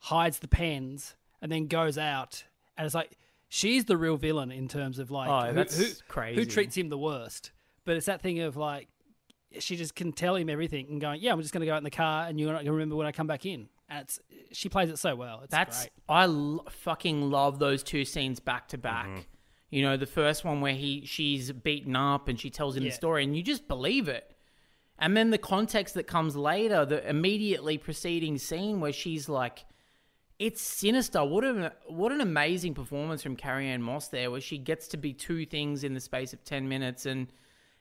hides 0.00 0.40
the 0.40 0.48
pens 0.48 1.14
and 1.40 1.50
then 1.50 1.66
goes 1.66 1.96
out 1.96 2.44
and 2.76 2.84
it's 2.84 2.94
like 2.94 3.16
she's 3.48 3.84
the 3.86 3.96
real 3.96 4.16
villain 4.16 4.50
in 4.50 4.68
terms 4.68 4.98
of 4.98 5.10
like 5.10 5.28
Oh, 5.28 5.48
who, 5.48 5.54
that's 5.54 5.76
who, 5.78 5.86
crazy. 6.08 6.40
who 6.40 6.46
treats 6.46 6.76
him 6.76 6.88
the 6.88 6.98
worst. 6.98 7.52
But 7.84 7.96
it's 7.96 8.06
that 8.06 8.20
thing 8.20 8.40
of 8.40 8.56
like 8.56 8.88
she 9.58 9.76
just 9.76 9.94
can 9.94 10.12
tell 10.12 10.36
him 10.36 10.48
everything 10.48 10.86
and 10.88 11.00
going, 11.00 11.20
yeah, 11.20 11.32
I'm 11.32 11.40
just 11.40 11.52
going 11.52 11.60
to 11.62 11.66
go 11.66 11.74
out 11.74 11.78
in 11.78 11.84
the 11.84 11.90
car 11.90 12.26
and 12.26 12.38
you're 12.38 12.50
not 12.52 12.58
going 12.58 12.66
to 12.66 12.72
remember 12.72 12.96
when 12.96 13.06
I 13.06 13.12
come 13.12 13.26
back 13.26 13.44
in. 13.44 13.68
And 13.88 14.02
it's 14.02 14.20
she 14.52 14.68
plays 14.68 14.88
it 14.90 14.98
so 14.98 15.16
well. 15.16 15.40
It's 15.42 15.50
That's 15.50 15.80
great. 15.80 15.90
I 16.08 16.24
l- 16.24 16.64
fucking 16.70 17.30
love 17.30 17.58
those 17.58 17.82
two 17.82 18.04
scenes 18.04 18.38
back 18.38 18.68
to 18.68 18.78
back. 18.78 19.06
Mm-hmm. 19.08 19.20
You 19.70 19.82
know, 19.82 19.96
the 19.96 20.06
first 20.06 20.44
one 20.44 20.60
where 20.60 20.74
he 20.74 21.04
she's 21.04 21.50
beaten 21.52 21.96
up 21.96 22.28
and 22.28 22.38
she 22.38 22.50
tells 22.50 22.76
him 22.76 22.84
Yeah. 22.84 22.90
the 22.90 22.94
story, 22.94 23.24
and 23.24 23.36
you 23.36 23.42
just 23.42 23.66
believe 23.68 24.08
it. 24.08 24.29
And 25.00 25.16
then 25.16 25.30
the 25.30 25.38
context 25.38 25.94
that 25.94 26.06
comes 26.06 26.36
later, 26.36 26.84
the 26.84 27.08
immediately 27.08 27.78
preceding 27.78 28.36
scene 28.36 28.80
where 28.80 28.92
she's 28.92 29.30
like, 29.30 29.64
"It's 30.38 30.60
sinister." 30.60 31.24
What 31.24 31.42
an 31.42 31.70
what 31.88 32.12
an 32.12 32.20
amazing 32.20 32.74
performance 32.74 33.22
from 33.22 33.34
Carrie 33.34 33.68
Ann 33.68 33.82
Moss 33.82 34.08
there, 34.08 34.30
where 34.30 34.42
she 34.42 34.58
gets 34.58 34.88
to 34.88 34.98
be 34.98 35.14
two 35.14 35.46
things 35.46 35.84
in 35.84 35.94
the 35.94 36.00
space 36.00 36.34
of 36.34 36.44
ten 36.44 36.68
minutes, 36.68 37.06
and 37.06 37.28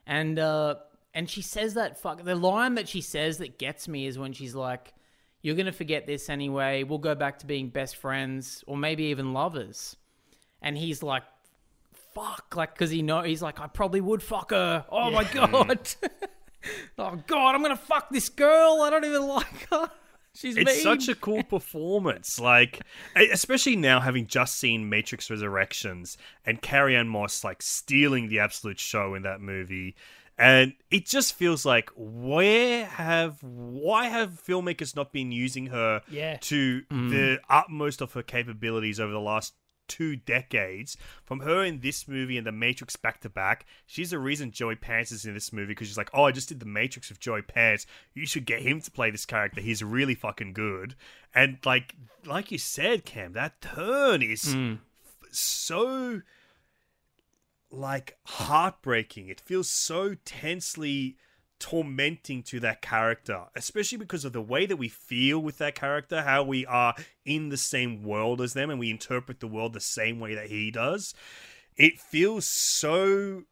and 0.07 0.39
uh, 0.39 0.75
and 1.13 1.29
she 1.29 1.41
says 1.41 1.73
that 1.73 1.99
fuck. 1.99 2.23
The 2.23 2.35
line 2.35 2.75
that 2.75 2.87
she 2.87 3.01
says 3.01 3.37
that 3.39 3.59
gets 3.59 3.89
me 3.89 4.05
is 4.07 4.17
when 4.17 4.31
she's 4.31 4.55
like, 4.55 4.93
"You're 5.41 5.57
gonna 5.57 5.73
forget 5.73 6.07
this 6.07 6.29
anyway. 6.29 6.83
We'll 6.83 6.99
go 6.99 7.15
back 7.15 7.39
to 7.39 7.45
being 7.45 7.67
best 7.67 7.97
friends, 7.97 8.63
or 8.65 8.77
maybe 8.77 9.05
even 9.05 9.33
lovers." 9.33 9.97
And 10.61 10.77
he's 10.77 11.03
like, 11.03 11.23
"Fuck!" 12.13 12.55
Like, 12.55 12.75
because 12.75 12.91
he 12.91 13.01
know 13.01 13.23
he's 13.23 13.41
like, 13.41 13.59
"I 13.59 13.67
probably 13.67 13.99
would 13.99 14.23
fuck 14.23 14.51
her." 14.51 14.85
Oh 14.89 15.11
my 15.11 15.25
god. 15.25 15.89
oh 16.97 17.21
god, 17.27 17.55
I'm 17.55 17.61
gonna 17.61 17.75
fuck 17.75 18.09
this 18.09 18.29
girl. 18.29 18.81
I 18.81 18.89
don't 18.89 19.05
even 19.05 19.27
like 19.27 19.69
her. 19.69 19.91
She's 20.35 20.55
it's 20.55 20.71
mean. 20.71 20.81
such 20.83 21.07
a 21.07 21.15
cool 21.15 21.43
performance. 21.49 22.39
Like, 22.39 22.81
especially 23.15 23.75
now 23.75 23.99
having 23.99 24.27
just 24.27 24.57
seen 24.59 24.87
Matrix 24.87 25.29
Resurrections 25.29 26.17
and 26.45 26.61
Carrie 26.61 26.95
Ann 26.95 27.07
Moss 27.07 27.43
like 27.43 27.61
stealing 27.61 28.29
the 28.29 28.39
absolute 28.39 28.79
show 28.79 29.15
in 29.15 29.23
that 29.23 29.41
movie. 29.41 29.95
And 30.37 30.73
it 30.89 31.05
just 31.05 31.33
feels 31.33 31.65
like 31.65 31.89
where 31.97 32.85
have 32.85 33.43
why 33.43 34.05
have 34.07 34.41
filmmakers 34.47 34.95
not 34.95 35.11
been 35.11 35.33
using 35.33 35.65
her 35.65 36.01
Yeah. 36.09 36.37
to 36.37 36.83
mm. 36.89 37.09
the 37.09 37.41
utmost 37.49 37.99
of 37.99 38.13
her 38.13 38.23
capabilities 38.23 39.01
over 39.01 39.11
the 39.11 39.19
last 39.19 39.53
two 39.89 40.15
decades? 40.15 40.95
From 41.25 41.41
her 41.41 41.63
in 41.63 41.81
this 41.81 42.07
movie 42.07 42.37
and 42.37 42.47
the 42.47 42.53
Matrix 42.53 42.95
back 42.95 43.19
to 43.21 43.29
back, 43.29 43.65
she's 43.85 44.11
the 44.11 44.19
reason 44.19 44.51
Joey 44.51 44.75
Pants 44.75 45.11
is 45.11 45.25
in 45.25 45.33
this 45.33 45.51
movie 45.51 45.67
because 45.67 45.87
she's 45.87 45.97
like, 45.97 46.11
oh, 46.13 46.23
I 46.23 46.31
just 46.31 46.47
did 46.47 46.61
the 46.61 46.65
Matrix 46.65 47.09
with 47.09 47.19
Joey 47.19 47.41
Pants. 47.41 47.85
You 48.13 48.25
should 48.25 48.45
get 48.45 48.61
him 48.61 48.79
to 48.79 48.91
play 48.91 49.11
this 49.11 49.25
character. 49.25 49.59
He's 49.59 49.83
really 49.83 50.15
fucking 50.15 50.53
good. 50.53 50.95
And 51.35 51.57
like, 51.65 51.95
like 52.25 52.51
you 52.51 52.57
said, 52.57 53.03
Cam, 53.03 53.33
that 53.33 53.59
turn 53.59 54.21
is 54.21 54.53
hmm. 54.53 54.75
f- 55.03 55.33
so 55.33 56.21
like 57.71 58.17
heartbreaking. 58.25 59.27
It 59.27 59.41
feels 59.41 59.69
so 59.69 60.15
tensely 60.25 61.17
tormenting 61.59 62.43
to 62.43 62.59
that 62.61 62.81
character, 62.81 63.45
especially 63.55 63.97
because 63.97 64.25
of 64.25 64.33
the 64.33 64.41
way 64.41 64.65
that 64.65 64.77
we 64.77 64.87
feel 64.87 65.39
with 65.39 65.57
that 65.57 65.75
character, 65.75 66.21
how 66.21 66.43
we 66.43 66.65
are 66.65 66.95
in 67.25 67.49
the 67.49 67.57
same 67.57 68.03
world 68.03 68.41
as 68.41 68.53
them 68.53 68.69
and 68.69 68.79
we 68.79 68.89
interpret 68.89 69.39
the 69.39 69.47
world 69.47 69.73
the 69.73 69.79
same 69.79 70.19
way 70.19 70.33
that 70.35 70.47
he 70.47 70.71
does. 70.71 71.13
It 71.75 71.99
feels 71.99 72.45
so 72.45 73.43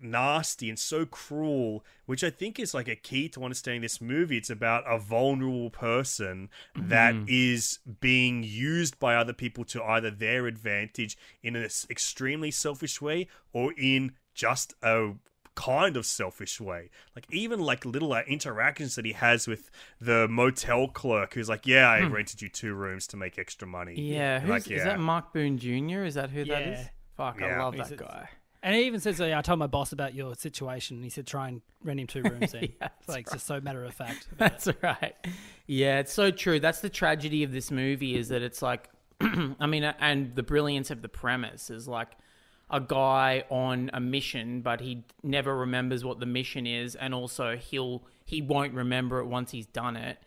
nasty 0.00 0.68
and 0.68 0.78
so 0.78 1.06
cruel, 1.06 1.84
which 2.06 2.22
I 2.22 2.30
think 2.30 2.58
is 2.58 2.74
like 2.74 2.88
a 2.88 2.96
key 2.96 3.28
to 3.30 3.42
understanding 3.42 3.82
this 3.82 4.00
movie. 4.00 4.36
It's 4.36 4.50
about 4.50 4.84
a 4.86 4.98
vulnerable 4.98 5.70
person 5.70 6.50
mm-hmm. 6.76 6.88
that 6.88 7.14
is 7.26 7.80
being 8.00 8.42
used 8.42 8.98
by 8.98 9.16
other 9.16 9.32
people 9.32 9.64
to 9.66 9.82
either 9.82 10.10
their 10.10 10.46
advantage 10.46 11.16
in 11.42 11.56
an 11.56 11.68
extremely 11.90 12.50
selfish 12.50 13.00
way 13.00 13.28
or 13.52 13.72
in 13.76 14.12
just 14.34 14.74
a 14.82 15.12
kind 15.54 15.96
of 15.96 16.04
selfish 16.06 16.60
way. 16.60 16.90
Like 17.14 17.26
even 17.30 17.60
like 17.60 17.84
little 17.84 18.12
uh, 18.12 18.22
interactions 18.26 18.94
that 18.96 19.04
he 19.04 19.12
has 19.12 19.46
with 19.46 19.70
the 20.00 20.26
motel 20.28 20.88
clerk 20.88 21.34
who's 21.34 21.48
like, 21.48 21.66
"Yeah, 21.66 21.88
I 21.88 22.00
rented 22.02 22.42
you 22.42 22.48
two 22.48 22.74
rooms 22.74 23.06
to 23.08 23.16
make 23.16 23.38
extra 23.38 23.66
money." 23.68 23.94
Yeah, 24.00 24.32
You're 24.32 24.40
who's, 24.40 24.66
like, 24.68 24.70
is 24.76 24.84
that 24.84 25.00
Mark 25.00 25.32
Boone 25.32 25.58
Jr.? 25.58 26.02
Is 26.04 26.14
that 26.14 26.30
who 26.30 26.44
that 26.44 26.62
Yeah. 26.66 26.80
is? 26.80 26.86
Fuck, 27.16 27.40
I 27.42 27.58
love 27.58 27.76
that 27.76 27.96
guy. 27.96 28.28
And 28.62 28.74
he 28.74 28.84
even 28.86 28.98
says, 28.98 29.20
oh, 29.20 29.30
I 29.30 29.42
told 29.42 29.58
my 29.58 29.66
boss 29.66 29.92
about 29.92 30.14
your 30.14 30.34
situation. 30.34 30.96
And 30.96 31.04
he 31.04 31.10
said, 31.10 31.26
try 31.26 31.48
and 31.48 31.60
rent 31.82 32.00
him 32.00 32.06
two 32.06 32.22
rooms 32.24 32.52
then. 32.52 32.72
Yeah, 32.80 32.88
it's 32.98 33.08
like 33.10 33.30
just 33.30 33.46
so 33.46 33.60
matter 33.60 33.84
of 33.84 33.92
fact. 33.92 34.26
about 34.32 34.46
it. 34.46 34.64
That's 34.64 34.82
right. 34.82 35.14
Yeah, 35.66 35.98
it's 35.98 36.14
so 36.14 36.30
true. 36.30 36.58
That's 36.58 36.80
the 36.80 36.88
tragedy 36.88 37.42
of 37.44 37.52
this 37.52 37.70
movie 37.70 38.16
is 38.16 38.28
that 38.30 38.40
it's 38.40 38.62
like, 38.62 38.88
I 39.20 39.66
mean, 39.66 39.84
and 39.84 40.34
the 40.34 40.42
brilliance 40.42 40.90
of 40.90 41.02
the 41.02 41.10
premise 41.10 41.68
is 41.68 41.86
like 41.86 42.08
a 42.70 42.80
guy 42.80 43.44
on 43.50 43.90
a 43.92 44.00
mission, 44.00 44.60
but 44.62 44.80
he 44.80 45.04
never 45.22 45.56
remembers 45.56 46.04
what 46.04 46.20
the 46.20 46.26
mission 46.26 46.66
is, 46.66 46.94
and 46.94 47.14
also 47.14 47.56
he'll 47.56 48.02
he 48.24 48.40
won't 48.40 48.74
remember 48.74 49.20
it 49.20 49.26
once 49.26 49.50
he's 49.50 49.66
done 49.66 49.96
it. 49.96 50.18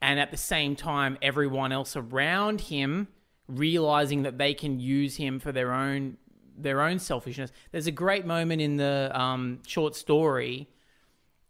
And 0.00 0.20
at 0.20 0.30
the 0.30 0.36
same 0.36 0.76
time, 0.76 1.18
everyone 1.22 1.72
else 1.72 1.96
around 1.96 2.62
him 2.62 3.08
realizing 3.48 4.22
that 4.22 4.38
they 4.38 4.54
can 4.54 4.78
use 4.78 5.16
him 5.16 5.40
for 5.40 5.52
their 5.52 5.72
own 5.72 6.16
their 6.56 6.82
own 6.82 6.98
selfishness. 6.98 7.52
There's 7.70 7.86
a 7.86 7.92
great 7.92 8.26
moment 8.26 8.60
in 8.60 8.76
the 8.76 9.10
um, 9.14 9.60
short 9.66 9.94
story 9.94 10.68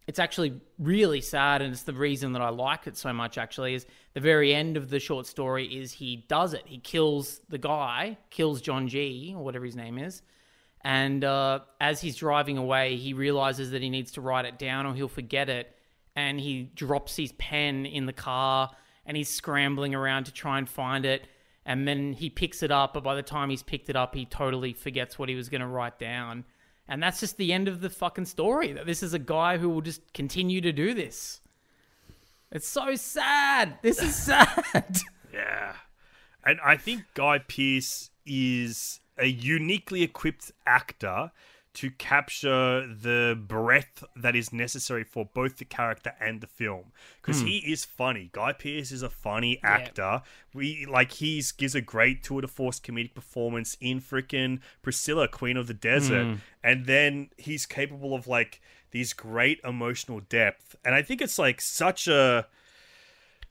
it's 0.08 0.18
actually 0.18 0.58
really 0.78 1.20
sad, 1.20 1.60
and 1.60 1.70
it's 1.70 1.82
the 1.82 1.92
reason 1.92 2.32
that 2.32 2.40
I 2.40 2.48
like 2.48 2.86
it 2.86 2.96
so 2.96 3.12
much. 3.12 3.36
Actually, 3.36 3.74
is 3.74 3.86
the 4.14 4.20
very 4.20 4.54
end 4.54 4.78
of 4.78 4.88
the 4.88 4.98
short 4.98 5.26
story 5.26 5.66
is 5.66 5.92
he 5.92 6.24
does 6.28 6.54
it. 6.54 6.62
He 6.64 6.78
kills 6.78 7.42
the 7.50 7.58
guy, 7.58 8.16
kills 8.30 8.62
John 8.62 8.88
G 8.88 9.34
or 9.36 9.44
whatever 9.44 9.66
his 9.66 9.76
name 9.76 9.98
is, 9.98 10.22
and 10.82 11.22
uh, 11.24 11.60
as 11.78 12.00
he's 12.00 12.16
driving 12.16 12.56
away, 12.56 12.96
he 12.96 13.12
realizes 13.12 13.70
that 13.72 13.82
he 13.82 13.90
needs 13.90 14.12
to 14.12 14.22
write 14.22 14.46
it 14.46 14.58
down 14.58 14.86
or 14.86 14.94
he'll 14.94 15.08
forget 15.08 15.50
it, 15.50 15.76
and 16.16 16.40
he 16.40 16.62
drops 16.74 17.14
his 17.14 17.32
pen 17.32 17.84
in 17.84 18.06
the 18.06 18.12
car, 18.14 18.70
and 19.04 19.14
he's 19.14 19.28
scrambling 19.28 19.94
around 19.94 20.24
to 20.24 20.32
try 20.32 20.56
and 20.56 20.70
find 20.70 21.04
it. 21.04 21.26
And 21.66 21.86
then 21.86 22.14
he 22.14 22.30
picks 22.30 22.62
it 22.62 22.70
up, 22.70 22.94
but 22.94 23.04
by 23.04 23.14
the 23.14 23.22
time 23.22 23.50
he's 23.50 23.62
picked 23.62 23.90
it 23.90 23.96
up, 23.96 24.14
he 24.14 24.24
totally 24.24 24.72
forgets 24.72 25.18
what 25.18 25.28
he 25.28 25.34
was 25.34 25.50
going 25.50 25.60
to 25.60 25.66
write 25.66 25.98
down. 25.98 26.46
And 26.88 27.02
that's 27.02 27.20
just 27.20 27.36
the 27.36 27.52
end 27.52 27.68
of 27.68 27.80
the 27.80 27.90
fucking 27.90 28.24
story. 28.24 28.72
That 28.72 28.86
this 28.86 29.02
is 29.02 29.12
a 29.12 29.18
guy 29.18 29.58
who 29.58 29.68
will 29.68 29.82
just 29.82 30.12
continue 30.14 30.60
to 30.62 30.72
do 30.72 30.94
this. 30.94 31.40
It's 32.50 32.66
so 32.66 32.94
sad. 32.94 33.78
This 33.82 34.00
is 34.00 34.14
sad. 34.24 34.98
Yeah. 35.32 35.74
And 36.44 36.58
I 36.64 36.76
think 36.76 37.02
Guy 37.14 37.40
Pearce 37.40 38.10
is 38.24 39.00
a 39.18 39.26
uniquely 39.26 40.02
equipped 40.02 40.52
actor 40.66 41.30
to 41.74 41.90
capture 41.90 42.86
the 42.86 43.38
breadth 43.40 44.02
that 44.16 44.34
is 44.34 44.52
necessary 44.52 45.04
for 45.04 45.28
both 45.32 45.58
the 45.58 45.64
character 45.64 46.12
and 46.20 46.40
the 46.40 46.46
film. 46.46 46.92
Because 47.20 47.40
hmm. 47.40 47.46
he 47.46 47.58
is 47.58 47.84
funny. 47.84 48.30
Guy 48.32 48.52
pearce 48.52 48.90
is 48.90 49.02
a 49.02 49.10
funny 49.10 49.60
actor. 49.62 50.22
We 50.54 50.86
like 50.86 51.12
he's 51.12 51.52
gives 51.52 51.74
a 51.74 51.80
great 51.80 52.22
tour 52.22 52.40
de 52.40 52.48
force 52.48 52.80
comedic 52.80 53.14
performance 53.14 53.76
in 53.80 54.00
freaking 54.00 54.60
priscilla 54.82 55.28
queen 55.28 55.56
of 55.56 55.66
the 55.66 55.74
desert. 55.74 56.24
Hmm. 56.24 56.34
And 56.64 56.86
then 56.86 57.30
he's 57.36 57.66
capable 57.66 58.14
of 58.14 58.26
like 58.26 58.60
these 58.90 59.12
great 59.12 59.60
emotional 59.64 60.20
depth. 60.20 60.74
And 60.84 60.94
i 60.94 61.02
think 61.02 61.20
it's 61.20 61.38
like 61.38 61.60
such 61.60 62.08
a 62.08 62.46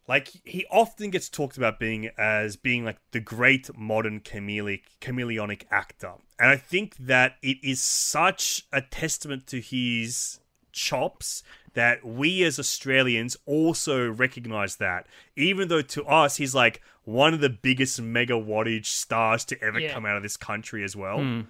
like 0.08 0.30
he 0.46 0.66
often 0.72 1.10
gets 1.10 1.28
talked 1.30 1.58
about 1.58 1.80
being 1.80 2.10
as 2.18 2.56
being 2.56 2.86
like 2.86 2.98
the 3.12 3.20
great 3.20 3.70
modern 3.78 4.20
chameleonic 4.22 4.82
chameleonic 5.02 5.64
actor. 5.72 6.14
And 6.40 6.50
i 6.50 6.56
think 6.56 6.96
that 6.98 7.36
it 7.42 7.58
is 7.64 7.82
such 7.82 8.66
a 8.72 8.82
testament 8.82 9.48
to 9.48 9.60
his 9.62 10.40
chops 10.72 11.44
that 11.74 12.06
we 12.06 12.44
as 12.44 12.60
australians 12.60 13.36
also 13.46 14.08
recognize 14.10 14.78
that. 14.78 15.08
Even 15.36 15.68
though 15.68 15.82
to 15.82 16.04
us 16.06 16.38
he's 16.38 16.54
like 16.56 16.82
one 17.04 17.34
of 17.34 17.40
the 17.40 17.50
biggest 17.50 18.02
mega 18.02 18.34
wattage 18.34 18.86
stars 18.86 19.46
to 19.46 19.62
ever 19.64 19.80
Yeah. 19.80 19.94
come 19.94 20.06
out 20.06 20.18
of 20.18 20.24
this 20.24 20.38
country 20.38 20.84
as 20.84 20.96
well. 20.96 21.20
Hmm. 21.20 21.42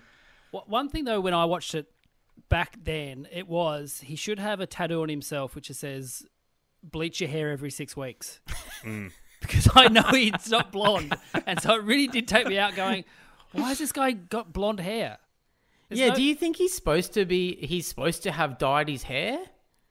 Wha- 0.52 0.64
One 0.68 0.88
thing 0.90 1.04
though, 1.06 1.20
when 1.20 1.34
I 1.34 1.46
watched 1.46 1.76
it 1.76 1.92
back 2.50 2.78
then, 2.82 3.28
it 3.32 3.48
was 3.48 4.02
he 4.06 4.16
should 4.16 4.40
have 4.40 4.60
a 4.60 4.68
tattoo 4.68 5.02
on 5.02 5.10
himself 5.10 5.56
which 5.56 5.70
says 5.72 6.26
"bleach 6.92 7.22
your 7.22 7.30
hair 7.30 7.52
every 7.52 7.72
six 7.72 7.96
weeks," 7.96 8.40
mm. 8.84 9.12
because 9.42 9.70
I 9.76 9.88
know 9.88 10.04
he's 10.12 10.50
not 10.50 10.72
blonde, 10.72 11.16
and 11.46 11.62
so 11.62 11.76
it 11.76 11.84
really 11.84 12.08
did 12.08 12.28
take 12.28 12.48
me 12.48 12.58
out. 12.58 12.76
Going, 12.76 13.06
why 13.52 13.70
has 13.70 13.80
this 13.80 13.92
guy 13.92 14.12
got 14.12 14.54
blonde 14.54 14.80
hair? 14.80 15.18
There's 15.90 16.00
yeah, 16.00 16.10
no- 16.10 16.16
do 16.16 16.24
you 16.24 16.36
think 16.36 16.58
he's 16.58 16.76
supposed 16.76 17.14
to 17.14 17.26
be 17.26 17.56
he's 17.66 17.88
supposed 17.88 18.24
to 18.24 18.32
have 18.32 18.58
dyed 18.58 18.90
his 18.90 19.04
hair? 19.04 19.40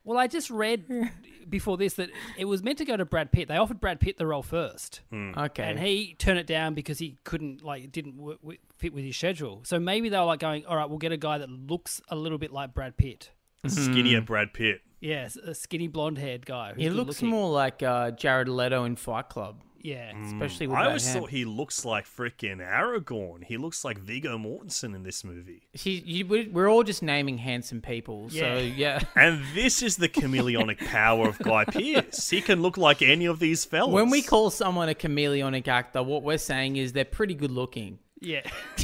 Well, 0.04 0.18
I 0.18 0.28
just 0.28 0.50
read 0.50 0.84
before 1.48 1.76
this 1.76 1.94
that 1.94 2.10
it 2.38 2.44
was 2.44 2.62
meant 2.62 2.78
to 2.78 2.84
go 2.84 2.96
to 2.96 3.04
Brad 3.04 3.32
Pitt. 3.32 3.48
They 3.48 3.56
offered 3.56 3.80
Brad 3.80 3.98
Pitt 3.98 4.18
the 4.18 4.26
role 4.26 4.42
first, 4.42 5.00
hmm. 5.10 5.32
Okay. 5.36 5.64
and 5.64 5.80
he 5.80 6.14
turned 6.18 6.38
it 6.38 6.46
down 6.46 6.74
because 6.74 6.98
he 6.98 7.18
couldn't 7.24 7.64
like 7.64 7.82
it 7.82 7.92
didn't 7.92 8.16
w- 8.16 8.38
w- 8.38 8.58
fit 8.76 8.92
with 8.92 9.04
his 9.04 9.16
schedule. 9.16 9.62
So 9.64 9.80
maybe 9.80 10.08
they 10.08 10.18
were 10.18 10.24
like 10.24 10.40
going, 10.40 10.64
"All 10.66 10.76
right, 10.76 10.88
we'll 10.88 10.98
get 10.98 11.12
a 11.12 11.16
guy 11.16 11.38
that 11.38 11.50
looks 11.50 12.00
a 12.08 12.16
little 12.16 12.38
bit 12.38 12.52
like 12.52 12.74
Brad 12.74 12.96
Pitt." 12.96 13.30
skinnier 13.68 14.20
hmm. 14.20 14.24
brad 14.24 14.52
pitt 14.52 14.80
Yes, 15.06 15.36
a 15.36 15.54
skinny 15.54 15.88
blonde 15.88 16.18
haired 16.18 16.44
guy. 16.46 16.72
who's 16.74 16.82
he 16.82 16.90
looks 16.90 17.08
looking. 17.22 17.28
more 17.28 17.50
like 17.50 17.82
uh, 17.82 18.10
Jared 18.12 18.48
Leto 18.48 18.84
in 18.84 18.96
Fight 18.96 19.28
Club, 19.28 19.60
Yeah, 19.80 20.12
especially 20.26 20.66
with 20.66 20.76
i 20.76 20.86
always 20.86 21.06
hair. 21.06 21.20
thought 21.20 21.30
he 21.30 21.44
looks 21.44 21.84
like 21.84 22.06
freaking 22.06 22.58
aragorn 22.58 23.44
he 23.44 23.56
looks 23.56 23.84
like 23.84 23.98
Viggo 23.98 24.36
Mortensen 24.36 24.94
in 24.96 25.02
this 25.04 25.22
movie 25.22 25.62
He, 25.72 26.02
you, 26.04 26.26
we- 26.26 26.48
we're 26.48 26.68
all 26.68 26.82
just 26.82 27.02
naming 27.02 27.38
handsome 27.38 27.80
people, 27.82 28.28
so 28.30 28.36
Yeah. 28.38 28.58
yeah. 28.84 29.00
And 29.14 29.44
this 29.54 29.82
is 29.82 29.96
the 29.96 30.08
chameleonic 30.08 30.78
power 30.86 31.28
of 31.28 31.38
Guy 31.38 31.64
Pearce. 31.76 32.28
He 32.30 32.40
can 32.40 32.60
look 32.62 32.76
like 32.76 33.00
any 33.00 33.26
of 33.26 33.38
these 33.38 33.64
fellas. 33.64 33.92
When 33.92 34.10
we 34.10 34.22
call 34.22 34.50
someone 34.50 34.88
a 34.88 34.94
chameleonic 34.94 35.68
actor, 35.68 36.02
what 36.02 36.22
we're 36.24 36.38
saying 36.38 36.76
is 36.76 36.92
they're 36.94 37.04
pretty 37.04 37.34
good 37.34 37.52
looking. 37.52 37.98
yeah. 38.20 38.40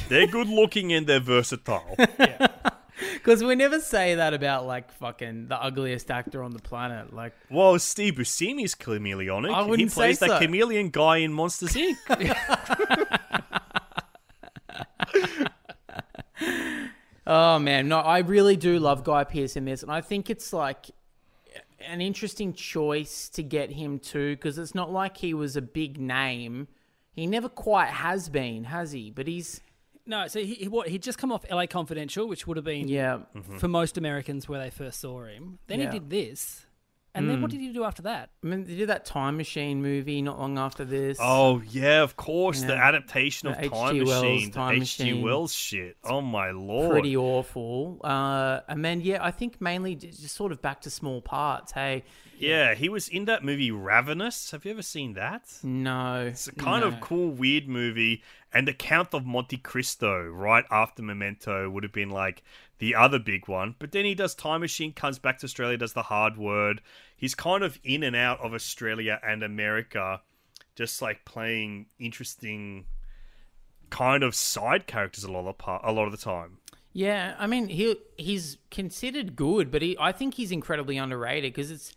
they're 0.09 0.27
good 0.29 0.49
looking 0.49 0.93
and 0.93 1.07
they're 1.07 1.19
versatile. 1.21 1.97
Because 3.23 3.45
we 3.45 3.55
never 3.55 3.79
say 3.79 4.17
that 4.17 4.35
about 4.35 4.67
like 4.67 4.91
fucking 4.91 5.47
the 5.47 5.63
ugliest 5.63 6.11
actor 6.11 6.43
on 6.43 6.51
the 6.51 6.59
planet. 6.59 7.15
Like, 7.15 7.33
well, 7.51 7.79
Steve 7.79 8.15
Buscemi's 8.15 8.75
chameleonic. 8.75 9.55
I 9.55 9.63
he 9.63 9.71
wouldn't 9.71 9.91
he 9.91 9.95
plays 9.95 10.19
say 10.19 10.27
that 10.27 10.41
so. 10.41 10.45
chameleon 10.45 10.91
guy 10.91 11.19
in 11.19 11.33
Monsters 11.33 11.75
Inc. 11.75 12.37
oh 17.29 17.61
man, 17.61 17.87
no, 17.87 18.01
I 18.01 18.19
really 18.19 18.57
do 18.57 18.81
love 18.81 19.05
Guy 19.05 19.23
Pearce 19.23 19.55
in 19.55 19.67
this, 19.67 19.85
and 19.85 19.93
I 19.93 20.01
think 20.01 20.29
it's 20.29 20.53
like 20.53 20.91
an 21.87 22.01
interesting 22.01 22.53
choice 22.53 23.29
to 23.29 23.45
get 23.45 23.71
him 23.71 24.01
too, 24.01 24.35
because 24.35 24.59
it's 24.59 24.75
not 24.75 24.91
like 24.91 25.19
he 25.19 25.33
was 25.33 25.55
a 25.55 25.63
big 25.63 26.01
name. 26.01 26.67
He 27.13 27.29
never 27.29 27.49
quite 27.49 27.91
has 27.91 28.29
been, 28.29 28.65
has 28.65 28.91
he? 28.91 29.11
But 29.11 29.29
he's 29.29 29.61
No, 30.05 30.27
so 30.27 30.41
he, 30.41 30.55
he 30.55 30.69
what 30.69 30.89
he'd 30.89 31.03
just 31.03 31.19
come 31.19 31.31
off 31.33 31.45
L.A. 31.49 31.67
Confidential, 31.67 32.27
which 32.27 32.47
would 32.47 32.57
have 32.57 32.65
been 32.65 32.89
yeah. 32.89 33.19
for 33.59 33.69
most 33.69 33.97
Americans 33.97 34.49
where 34.49 34.59
they 34.61 34.71
first 34.71 35.01
saw 35.01 35.25
him. 35.25 35.59
Then 35.69 35.81
Yeah. 35.81 35.93
he 35.93 35.99
did 36.01 36.11
this, 36.11 36.67
and 37.15 37.29
then 37.31 37.41
what 37.43 37.51
did 37.51 37.61
he 37.61 37.73
do 37.73 37.85
after 37.85 38.03
that? 38.03 38.31
I 38.43 38.47
mean, 38.49 38.65
they 38.65 38.75
did 38.75 38.89
that 38.89 39.05
Time 39.05 39.37
Machine 39.37 39.81
movie 39.83 40.21
not 40.23 40.41
long 40.41 40.59
after 40.59 40.85
this. 40.85 41.19
Oh 41.21 41.61
yeah, 41.69 42.03
of 42.03 42.17
course, 42.17 42.63
the 42.63 42.73
Yeah. 42.73 42.89
adaptation 42.89 43.49
of 43.49 43.61
The 43.61 43.69
Time 43.69 43.97
H.G. 43.97 44.05
Wells 44.09 44.23
Machine, 44.25 44.51
Time 44.51 44.75
the 44.77 44.83
H.G. 44.83 45.13
Wells 45.23 45.55
shit. 45.55 45.97
Oh 46.03 46.21
my 46.21 46.51
lord. 46.51 46.91
pretty 46.91 47.17
awful. 47.17 48.01
Uh, 48.03 48.61
and 48.67 48.85
then 48.85 49.03
yeah, 49.03 49.23
I 49.25 49.31
think 49.31 49.61
mainly 49.61 49.95
just 49.95 50.35
sort 50.35 50.51
of 50.53 50.61
back 50.63 50.81
to 50.81 50.91
small 50.91 51.21
parts. 51.21 51.73
Hey, 51.73 52.03
Yeah, 52.39 52.75
he 52.75 52.89
was 52.89 53.09
in 53.09 53.27
that 53.27 53.45
movie 53.45 53.71
Ravenous. 53.71 54.51
Have 54.51 54.65
you 54.65 54.73
ever 54.73 54.83
seen 54.83 55.13
that? 55.13 55.45
no, 55.63 56.27
It's 56.27 56.49
a 56.49 56.55
kind 56.55 56.81
no. 56.81 56.89
of 56.89 57.01
cool, 57.01 57.31
weird 57.31 57.69
movie. 57.69 58.23
And 58.55 58.69
The 58.69 58.75
Count 58.75 59.15
of 59.15 59.25
Monte 59.25 59.57
Cristo, 59.59 60.27
right 60.27 60.65
after 60.71 61.03
Memento, 61.03 61.71
would 61.71 61.83
have 61.83 61.93
been 61.93 62.11
like 62.11 62.43
the 62.79 62.95
other 62.95 63.19
big 63.19 63.49
one. 63.49 63.75
But 63.79 63.93
then 63.93 64.05
he 64.05 64.15
does 64.15 64.35
Time 64.35 64.61
Machine, 64.61 64.93
comes 64.93 65.19
back 65.19 65.39
to 65.39 65.47
Australia, 65.47 65.79
does 65.79 65.95
The 65.95 66.03
Hard 66.03 66.37
Word. 66.37 66.83
He's 67.17 67.35
kind 67.35 67.63
of 67.65 67.79
in 67.83 68.03
and 68.03 68.17
out 68.17 68.41
of 68.41 68.53
Australia 68.53 69.21
and 69.27 69.43
America, 69.43 70.21
just 70.75 71.01
like 71.01 71.25
playing 71.25 71.87
interesting 71.99 72.87
kind 73.91 74.23
of 74.23 74.35
side 74.35 74.87
characters 74.87 75.23
a 75.23 75.31
lot 75.31 75.41
of 75.41 75.47
the, 75.47 75.53
par- 75.53 75.81
a 75.85 75.93
lot 75.93 76.07
of 76.07 76.13
the 76.13 76.19
time. 76.19 76.59
Yeah, 76.95 77.35
I 77.39 77.47
mean 77.47 77.69
he 77.69 77.97
he's 78.17 78.59
considered 78.71 79.35
good, 79.35 79.71
but 79.71 79.81
he 79.81 79.97
I 79.99 80.13
think 80.13 80.35
he's 80.35 80.51
incredibly 80.51 80.99
underrated 80.99 81.55
because 81.55 81.71
it's 81.71 81.95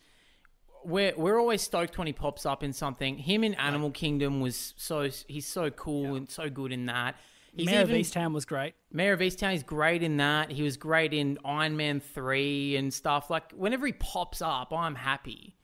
we're 0.86 1.14
we're 1.18 1.40
always 1.40 1.62
stoked 1.62 1.98
when 1.98 2.08
he 2.08 2.14
pops 2.14 2.46
up 2.46 2.64
in 2.64 2.74
something. 2.74 3.18
Him 3.18 3.44
in 3.44 3.54
Animal 3.56 3.92
Kingdom 3.92 4.40
was 4.42 4.74
so 4.78 5.10
he's 5.28 5.48
so 5.48 5.70
cool 5.72 6.16
and 6.16 6.30
so 6.30 6.50
good 6.50 6.72
in 6.72 6.86
that. 6.86 7.16
He's 7.56 7.66
Mare 7.68 7.84
of 7.84 7.90
even- 7.90 8.02
Easttown 8.02 8.34
was 8.34 8.46
great. 8.46 8.74
Mare 8.92 9.14
of 9.14 9.22
Easttown 9.22 9.54
is 9.56 9.64
great 9.64 10.04
in 10.04 10.18
that. 10.18 10.52
He 10.52 10.62
was 10.62 10.76
great 10.78 11.14
in 11.14 11.38
Iron 11.46 11.78
Man 11.78 12.02
3 12.02 12.76
and 12.76 12.94
stuff. 12.94 13.30
Like, 13.30 13.54
whenever 13.54 13.86
he 13.86 13.94
pops 13.94 14.42
up, 14.42 14.74
I'm 14.74 14.96
happy. 14.96 15.56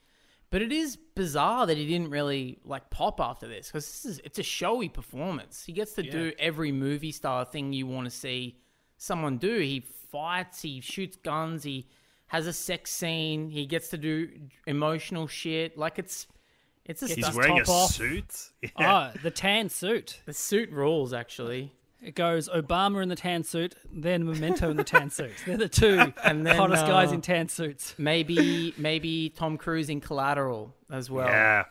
But 0.51 0.61
it 0.61 0.71
is 0.71 0.97
bizarre 1.15 1.65
that 1.67 1.77
he 1.77 1.85
didn't 1.87 2.09
really, 2.09 2.59
like, 2.63 2.89
pop 2.89 3.19
after 3.19 3.47
this 3.47 3.67
because 3.67 3.85
this 3.85 4.05
is, 4.05 4.21
it's 4.23 4.39
a 4.39 4.43
showy 4.43 4.87
performance. 4.89 5.63
He 5.65 5.73
gets 5.73 5.93
to 5.93 6.03
do 6.03 6.31
every 6.39 6.71
movie 6.71 7.11
star 7.11 7.43
thing 7.45 7.73
you 7.73 7.87
want 7.87 8.05
to 8.05 8.11
see 8.11 8.57
someone 8.97 9.37
do. 9.37 9.59
He 9.59 9.85
fights, 10.11 10.61
he 10.61 10.79
shoots 10.81 11.17
guns, 11.17 11.63
he 11.63 11.87
has 12.31 12.47
a 12.47 12.53
sex 12.53 12.91
scene, 12.91 13.49
he 13.49 13.65
gets 13.65 13.89
to 13.89 13.97
do 13.97 14.29
emotional 14.65 15.27
shit. 15.27 15.77
Like, 15.77 15.99
it's. 15.99 16.27
It's 16.85 17.03
a 17.03 17.07
Gets 17.07 17.15
He's 17.17 17.25
stuff. 17.25 17.35
his 17.35 17.37
wearing 17.47 17.59
a 17.59 17.71
off. 17.71 17.91
suit. 17.91 18.49
Yeah. 18.79 19.11
Oh, 19.13 19.19
the 19.21 19.29
tan 19.31 19.69
suit. 19.69 20.19
The 20.25 20.33
suit 20.33 20.71
rules, 20.71 21.13
actually. 21.13 21.71
It 22.01 22.15
goes 22.15 22.49
Obama 22.49 23.03
in 23.03 23.09
the 23.09 23.15
tan 23.15 23.43
suit, 23.43 23.75
then 23.93 24.25
Memento 24.25 24.71
in 24.71 24.77
the 24.77 24.83
tan 24.83 25.11
suit. 25.11 25.31
They're 25.45 25.57
the 25.57 25.69
two 25.69 25.99
And 26.23 26.45
then, 26.47 26.55
hottest 26.55 26.87
guys 26.87 27.11
uh, 27.11 27.15
in 27.15 27.21
tan 27.21 27.49
suits. 27.49 27.93
Maybe, 27.99 28.73
maybe 28.77 29.29
Tom 29.29 29.57
Cruise 29.57 29.89
in 29.89 30.01
Collateral 30.01 30.73
as 30.89 31.11
well. 31.11 31.27
Yeah, 31.27 31.65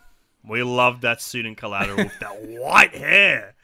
we 0.47 0.63
love 0.63 1.01
that 1.01 1.21
suit 1.21 1.45
in 1.45 1.57
collateral 1.57 1.97
with 1.97 2.19
that 2.21 2.41
white 2.43 2.95
hair. 2.95 3.55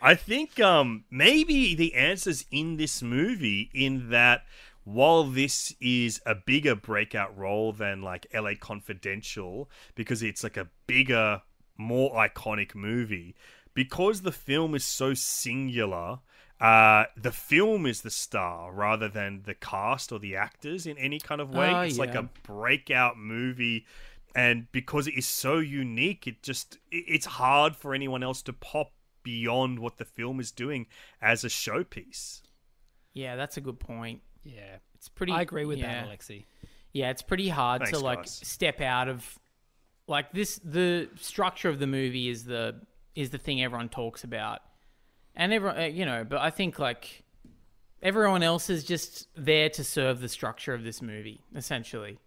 I 0.00 0.14
think 0.14 0.58
um, 0.60 1.04
maybe 1.10 1.74
the 1.74 1.94
answer's 1.94 2.46
in 2.50 2.76
this 2.78 3.02
movie 3.02 3.70
in 3.74 4.08
that 4.10 4.44
while 4.84 5.24
this 5.24 5.74
is 5.80 6.20
a 6.24 6.34
bigger 6.34 6.74
breakout 6.74 7.36
role 7.36 7.72
than 7.72 8.02
like 8.02 8.26
LA 8.32 8.52
Confidential 8.58 9.68
because 9.94 10.22
it's 10.22 10.42
like 10.42 10.56
a 10.56 10.68
bigger, 10.86 11.42
more 11.76 12.12
iconic 12.14 12.74
movie, 12.74 13.34
because 13.74 14.22
the 14.22 14.32
film 14.32 14.74
is 14.74 14.84
so 14.84 15.14
singular 15.14 16.20
uh, 16.60 17.04
the 17.16 17.32
film 17.32 17.84
is 17.84 18.02
the 18.02 18.10
star 18.10 18.72
rather 18.72 19.08
than 19.08 19.42
the 19.44 19.54
cast 19.54 20.12
or 20.12 20.18
the 20.18 20.36
actors 20.36 20.86
in 20.86 20.96
any 20.98 21.18
kind 21.18 21.40
of 21.40 21.50
way. 21.50 21.70
Oh, 21.74 21.80
it's 21.80 21.98
like 21.98 22.14
a 22.14 22.28
breakout 22.44 23.18
movie, 23.18 23.86
and 24.34 24.70
because 24.72 25.06
it 25.06 25.14
is 25.14 25.26
so 25.26 25.58
unique, 25.58 26.26
it 26.26 26.42
just 26.42 26.78
it's 26.90 27.26
hard 27.26 27.74
for 27.76 27.94
anyone 27.94 28.22
else 28.22 28.40
to 28.42 28.52
pop 28.52 28.92
beyond 29.22 29.78
what 29.78 29.98
the 29.98 30.04
film 30.04 30.38
is 30.38 30.52
doing 30.52 30.86
as 31.20 31.44
a 31.44 31.48
showpiece. 31.48 32.42
Yeah, 33.12 33.36
that's 33.36 33.56
a 33.56 33.60
good 33.60 33.80
point. 33.80 34.22
Yeah, 34.44 34.76
It's 34.94 35.08
pretty. 35.08 35.32
I 35.32 35.42
agree 35.42 35.64
with 35.64 35.78
yeah. 35.78 36.00
that, 36.00 36.06
Alexei. 36.06 36.44
Yeah, 36.92 37.10
it's 37.10 37.22
pretty 37.22 37.48
hard 37.48 37.82
Thanks, 37.82 37.98
to 37.98 38.04
like 38.04 38.18
guys. 38.18 38.40
step 38.44 38.80
out 38.80 39.08
of 39.08 39.38
like 40.06 40.32
this. 40.32 40.60
The 40.62 41.08
structure 41.16 41.68
of 41.68 41.78
the 41.78 41.86
movie 41.86 42.28
is 42.28 42.44
the 42.44 42.80
is 43.14 43.30
the 43.30 43.38
thing 43.38 43.62
everyone 43.62 43.88
talks 43.88 44.22
about, 44.22 44.60
and 45.34 45.52
everyone 45.52 45.78
uh, 45.78 45.84
you 45.86 46.04
know. 46.06 46.24
But 46.24 46.40
I 46.40 46.50
think 46.50 46.78
like 46.78 47.24
everyone 48.02 48.42
else 48.42 48.70
is 48.70 48.84
just 48.84 49.28
there 49.34 49.70
to 49.70 49.82
serve 49.82 50.20
the 50.20 50.28
structure 50.28 50.74
of 50.74 50.84
this 50.84 51.02
movie, 51.02 51.40
essentially. 51.56 52.18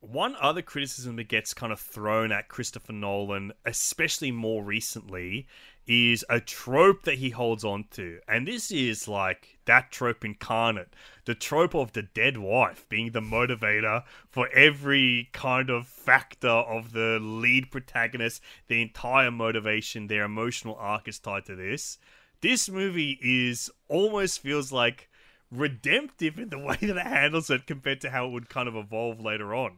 One 0.00 0.36
other 0.40 0.62
criticism 0.62 1.16
that 1.16 1.28
gets 1.28 1.54
kind 1.54 1.72
of 1.72 1.80
thrown 1.80 2.30
at 2.30 2.48
Christopher 2.48 2.92
Nolan, 2.92 3.52
especially 3.64 4.30
more 4.30 4.62
recently, 4.62 5.48
is 5.86 6.24
a 6.28 6.40
trope 6.40 7.02
that 7.04 7.14
he 7.18 7.30
holds 7.30 7.64
on 7.64 7.84
to. 7.92 8.20
And 8.28 8.46
this 8.46 8.70
is 8.70 9.08
like 9.08 9.58
that 9.64 9.90
trope 9.90 10.24
incarnate 10.24 10.88
the 11.24 11.34
trope 11.34 11.74
of 11.74 11.92
the 11.92 12.02
dead 12.02 12.38
wife 12.38 12.86
being 12.88 13.10
the 13.10 13.20
motivator 13.20 14.04
for 14.28 14.48
every 14.50 15.28
kind 15.32 15.70
of 15.70 15.88
factor 15.88 16.48
of 16.48 16.92
the 16.92 17.18
lead 17.20 17.70
protagonist, 17.70 18.40
the 18.68 18.80
entire 18.80 19.30
motivation, 19.30 20.06
their 20.06 20.24
emotional 20.24 20.76
arc 20.76 21.08
is 21.08 21.18
tied 21.18 21.46
to 21.46 21.56
this. 21.56 21.98
This 22.42 22.68
movie 22.68 23.18
is 23.22 23.70
almost 23.88 24.40
feels 24.40 24.70
like 24.70 25.08
redemptive 25.50 26.38
in 26.38 26.50
the 26.50 26.58
way 26.66 26.76
that 26.80 26.96
it 26.96 27.06
handles 27.06 27.50
it 27.50 27.66
compared 27.66 28.00
to 28.02 28.10
how 28.10 28.26
it 28.26 28.32
would 28.32 28.48
kind 28.48 28.68
of 28.68 28.76
evolve 28.76 29.20
later 29.20 29.54
on. 29.54 29.76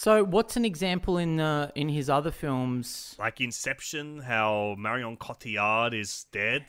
So, 0.00 0.22
what's 0.22 0.56
an 0.56 0.64
example 0.64 1.18
in 1.18 1.40
uh, 1.40 1.72
in 1.74 1.88
his 1.88 2.08
other 2.08 2.30
films? 2.30 3.16
like 3.18 3.40
Inception, 3.40 4.20
how 4.20 4.76
Marion 4.78 5.16
Cotillard 5.16 5.92
is 5.92 6.26
dead. 6.30 6.66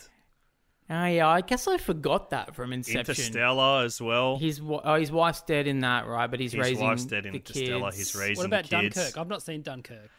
Oh 0.90 1.06
yeah, 1.06 1.28
I 1.28 1.42
guess 1.42 1.68
I 1.68 1.78
forgot 1.78 2.32
that 2.32 2.56
from 2.56 2.74
Inception. 2.74 3.02
Interstellar 3.02 3.86
as 3.86 4.02
well. 4.02 4.40
His 4.40 4.60
oh, 4.60 4.96
his 4.96 5.12
wife's 5.12 5.44
dead 5.44 5.68
in 5.68 5.82
that, 5.82 6.08
right? 6.08 6.26
But 6.26 6.40
he's 6.40 6.54
His 6.54 6.62
raising 6.62 6.84
wife's 6.84 7.06
dead 7.06 7.28
in 7.28 7.34
the 7.34 7.38
Interstellar. 7.38 7.92
kids. 7.92 7.98
He's 7.98 8.16
raising 8.16 8.38
What 8.38 8.46
about 8.48 8.64
kids. 8.64 8.96
Dunkirk? 8.96 9.18
I've 9.20 9.28
not 9.28 9.44
seen 9.44 9.62
Dunkirk. 9.62 10.10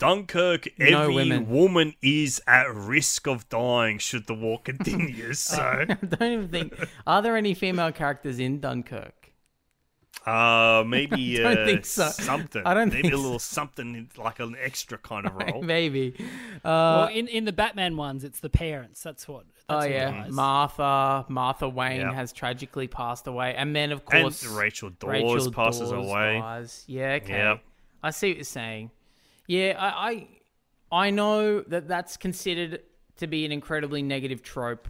Dunkirk, 0.00 0.66
No 0.76 1.02
every 1.02 1.14
women. 1.14 1.48
woman 1.48 1.94
is 2.02 2.42
at 2.48 2.74
risk 2.74 3.28
of 3.28 3.48
dying 3.48 3.98
should 3.98 4.26
the 4.26 4.34
war 4.34 4.58
continue. 4.64 5.34
So, 5.34 5.62
I 5.62 5.84
don't 5.84 6.32
even 6.32 6.48
think. 6.48 6.74
Are 7.06 7.22
there 7.22 7.36
any 7.36 7.54
female 7.54 7.92
characters 7.92 8.40
in 8.40 8.58
Dunkirk? 8.58 9.25
Uh, 10.26 10.84
maybe 10.86 11.40
I 11.44 11.54
don't 11.54 11.62
uh, 11.62 11.66
think 11.66 11.86
so. 11.86 12.08
something. 12.08 12.62
I 12.66 12.74
don't 12.74 12.88
maybe 12.88 13.02
think 13.02 13.14
a 13.14 13.16
so. 13.16 13.22
little 13.22 13.38
something 13.38 14.08
like 14.16 14.40
an 14.40 14.56
extra 14.60 14.98
kind 14.98 15.26
of 15.26 15.34
role. 15.52 15.62
Maybe. 15.62 16.14
well, 16.64 17.04
Uh, 17.04 17.08
in, 17.10 17.28
in 17.28 17.44
the 17.44 17.52
Batman 17.52 17.96
ones, 17.96 18.24
it's 18.24 18.40
the 18.40 18.50
parents. 18.50 19.02
That's 19.02 19.26
what. 19.28 19.44
oh 19.68 19.74
That's 19.80 19.86
who 19.86 19.92
yeah, 19.92 20.10
dies. 20.22 20.32
Martha. 20.32 21.24
Martha 21.28 21.68
Wayne 21.68 22.00
Yeah. 22.00 22.12
has 22.12 22.32
tragically 22.32 22.88
passed 22.88 23.26
away, 23.26 23.54
and 23.54 23.74
then 23.74 23.92
of 23.92 24.02
and 24.10 24.22
course 24.22 24.44
Rachel 24.46 24.90
Dawes 24.90 25.10
Rachel 25.10 25.52
passes 25.52 25.90
Dawes 25.90 26.06
away. 26.08 26.38
dies. 26.40 26.84
Yeah, 26.86 27.18
okay. 27.22 27.38
Yep. 27.38 27.62
I 28.02 28.10
see 28.10 28.28
what 28.30 28.36
you're 28.36 28.44
saying. 28.44 28.90
Yeah, 29.46 29.74
I, 29.78 30.10
I 30.10 31.06
I 31.06 31.10
know 31.10 31.60
that 31.62 31.88
that's 31.88 32.16
considered 32.16 32.80
to 33.18 33.26
be 33.26 33.44
an 33.44 33.52
incredibly 33.52 34.02
negative 34.02 34.42
trope 34.42 34.88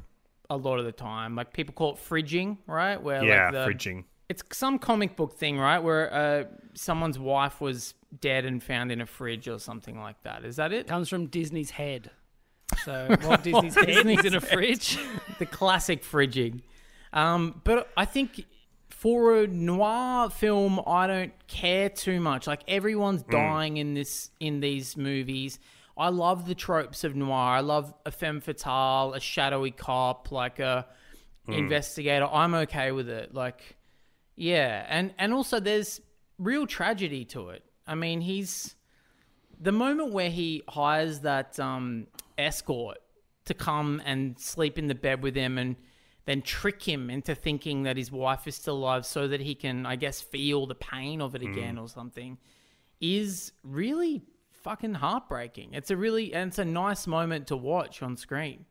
a 0.51 0.57
lot 0.57 0.79
of 0.79 0.85
the 0.85 0.93
time. 0.93 1.35
Like 1.37 1.53
people 1.53 1.73
call 1.75 1.93
it 1.93 1.99
fridging, 1.99 2.59
right? 2.67 3.01
Where 3.03 3.23
Yeah, 3.25 3.51
like 3.51 3.53
the, 3.53 3.73
fridging. 3.73 4.05
It's 4.29 4.43
some 4.53 4.79
comic 4.79 5.17
book 5.17 5.35
thing, 5.35 5.59
right? 5.59 5.79
Where 5.79 6.13
uh, 6.13 6.45
someone's 6.75 7.19
wife 7.19 7.61
was 7.61 7.95
dead 8.21 8.45
and 8.45 8.63
found 8.63 8.91
in 8.91 9.01
a 9.01 9.07
fridge 9.07 9.49
or 9.49 9.59
something 9.59 10.01
like 10.01 10.23
that. 10.23 10.45
Is 10.45 10.57
that 10.57 10.73
it? 10.73 10.87
comes 10.87 11.09
from 11.09 11.27
Disney's 11.27 11.71
head. 11.71 12.11
So 12.85 13.15
Walt 13.23 13.43
Disney's 13.43 13.75
head 13.75 13.87
Disney's 13.87 14.25
in 14.25 14.35
a 14.35 14.41
fridge. 14.53 14.99
the 15.39 15.47
classic 15.47 16.03
fridging. 16.03 16.63
Um, 17.13 17.61
but 17.65 17.89
I 17.97 18.05
think 18.05 18.45
for 18.89 19.37
a 19.43 19.47
noir 19.47 20.31
film, 20.31 20.81
I 20.87 21.07
don't 21.07 21.33
care 21.47 21.89
too 21.89 22.21
much. 22.21 22.47
Like 22.47 22.63
everyone's 22.67 23.23
dying 23.23 23.77
in 23.77 23.95
this 23.95 24.31
in 24.41 24.61
these 24.61 24.97
movies. 24.97 25.59
I 25.97 26.09
love 26.09 26.47
the 26.47 26.55
tropes 26.55 27.05
of 27.05 27.15
noir. 27.15 27.39
I 27.39 27.61
love 27.61 27.95
a 28.05 28.11
femme 28.11 28.41
fatale, 28.41 29.15
a 29.15 29.21
shadowy 29.21 29.71
cop, 29.71 30.31
like 30.31 30.59
a 30.59 30.87
investigator. 31.49 32.27
I'm 32.27 32.55
okay 32.55 32.93
with 32.93 33.09
it. 33.09 33.35
Like, 33.35 33.76
yeah, 34.37 34.85
and 34.89 35.13
and 35.19 35.33
also 35.33 35.59
there's 35.59 36.01
real 36.39 36.67
tragedy 36.67 37.25
to 37.27 37.49
it. 37.51 37.65
I 37.87 37.95
mean, 37.95 38.21
he's 38.21 38.75
the 39.59 39.73
moment 39.73 40.13
where 40.13 40.31
he 40.31 40.63
hires 40.69 41.21
that 41.21 41.59
um, 41.59 42.07
escort 42.37 42.99
to 43.47 43.55
come 43.55 44.03
and 44.05 44.39
sleep 44.39 44.79
in 44.79 44.89
the 44.89 44.95
bed 44.95 45.23
with 45.23 45.35
him 45.35 45.57
and 45.57 45.77
then 46.27 46.43
trick 46.43 46.83
him 46.83 47.09
into 47.09 47.35
thinking 47.35 47.85
that 47.85 47.97
his 47.97 48.11
wife 48.11 48.47
is 48.47 48.57
still 48.57 48.77
alive 48.77 49.07
so 49.07 49.29
that 49.29 49.41
he 49.41 49.55
can, 49.55 49.87
I 49.87 49.97
guess, 49.97 50.21
feel 50.21 50.67
the 50.67 50.75
pain 50.75 51.23
of 51.23 51.35
it 51.35 51.43
again 51.43 51.79
or 51.79 51.89
something 51.89 52.39
is 53.01 53.53
really 53.63 54.23
fucking 54.51 54.95
heartbreaking. 54.95 55.71
It's 55.73 55.91
a 55.93 55.97
really, 55.97 56.35
and 56.35 56.49
it's 56.49 56.59
a 56.59 56.65
nice 56.65 57.07
moment 57.07 57.47
to 57.49 57.57
watch 57.57 58.03
on 58.03 58.17
screen. 58.17 58.67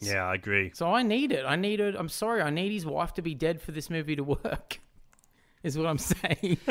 Yeah, 0.00 0.24
I 0.24 0.34
agree. 0.34 0.72
So 0.74 0.92
I 0.92 1.02
need 1.02 1.32
it. 1.32 1.44
I 1.46 1.56
need 1.56 1.80
it. 1.80 1.94
I'm 1.96 2.08
sorry. 2.08 2.42
I 2.42 2.50
need 2.50 2.72
his 2.72 2.84
wife 2.84 3.14
to 3.14 3.22
be 3.22 3.34
dead 3.34 3.60
for 3.62 3.72
this 3.72 3.88
movie 3.88 4.16
to 4.16 4.24
work, 4.24 4.80
is 5.62 5.78
what 5.78 5.86
I'm 5.86 5.98
saying. 5.98 6.58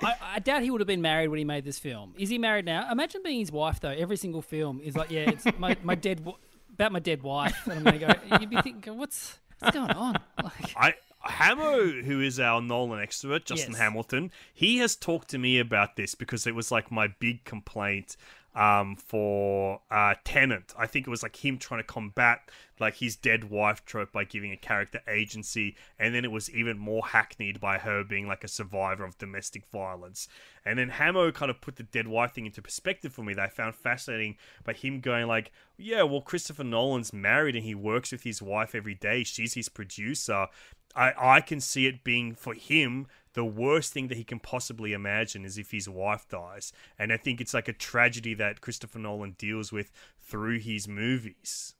I, 0.00 0.14
I 0.22 0.38
doubt 0.38 0.62
he 0.62 0.70
would 0.70 0.80
have 0.80 0.86
been 0.86 1.02
married 1.02 1.28
when 1.28 1.38
he 1.38 1.44
made 1.44 1.64
this 1.64 1.78
film. 1.78 2.14
Is 2.16 2.28
he 2.28 2.38
married 2.38 2.64
now? 2.64 2.90
Imagine 2.90 3.20
being 3.24 3.40
his 3.40 3.50
wife 3.50 3.80
though. 3.80 3.90
Every 3.90 4.16
single 4.16 4.42
film 4.42 4.80
is 4.82 4.96
like, 4.96 5.10
yeah, 5.10 5.30
it's 5.30 5.44
my, 5.58 5.76
my 5.82 5.94
dead 5.94 6.24
about 6.72 6.92
my 6.92 7.00
dead 7.00 7.22
wife, 7.22 7.66
and 7.66 7.74
I'm 7.74 7.84
gonna 7.84 7.98
go. 7.98 8.38
You'd 8.40 8.50
be 8.50 8.60
thinking, 8.62 8.96
what's 8.96 9.38
what's 9.58 9.76
going 9.76 9.90
on? 9.90 10.18
Like, 10.42 10.76
I 10.76 10.94
Hamo, 11.20 12.02
who 12.02 12.20
is 12.20 12.38
our 12.38 12.60
Nolan 12.60 13.02
expert, 13.02 13.44
Justin 13.44 13.72
Yes. 13.72 13.80
Hamilton, 13.80 14.30
he 14.54 14.78
has 14.78 14.94
talked 14.94 15.28
to 15.30 15.38
me 15.38 15.58
about 15.58 15.96
this 15.96 16.14
because 16.14 16.46
it 16.46 16.54
was 16.54 16.70
like 16.70 16.92
my 16.92 17.08
big 17.08 17.44
complaint 17.44 18.16
um, 18.58 18.96
for 18.96 19.80
uh, 19.88 20.14
Tenant. 20.24 20.74
I 20.76 20.86
think 20.86 21.06
it 21.06 21.10
was 21.10 21.22
like 21.22 21.44
him 21.44 21.58
trying 21.58 21.78
to 21.80 21.86
combat 21.86 22.40
like 22.80 22.96
his 22.96 23.16
dead 23.16 23.44
wife 23.50 23.84
trope 23.84 24.12
by 24.12 24.24
giving 24.24 24.52
a 24.52 24.56
character 24.56 25.00
agency, 25.08 25.76
and 25.98 26.14
then 26.14 26.24
it 26.24 26.32
was 26.32 26.50
even 26.50 26.76
more 26.76 27.02
hackneyed 27.06 27.60
by 27.60 27.78
her 27.78 28.04
being 28.04 28.26
like 28.26 28.44
a 28.44 28.48
survivor 28.48 29.04
of 29.04 29.16
domestic 29.18 29.64
violence. 29.72 30.28
And 30.64 30.78
then 30.78 30.90
Hamo 30.90 31.30
kind 31.30 31.50
of 31.50 31.60
put 31.60 31.76
the 31.76 31.84
dead 31.84 32.08
wife 32.08 32.34
thing 32.34 32.46
into 32.46 32.60
perspective 32.60 33.12
for 33.12 33.22
me 33.22 33.34
that 33.34 33.42
I 33.42 33.48
found 33.48 33.74
fascinating 33.74 34.36
by 34.64 34.74
him 34.74 35.00
going 35.00 35.26
like, 35.26 35.52
yeah, 35.76 36.02
well, 36.02 36.20
Christopher 36.20 36.64
Nolan's 36.64 37.12
married 37.12 37.54
and 37.54 37.64
he 37.64 37.74
works 37.74 38.12
with 38.12 38.22
his 38.22 38.42
wife 38.42 38.74
every 38.74 38.94
day. 38.94 39.22
She's 39.24 39.54
his 39.54 39.68
producer. 39.68 40.48
I, 40.94 41.12
I 41.16 41.40
can 41.40 41.60
see 41.60 41.86
it 41.86 42.02
being 42.04 42.34
for 42.34 42.54
him 42.54 43.06
the 43.34 43.44
worst 43.44 43.92
thing 43.92 44.08
that 44.08 44.16
he 44.16 44.24
can 44.24 44.40
possibly 44.40 44.92
imagine 44.92 45.44
is 45.44 45.58
if 45.58 45.70
his 45.70 45.88
wife 45.88 46.26
dies. 46.28 46.72
And 46.98 47.12
I 47.12 47.16
think 47.16 47.40
it's 47.40 47.54
like 47.54 47.68
a 47.68 47.72
tragedy 47.72 48.34
that 48.34 48.60
Christopher 48.60 48.98
Nolan 48.98 49.36
deals 49.38 49.70
with 49.70 49.92
through 50.20 50.58
his 50.58 50.88
movies. 50.88 51.74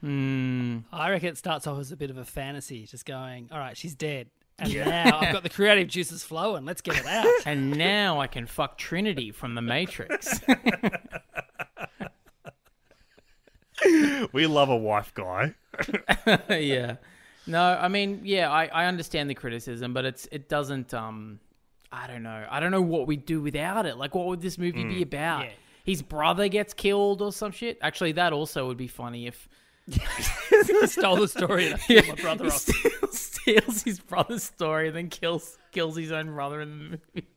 Hmm. 0.00 0.78
I 0.92 1.10
reckon 1.10 1.30
it 1.30 1.38
starts 1.38 1.66
off 1.66 1.80
as 1.80 1.90
a 1.90 1.96
bit 1.96 2.10
of 2.10 2.16
a 2.16 2.24
fantasy, 2.24 2.86
just 2.86 3.06
going, 3.06 3.48
all 3.50 3.58
right, 3.58 3.76
she's 3.76 3.94
dead, 3.94 4.28
and 4.58 4.72
now 4.72 5.18
I've 5.20 5.32
got 5.32 5.42
the 5.42 5.48
creative 5.50 5.88
juices 5.88 6.22
flowing. 6.22 6.64
Let's 6.64 6.80
get 6.80 6.96
it 6.96 7.06
out. 7.06 7.26
and 7.46 7.76
now 7.76 8.20
I 8.20 8.26
can 8.26 8.46
fuck 8.46 8.78
Trinity 8.78 9.32
from 9.32 9.54
The 9.54 9.62
Matrix. 9.62 10.40
We 14.32 14.46
love 14.46 14.68
a 14.68 14.76
wife 14.76 15.12
guy. 15.12 15.54
yeah. 16.48 16.96
No, 17.46 17.60
I 17.60 17.88
mean, 17.88 18.20
yeah, 18.24 18.50
I, 18.50 18.66
I 18.66 18.86
understand 18.86 19.28
the 19.28 19.34
criticism, 19.34 19.92
but 19.92 20.04
it's 20.04 20.28
it 20.30 20.48
doesn't 20.48 20.94
um 20.94 21.40
I 21.90 22.06
don't 22.06 22.22
know. 22.22 22.46
I 22.50 22.60
don't 22.60 22.70
know 22.70 22.82
what 22.82 23.06
we'd 23.06 23.26
do 23.26 23.40
without 23.40 23.86
it. 23.86 23.96
Like 23.96 24.14
what 24.14 24.26
would 24.26 24.40
this 24.40 24.58
movie 24.58 24.84
be 24.84 25.02
about? 25.02 25.44
Yeah. 25.44 25.50
His 25.84 26.00
brother 26.02 26.48
gets 26.48 26.72
killed 26.72 27.20
or 27.20 27.32
some 27.32 27.52
shit? 27.52 27.78
Actually 27.82 28.12
that 28.12 28.32
also 28.32 28.66
would 28.68 28.78
be 28.78 28.88
funny 28.88 29.26
if 29.26 29.48
stole 30.86 31.16
the 31.16 31.28
story. 31.28 31.70
And 31.70 31.80
killed 31.80 32.08
my 32.08 32.14
brother 32.14 32.46
off. 32.46 32.52
steals, 32.58 33.18
steals 33.18 33.82
his 33.82 33.98
brother's 33.98 34.44
story 34.44 34.88
and 34.88 34.96
then 34.96 35.08
kills 35.08 35.58
kills 35.72 35.96
his 35.96 36.12
own 36.12 36.32
brother 36.32 36.60
in 36.60 36.70
the 36.70 36.84
movie. 37.14 37.28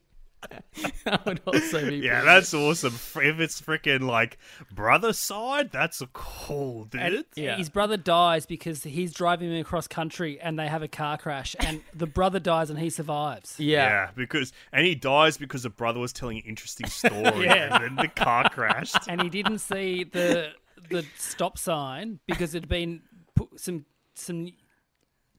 that 1.05 1.25
would 1.25 1.41
also 1.45 1.89
be 1.89 1.97
Yeah, 1.97 2.19
pretty 2.21 2.25
that's 2.25 2.53
awesome. 2.53 2.93
If 2.93 3.39
it's 3.39 3.61
freaking 3.61 4.01
like 4.01 4.37
brother 4.71 5.13
side, 5.13 5.71
that's 5.71 6.01
a 6.01 6.07
cool, 6.13 6.85
dude. 6.85 7.01
And 7.01 7.25
Yeah. 7.35 7.57
His 7.57 7.69
brother 7.69 7.97
dies 7.97 8.45
because 8.45 8.83
he's 8.83 9.13
driving 9.13 9.51
him 9.51 9.59
across 9.61 9.87
country 9.87 10.39
and 10.39 10.57
they 10.57 10.67
have 10.67 10.83
a 10.83 10.87
car 10.87 11.17
crash 11.17 11.55
and 11.59 11.81
the 11.93 12.07
brother 12.07 12.39
dies 12.39 12.69
and 12.69 12.79
he 12.79 12.89
survives. 12.89 13.59
Yeah. 13.59 13.87
Yeah, 13.87 14.09
because 14.15 14.51
and 14.71 14.85
he 14.85 14.95
dies 14.95 15.37
because 15.37 15.63
the 15.63 15.69
brother 15.69 15.99
was 15.99 16.13
telling 16.13 16.37
an 16.37 16.43
interesting 16.45 16.87
story, 16.89 17.45
Yeah. 17.45 17.75
and 17.75 17.83
then 17.83 17.95
the 17.95 18.07
car 18.09 18.49
crashed. 18.51 19.07
And 19.07 19.21
he 19.21 19.29
didn't 19.29 19.59
see 19.59 20.03
the 20.03 20.51
the 20.89 21.05
stop 21.17 21.57
sign 21.57 22.19
because 22.27 22.53
it 22.53 22.63
had 22.63 22.69
been 22.69 23.01
put, 23.35 23.59
some 23.59 23.85
some 24.13 24.51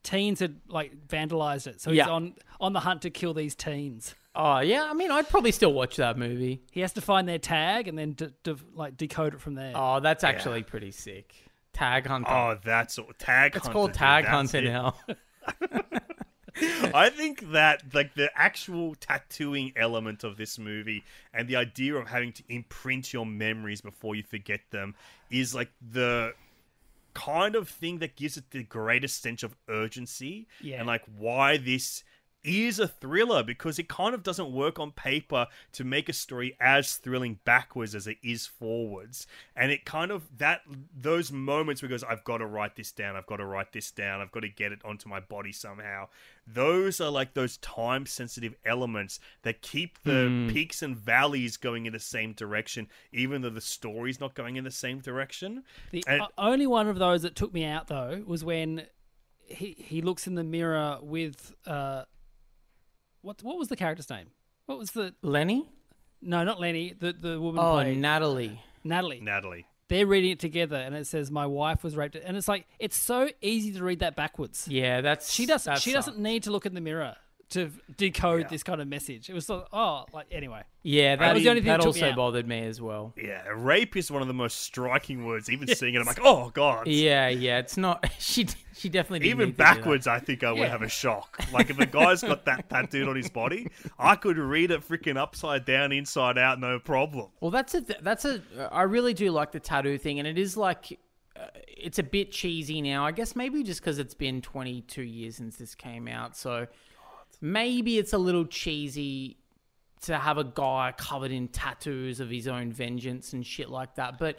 teens 0.03 0.41
had 0.41 0.57
like 0.69 0.93
vandalized 1.09 1.67
it. 1.67 1.81
So 1.81 1.91
he's 1.91 1.99
Yeah. 1.99 2.09
on 2.09 2.35
on 2.61 2.73
the 2.73 2.81
hunt 2.81 3.03
to 3.03 3.11
kill 3.11 3.35
these 3.35 3.55
teens. 3.55 4.15
Oh 4.39 4.61
yeah, 4.61 4.87
I 4.89 4.93
mean, 4.95 5.11
I'd 5.11 5.29
probably 5.29 5.53
still 5.53 5.73
watch 5.73 5.97
that 5.97 6.19
movie. 6.19 6.61
He 6.71 6.81
has 6.81 6.93
to 6.95 7.01
find 7.01 7.27
their 7.29 7.39
tag 7.39 7.89
and 7.89 7.99
then 7.99 8.13
de- 8.13 8.33
de- 8.43 8.57
like 8.75 8.97
decode 8.97 9.35
it 9.35 9.41
from 9.41 9.55
there. 9.55 9.73
Oh, 9.75 10.01
that's 10.01 10.25
actually 10.25 10.63
pretty 10.63 10.91
sick. 10.91 11.35
Tag 11.73 12.07
hunter. 12.07 12.31
Oh, 12.31 12.59
that's 12.63 12.99
all. 12.99 13.11
Tag 13.19 13.57
it's 13.57 13.67
Hunter, 13.67 13.73
called 13.73 13.95
Tag 13.95 14.25
that's 14.25 14.53
Hunter 14.53 14.63
now. 14.63 14.95
I 16.95 17.11
think 17.11 17.53
that 17.53 17.95
like 17.95 18.15
the 18.15 18.31
actual 18.35 18.95
tattooing 18.95 19.73
element 19.77 20.25
of 20.25 20.37
this 20.39 20.59
movie 20.59 21.05
and 21.35 21.49
the 21.49 21.57
idea 21.57 21.95
of 21.97 22.09
having 22.09 22.33
to 22.33 22.43
imprint 22.49 23.13
your 23.13 23.27
memories 23.27 23.83
before 23.83 24.15
you 24.15 24.23
forget 24.23 24.61
them 24.71 24.95
is 25.31 25.55
like 25.55 25.71
the 25.87 26.33
kind 27.13 27.57
of 27.57 27.69
thing 27.69 27.99
that 27.99 28.17
gives 28.17 28.37
it 28.39 28.51
the 28.51 28.63
greatest 28.63 29.23
sense 29.23 29.43
of 29.43 29.55
urgency 29.69 30.47
Yeah. 30.63 30.79
and 30.79 30.87
like 30.87 31.03
why 31.19 31.59
this 31.59 32.05
is 32.47 32.79
a 32.79 32.87
thriller 32.89 33.43
because 33.43 33.79
it 33.79 33.89
kind 33.89 34.15
of 34.15 34.23
doesn't 34.23 34.53
work 34.53 34.79
on 34.79 34.93
paper 34.93 35.47
to 35.73 35.85
make 35.85 36.09
a 36.09 36.13
story 36.13 36.57
as 36.61 36.97
thrilling 36.97 37.39
backwards 37.45 37.95
as 37.95 38.07
it 38.07 38.17
is 38.23 38.47
forwards. 38.47 39.27
And 39.55 39.71
it 39.73 39.85
kind 39.85 40.11
of 40.11 40.39
that 40.39 40.63
those 40.97 41.31
moments 41.33 41.83
where 41.83 41.89
goes 41.89 42.05
i've 42.05 42.25
got 42.25 42.39
to 42.39 42.47
write 42.47 42.77
this 42.77 42.93
down 42.93 43.17
i've 43.17 43.27
got 43.27 43.37
to 43.37 43.45
write 43.45 43.73
this 43.73 43.91
down 43.91 44.21
i've 44.21 44.33
got 44.33 44.41
to 44.41 44.49
get 44.49 44.73
it 44.73 44.81
onto 44.85 45.09
my 45.09 45.21
body 45.21 45.53
somehow 45.53 46.07
those 46.47 47.01
are 47.01 47.11
like 47.11 47.35
those 47.35 47.57
time 47.59 48.07
sensitive 48.07 48.55
elements 48.65 49.19
that 49.43 49.63
keep 49.63 50.03
the 50.05 50.49
peaks 50.53 50.83
and 50.83 50.97
valleys 50.97 51.57
going 51.57 51.87
in 51.87 51.93
the 51.93 51.99
same 52.01 52.33
direction 52.33 52.87
even 53.13 53.43
though 53.43 53.51
the 53.51 53.61
story's 53.61 54.21
not 54.21 54.35
going 54.35 54.57
in 54.57 54.65
the 54.65 54.71
same 54.71 55.01
direction. 55.01 55.65
The 55.91 56.05
And- 56.07 56.23
only 56.39 56.67
one 56.67 56.89
of 56.89 56.99
those 56.99 57.23
that 57.23 57.35
took 57.35 57.53
me 57.53 57.65
out 57.65 57.89
though 57.89 58.23
was 58.27 58.45
when 58.45 58.87
he 59.47 59.77
he 59.79 60.03
looks 60.03 60.27
in 60.27 60.35
the 60.35 60.45
mirror 60.45 60.99
with 61.03 61.53
uh 61.67 62.05
what 63.27 63.43
what 63.43 63.59
was 63.59 63.69
the 63.69 63.77
character's 63.77 64.09
name? 64.09 64.29
What 64.67 64.79
was 64.79 64.93
the 64.93 65.15
Lenny? 65.23 65.69
no 66.23 66.45
not 66.45 66.59
Lenny 66.61 66.95
the 66.99 67.13
the 67.13 67.39
woman 67.41 67.63
Oh, 67.63 67.73
played 67.75 67.99
Natalie. 67.99 68.61
Natalie. 68.85 69.21
natalie 69.21 69.67
They're 69.89 70.07
reading 70.07 70.31
it 70.31 70.39
together 70.41 70.77
and 70.77 70.95
it 70.95 71.07
says 71.07 71.31
my 71.31 71.45
wife 71.47 71.85
was 71.85 71.97
raped 71.97 72.17
and 72.17 72.37
it's 72.37 72.49
like 72.49 72.67
it's 72.79 72.97
so 72.97 73.29
easy 73.43 73.73
to 73.73 73.83
read 73.85 73.99
that 73.99 74.15
backwards. 74.17 74.67
Yeah, 74.69 75.01
that's 75.01 75.31
She 75.33 75.45
doesn't 75.45 75.75
that 75.75 75.83
she 75.83 75.93
doesn't 75.93 76.19
need 76.19 76.45
to 76.45 76.51
look 76.51 76.67
in 76.67 76.75
the 76.75 76.81
mirror 76.81 77.17
to 77.51 77.71
decode 77.97 78.49
this 78.49 78.63
kind 78.65 78.81
of 78.81 78.89
message. 78.89 79.31
It 79.31 79.35
was 79.35 79.49
like 79.49 79.65
oh 79.73 80.05
like 80.13 80.27
anyway. 80.33 80.63
Yeah, 80.83 81.17
that, 81.17 81.35
was 81.35 81.43
the 81.43 81.51
only 81.51 81.63
thing 81.63 81.69
that 81.69 81.79
that 81.81 81.85
took 81.87 81.97
me 81.97 82.03
also 82.03 82.15
bothered 82.17 82.47
me 82.47 82.61
as 82.65 82.81
well. 82.81 83.13
yeah 83.17 83.43
rape 83.55 83.97
is 83.97 84.11
one 84.11 84.23
of 84.23 84.29
the 84.29 84.35
most 84.35 84.61
striking 84.61 85.27
words 85.27 85.51
even 85.51 85.67
seeing 85.67 85.95
it 85.95 85.99
i'm 85.99 86.07
like 86.07 86.21
oh 86.23 86.51
god 86.55 86.87
Yeah, 86.87 87.27
yeah, 87.29 87.59
it's 87.59 87.77
not. 87.77 88.09
She 88.19 88.47
she 88.75 88.89
definitely 88.89 89.21
didn't 89.21 89.31
Even 89.41 89.49
need 89.49 89.53
to 89.53 89.57
do 89.59 89.65
that. 89.65 89.77
backwards, 89.79 90.07
I 90.07 90.19
think 90.19 90.45
I 90.45 90.53
would 90.53 90.61
Yeah. 90.61 90.69
have 90.69 90.83
a 90.83 90.89
shock. 90.89 91.39
Like 91.53 91.71
if 91.71 91.79
a 91.79 91.87
guy's 91.87 92.23
got 92.23 92.45
that 92.45 92.69
tattooed 92.69 93.09
on 93.09 93.17
his 93.17 93.31
body, 93.31 93.69
I 93.99 94.17
could 94.17 94.37
read 94.39 94.71
it 94.71 94.87
freaking 94.87 95.17
upside 95.17 95.65
down, 95.65 95.93
inside 95.93 96.37
out, 96.39 96.61
no 96.61 96.79
problem. 96.79 97.29
Well, 97.41 97.51
that's 97.51 97.75
a 97.75 97.81
that's 98.03 98.25
a. 98.25 98.43
I 98.71 98.83
really 98.83 99.15
do 99.15 99.31
like 99.31 99.53
the 99.53 99.61
tattoo 99.61 99.99
thing, 99.99 100.19
and 100.19 100.27
it 100.29 100.37
is 100.39 100.57
like. 100.57 100.99
Uh, 101.39 101.45
it's 101.69 101.99
a 101.99 102.03
bit 102.03 102.33
cheesy 102.33 102.81
now. 102.81 103.05
I 103.05 103.13
guess 103.13 103.37
maybe 103.37 103.63
just 103.63 103.81
because 103.81 103.99
it's 103.99 104.15
been 104.15 104.41
22 104.41 105.03
years 105.03 105.37
since 105.37 105.57
this 105.59 105.75
came 105.75 106.09
out, 106.09 106.35
so 106.35 106.67
maybe 107.41 107.99
it's 107.99 108.13
a 108.13 108.19
little 108.19 108.47
cheesy 108.47 109.39
to 110.03 110.19
have 110.19 110.39
a 110.39 110.45
guy 110.45 110.95
covered 110.97 111.33
in 111.33 111.49
tattoos 111.49 112.21
of 112.21 112.31
his 112.31 112.47
own 112.47 112.73
vengeance 112.73 113.33
and 113.33 113.47
shit 113.47 113.69
like 113.69 113.95
that. 113.97 114.19
But 114.19 114.39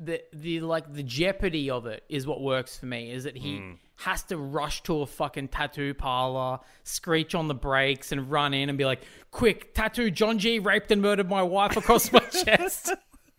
the 0.00 0.22
the 0.32 0.60
like 0.60 0.92
the 0.92 1.02
jeopardy 1.02 1.70
of 1.70 1.86
it 1.86 2.04
is 2.08 2.26
what 2.26 2.40
works 2.40 2.76
for 2.76 2.86
me. 2.86 3.10
Is 3.10 3.24
that 3.24 3.36
he 3.36 3.58
hmm. 3.58 3.72
has 3.96 4.22
to 4.24 4.36
rush 4.36 4.82
to 4.84 5.02
a 5.02 5.06
fucking 5.06 5.48
tattoo 5.48 5.94
parlor, 5.94 6.60
screech 6.82 7.34
on 7.34 7.48
the 7.48 7.54
brakes, 7.54 8.12
and 8.12 8.30
run 8.30 8.54
in 8.54 8.68
and 8.68 8.76
be 8.76 8.84
like, 8.84 9.02
"Quick, 9.30 9.74
tattoo 9.74 10.10
John 10.10 10.38
G 10.38 10.58
raped 10.58 10.90
and 10.90 11.00
murdered 11.00 11.28
my 11.28 11.42
wife 11.42 11.76
across 11.76 12.12
my 12.12 12.20
chest." 12.44 12.92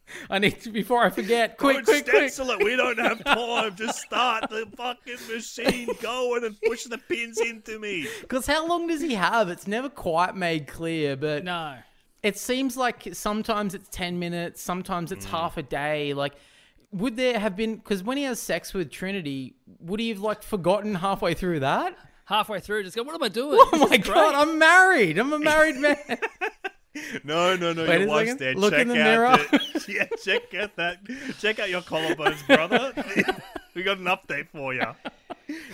I 0.29 0.39
need 0.39 0.59
to 0.61 0.69
before 0.71 1.03
I 1.03 1.09
forget. 1.09 1.57
Quick, 1.57 1.77
Don't 1.77 1.85
quick, 1.85 2.05
quick! 2.05 2.31
it. 2.37 2.63
We 2.63 2.75
don't 2.75 2.99
have 2.99 3.23
time. 3.23 3.75
Just 3.75 4.01
start 4.01 4.49
the 4.49 4.67
fucking 4.77 5.17
machine 5.33 5.89
going 6.01 6.43
and 6.43 6.55
push 6.61 6.83
the 6.85 6.97
pins 6.97 7.39
into 7.39 7.79
me. 7.79 8.07
Because 8.21 8.45
how 8.47 8.67
long 8.67 8.87
does 8.87 9.01
he 9.01 9.13
have? 9.15 9.49
It's 9.49 9.67
never 9.67 9.89
quite 9.89 10.35
made 10.35 10.67
clear, 10.67 11.15
but 11.15 11.43
No. 11.43 11.75
it 12.23 12.37
seems 12.37 12.77
like 12.77 13.07
sometimes 13.13 13.73
it's 13.73 13.89
10 13.89 14.19
minutes, 14.19 14.61
sometimes 14.61 15.09
Mm. 15.11 15.13
it's 15.17 15.25
half 15.25 15.57
a 15.57 15.63
day. 15.63 16.13
Like, 16.13 16.33
would 16.91 17.15
there 17.17 17.39
have 17.39 17.55
been, 17.55 17.75
because 17.77 18.03
when 18.03 18.17
he 18.17 18.23
has 18.23 18.39
sex 18.39 18.73
with 18.73 18.89
Trinity, 18.91 19.55
would 19.79 19.99
he 19.99 20.09
have, 20.09 20.19
like, 20.19 20.43
forgotten 20.43 20.95
halfway 20.95 21.33
through 21.33 21.59
that? 21.61 21.97
Halfway 22.25 22.59
through 22.59 22.83
just 22.83 22.95
go 22.95 23.03
what 23.03 23.13
am 23.15 23.21
I 23.23 23.27
doing? 23.29 23.57
Oh 23.59 23.69
This 23.71 23.89
my 23.89 23.95
is 23.97 24.07
God, 24.07 24.33
I'm 24.33 24.57
married. 24.57 25.17
I'm 25.19 25.31
a 25.33 25.37
married 25.39 25.75
man. 25.77 25.97
No, 27.23 27.55
no, 27.55 27.73
no. 27.73 27.85
Wait 27.85 27.99
your 28.01 28.07
wife's 28.09 28.31
second. 28.31 28.45
dead. 28.45 28.55
Look 28.57 28.73
check 28.73 28.81
in 28.83 28.87
the 28.89 29.01
out 29.01 29.05
mirror. 29.05 29.37
The, 29.51 29.85
yeah, 29.89 30.05
check 30.23 30.53
out 30.53 30.75
that. 30.77 30.97
Check 31.39 31.59
out 31.59 31.69
your 31.69 31.81
collarbones, 31.81 32.45
brother. 32.47 32.93
we 33.75 33.83
got 33.83 33.97
an 33.97 34.05
update 34.05 34.47
for 34.49 34.73
you. 34.73 34.85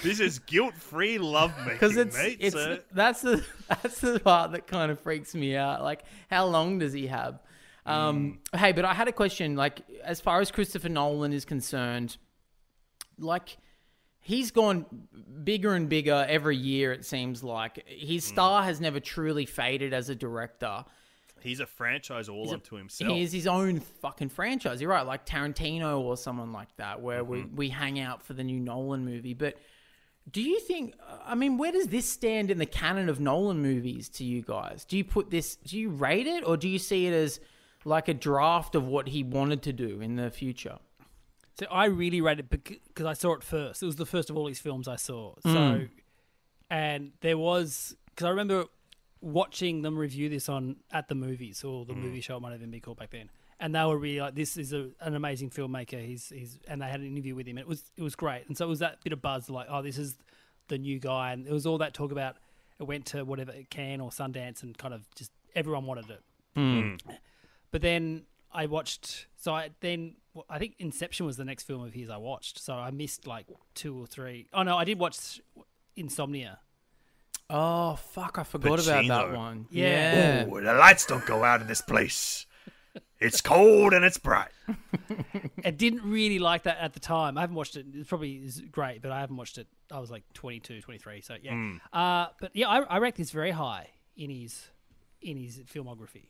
This 0.03 0.19
is 0.19 0.39
guilt-free 0.39 1.17
love 1.19 1.53
making, 1.59 1.74
Because 1.74 1.97
it's, 1.97 2.15
mate. 2.17 2.38
it's 2.39 2.55
so- 2.55 2.80
that's 2.91 3.22
the 3.22 3.45
that's 3.69 3.99
the 4.01 4.19
part 4.19 4.51
that 4.53 4.67
kind 4.67 4.91
of 4.91 4.99
freaks 4.99 5.34
me 5.36 5.55
out. 5.55 5.84
Like, 5.84 6.03
how 6.30 6.45
long 6.47 6.80
does 6.80 6.93
he 6.93 7.07
have? 7.07 7.39
Um, 7.86 8.39
Hey, 8.55 8.72
but 8.72 8.86
I 8.86 8.93
had 8.93 9.07
a 9.07 9.11
question. 9.13 9.55
Like, 9.55 9.82
as 10.03 10.19
far 10.19 10.41
as 10.41 10.51
Christopher 10.51 10.89
Nolan 10.89 11.34
is 11.34 11.45
concerned, 11.45 12.17
like 13.17 13.57
he's 14.19 14.51
gone 14.51 14.86
bigger 15.43 15.74
and 15.74 15.88
bigger 15.89 16.26
every 16.28 16.57
year. 16.57 16.91
It 16.93 17.05
seems 17.05 17.43
like 17.43 17.84
his 17.88 18.24
star 18.26 18.63
has 18.63 18.80
never 18.82 18.99
truly 18.99 19.45
faded 19.45 19.93
as 19.93 20.09
a 20.09 20.15
director. 20.15 20.86
He's 21.44 21.60
a 21.60 21.66
franchise 21.66 22.30
all 22.30 22.50
unto 22.52 22.76
himself. 22.76 23.12
He 23.12 23.22
is 23.24 23.32
his 23.32 23.48
own 23.48 23.80
fucking 23.80 24.30
franchise. 24.30 24.82
You're 24.82 24.92
right, 24.92 25.06
like 25.06 25.26
Tarantino 25.26 26.00
or 26.00 26.18
someone 26.18 26.52
like 26.52 26.76
that, 26.78 27.02
where 27.02 27.24
we, 27.24 27.44
we 27.44 27.70
hang 27.70 28.00
out 28.00 28.22
for 28.24 28.34
the 28.34 28.44
new 28.44 28.60
Nolan 28.60 29.04
movie. 29.06 29.34
But 29.34 29.58
do 30.32 30.42
you 30.42 30.60
think? 30.60 30.94
I 31.26 31.36
mean, 31.36 31.58
where 31.58 31.72
does 31.72 31.88
this 31.88 32.08
stand 32.08 32.52
in 32.52 32.58
the 32.60 32.66
canon 32.66 33.10
of 33.10 33.20
Nolan 33.20 33.62
movies 33.62 34.08
to 34.10 34.24
you 34.24 34.42
guys? 34.42 34.86
Do 34.86 34.98
you 34.98 35.04
put 35.04 35.32
this? 35.32 35.56
Do 35.56 35.78
you 35.78 35.89
rate 35.89 36.28
it, 36.28 36.46
or 36.46 36.58
do 36.58 36.68
you 36.70 36.78
see 36.80 37.08
it 37.08 37.14
as 37.14 37.39
like 37.86 38.08
a 38.08 38.14
draft 38.14 38.76
of 38.76 38.86
what 38.88 39.08
he 39.10 39.24
wanted 39.24 39.64
to 39.64 39.74
do 39.74 40.00
in 40.02 40.16
the 40.18 40.30
future? 40.30 40.78
So 41.60 41.66
I 41.72 41.86
really 41.86 42.22
rated 42.22 42.54
it 42.54 42.64
because 42.88 43.06
I 43.06 43.14
saw 43.14 43.34
it 43.34 43.44
first. 43.44 43.82
It 43.84 43.86
was 43.86 43.96
the 43.98 44.06
first 44.06 44.30
of 44.30 44.38
all 44.38 44.46
these 44.46 44.60
films 44.60 44.88
I 44.88 44.96
saw. 44.96 45.34
So, 45.44 45.50
Mm. 45.50 45.89
and 46.70 47.12
there 47.22 47.38
was 47.38 47.96
because 48.06 48.26
I 48.26 48.30
remember 48.30 48.66
watching 49.22 49.82
them 49.84 49.97
review 49.97 50.30
this 50.30 50.49
on 50.49 50.78
at 50.91 51.07
the 51.07 51.15
movies 51.15 51.63
or 51.63 51.86
the 51.86 51.93
mm. 51.93 52.03
movie 52.03 52.22
show 52.22 52.38
it 52.38 52.41
might 52.41 52.53
even 52.53 52.72
be 52.72 52.80
called 52.80 52.97
back 52.97 53.11
then. 53.11 53.30
And 53.59 53.76
they 53.76 53.84
were 53.86 53.97
really 53.97 54.19
like, 54.19 54.34
"This 54.34 54.57
is 54.57 54.74
a, 54.74 54.89
an 55.01 55.13
amazing 55.15 55.51
filmmaker." 55.51 56.03
He's 56.03 56.30
he's 56.30 56.59
and 56.67 56.82
they 56.82 56.88
had 56.88 56.99
an 56.99 57.05
interview 57.05 57.36
with 57.36 57.45
him. 57.45 57.57
And 57.57 57.65
it 57.65 57.67
was 57.67 57.91
it 57.95 58.01
was 58.01 58.15
great. 58.15 58.47
And 58.47 58.57
so 58.57 58.65
it 58.65 58.69
was 58.69 58.80
that 58.80 59.03
bit 59.03 59.13
of 59.13 59.22
buzz 59.22 59.49
like, 59.49 59.67
"Oh, 59.69 59.84
this 59.84 59.99
is 59.99 60.17
the 60.67 60.80
new 60.80 60.99
guy." 60.99 61.32
And 61.32 61.45
it 61.45 61.53
was 61.53 61.67
all 61.67 61.78
that 61.78 61.93
talk 61.93 62.11
about. 62.11 62.38
It 62.80 62.86
went 62.86 63.05
to 63.07 63.24
whatever 63.24 63.53
Cannes 63.69 64.01
or 64.01 64.09
Sundance 64.09 64.63
and 64.63 64.76
kind 64.76 64.95
of 64.95 65.07
just 65.13 65.32
everyone 65.53 65.86
wanted 65.86 66.09
it. 66.09 66.24
Mm. 66.57 66.99
But 67.69 67.84
then 67.84 68.24
I 68.51 68.65
watched. 68.65 69.28
So 69.38 69.53
I 69.53 69.69
then 69.82 70.15
I 70.49 70.57
think 70.57 70.76
Inception 70.80 71.28
was 71.28 71.38
the 71.38 71.45
next 71.45 71.63
film 71.63 71.84
of 71.84 71.93
his 71.93 72.09
I 72.09 72.17
watched. 72.17 72.57
So 72.57 72.74
I 72.74 72.89
missed 72.89 73.28
like 73.28 73.45
two 73.76 73.95
or 74.01 74.07
three. 74.07 74.47
Oh 74.53 74.63
no, 74.63 74.76
I 74.78 74.86
did 74.86 74.97
watch 74.97 75.39
Insomnia. 75.95 76.59
Oh 77.52 77.95
fuck! 77.95 78.38
I 78.39 78.43
forgot 78.43 78.80
about 78.86 79.08
that 79.08 79.36
one. 79.36 79.68
Yeah. 79.70 80.45
Yeah. 80.45 80.47
Ooh, 80.47 80.62
the 80.62 80.74
lights 80.74 81.06
don't 81.06 81.26
go 81.26 81.43
out 81.43 81.62
in 81.62 81.68
this 81.68 81.82
place. 81.82 82.45
It's 83.20 83.39
cold 83.39 83.93
and 83.93 84.04
it's 84.04 84.18
bright. 84.18 84.49
I 85.66 85.70
didn't 85.70 86.04
really 86.04 86.39
like 86.39 86.64
that 86.64 86.80
at 86.80 86.93
the 86.93 86.99
time. 86.99 87.38
I 87.38 87.41
haven't 87.41 87.56
watched 87.56 87.76
it. 87.76 87.86
It 87.93 88.08
probably 88.08 88.38
is 88.38 88.62
great, 88.72 89.02
but 89.02 89.12
I 89.12 89.20
haven't 89.20 89.38
watched 89.38 89.60
it. 89.60 89.68
I 89.91 89.99
was 89.99 90.10
like 90.10 90.24
22, 90.34 90.82
23. 90.82 91.22
So 91.22 91.36
yeah. 91.41 91.74
Uh, 91.93 92.30
but 92.39 92.52
yeah, 92.56 92.68
I, 92.68 92.80
I 92.80 92.97
rank 92.97 93.16
this 93.16 93.30
very 93.30 93.52
high 93.52 93.89
in 94.18 94.32
his 94.32 94.70
in 95.22 95.38
his 95.38 95.60
filmography. 95.60 96.30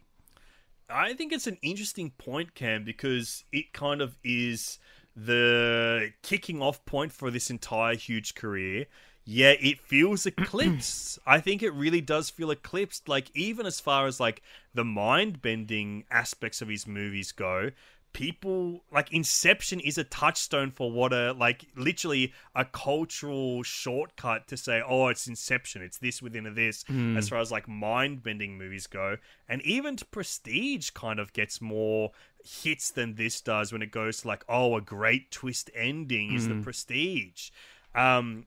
I 0.89 1.13
think 1.13 1.31
it's 1.31 1.47
an 1.47 1.57
interesting 1.61 2.11
point, 2.17 2.55
Cam, 2.55 2.83
because 2.83 3.45
it 3.53 3.71
kind 3.71 4.01
of 4.01 4.17
is 4.23 4.79
the 5.15 6.11
kicking 6.23 6.61
off 6.61 6.83
point 6.85 7.13
for 7.13 7.31
this 7.31 7.49
entire 7.49 7.95
huge 7.95 8.35
career. 8.35 8.87
Yeah, 9.33 9.53
it 9.61 9.79
feels 9.79 10.25
eclipsed. 10.25 11.19
I 11.25 11.39
think 11.39 11.63
it 11.63 11.73
really 11.73 12.01
does 12.01 12.29
feel 12.29 12.51
eclipsed. 12.51 13.07
Like, 13.07 13.31
even 13.33 13.65
as 13.65 13.79
far 13.79 14.05
as 14.05 14.19
like 14.19 14.41
the 14.73 14.83
mind 14.83 15.41
bending 15.41 16.03
aspects 16.11 16.61
of 16.61 16.67
his 16.67 16.85
movies 16.85 17.31
go, 17.31 17.71
people 18.11 18.83
like 18.91 19.13
Inception 19.13 19.79
is 19.79 19.97
a 19.97 20.03
touchstone 20.03 20.69
for 20.69 20.91
what 20.91 21.13
a 21.13 21.31
like 21.31 21.65
literally 21.77 22.33
a 22.55 22.65
cultural 22.65 23.63
shortcut 23.63 24.49
to 24.49 24.57
say, 24.57 24.81
oh, 24.85 25.07
it's 25.07 25.27
Inception, 25.27 25.81
it's 25.81 25.99
this 25.99 26.21
within 26.21 26.45
a 26.45 26.51
this, 26.51 26.83
as 27.17 27.29
far 27.29 27.39
as 27.39 27.53
like 27.53 27.69
mind 27.69 28.23
bending 28.23 28.57
movies 28.57 28.85
go. 28.85 29.15
And 29.47 29.61
even 29.61 29.95
Prestige 30.11 30.89
kind 30.89 31.21
of 31.21 31.31
gets 31.31 31.61
more 31.61 32.11
hits 32.43 32.91
than 32.91 33.15
this 33.15 33.39
does 33.39 33.71
when 33.71 33.81
it 33.81 33.91
goes 33.91 34.21
to 34.21 34.27
like, 34.27 34.43
oh, 34.49 34.75
a 34.75 34.81
great 34.81 35.31
twist 35.31 35.69
ending 35.73 36.33
is 36.33 36.49
the 36.49 36.55
prestige. 36.55 37.49
Um, 37.93 38.45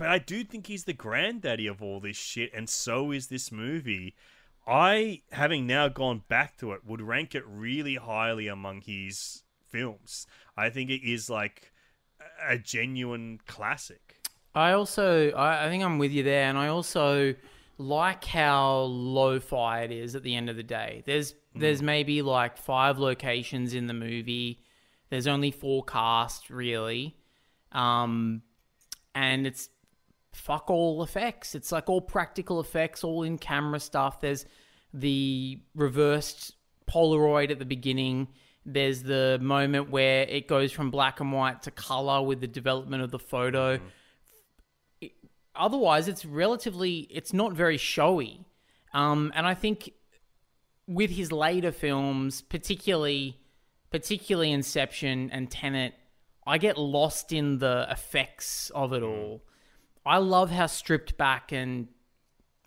but 0.00 0.08
I 0.08 0.18
do 0.18 0.44
think 0.44 0.66
he's 0.66 0.84
the 0.84 0.94
granddaddy 0.94 1.66
of 1.66 1.82
all 1.82 2.00
this 2.00 2.16
shit, 2.16 2.50
and 2.54 2.70
so 2.70 3.12
is 3.12 3.26
this 3.26 3.52
movie. 3.52 4.14
I, 4.66 5.20
having 5.30 5.66
now 5.66 5.88
gone 5.88 6.22
back 6.26 6.56
to 6.60 6.72
it, 6.72 6.86
would 6.86 7.02
rank 7.02 7.34
it 7.34 7.44
really 7.46 7.96
highly 7.96 8.48
among 8.48 8.80
his 8.80 9.42
films. 9.68 10.26
I 10.56 10.70
think 10.70 10.88
it 10.88 11.06
is 11.06 11.28
like 11.28 11.70
a 12.42 12.56
genuine 12.56 13.40
classic. 13.46 14.26
I 14.54 14.72
also, 14.72 15.32
I, 15.32 15.66
I 15.66 15.68
think 15.68 15.84
I'm 15.84 15.98
with 15.98 16.12
you 16.12 16.22
there, 16.22 16.48
and 16.48 16.56
I 16.56 16.68
also 16.68 17.34
like 17.76 18.24
how 18.24 18.78
lo-fi 18.78 19.82
it 19.82 19.92
is 19.92 20.14
at 20.14 20.22
the 20.22 20.34
end 20.34 20.48
of 20.48 20.56
the 20.56 20.62
day. 20.62 21.02
There's 21.04 21.34
there's 21.54 21.82
maybe 21.82 22.22
like 22.22 22.56
five 22.56 22.98
locations 22.98 23.74
in 23.74 23.86
the 23.86 23.92
movie. 23.92 24.62
There's 25.10 25.26
only 25.26 25.50
four 25.50 25.84
cast 25.84 26.48
really, 26.48 27.18
um, 27.72 28.40
and 29.14 29.46
it's 29.46 29.68
fuck 30.40 30.70
all 30.70 31.02
effects. 31.02 31.54
It's 31.54 31.70
like 31.70 31.88
all 31.88 32.00
practical 32.00 32.60
effects, 32.60 33.04
all 33.04 33.22
in 33.22 33.36
camera 33.38 33.78
stuff. 33.78 34.20
There's 34.20 34.46
the 34.92 35.60
reversed 35.74 36.54
Polaroid 36.88 37.50
at 37.50 37.58
the 37.58 37.64
beginning. 37.64 38.28
There's 38.64 39.02
the 39.02 39.38
moment 39.40 39.90
where 39.90 40.22
it 40.22 40.48
goes 40.48 40.72
from 40.72 40.90
black 40.90 41.20
and 41.20 41.32
white 41.32 41.62
to 41.62 41.70
color 41.70 42.22
with 42.22 42.40
the 42.40 42.46
development 42.46 43.02
of 43.02 43.10
the 43.10 43.18
photo. 43.18 43.80
It- 45.00 45.12
otherwise, 45.54 46.08
it's 46.08 46.24
relatively, 46.24 47.00
it's 47.10 47.32
not 47.32 47.52
very 47.52 47.76
showy. 47.76 48.44
Um, 48.94 49.32
and 49.34 49.46
I 49.46 49.54
think 49.54 49.92
with 50.86 51.10
his 51.10 51.30
later 51.30 51.70
films, 51.70 52.42
particularly, 52.42 53.38
particularly 53.90 54.52
Inception 54.52 55.30
and 55.30 55.50
Tenet, 55.50 55.94
I 56.46 56.58
get 56.58 56.78
lost 56.78 57.32
in 57.32 57.58
the 57.58 57.86
effects 57.90 58.70
of 58.70 58.92
it 58.92 59.02
all. 59.02 59.42
I 60.04 60.18
love 60.18 60.50
how 60.50 60.66
stripped 60.66 61.16
back 61.16 61.52
and 61.52 61.88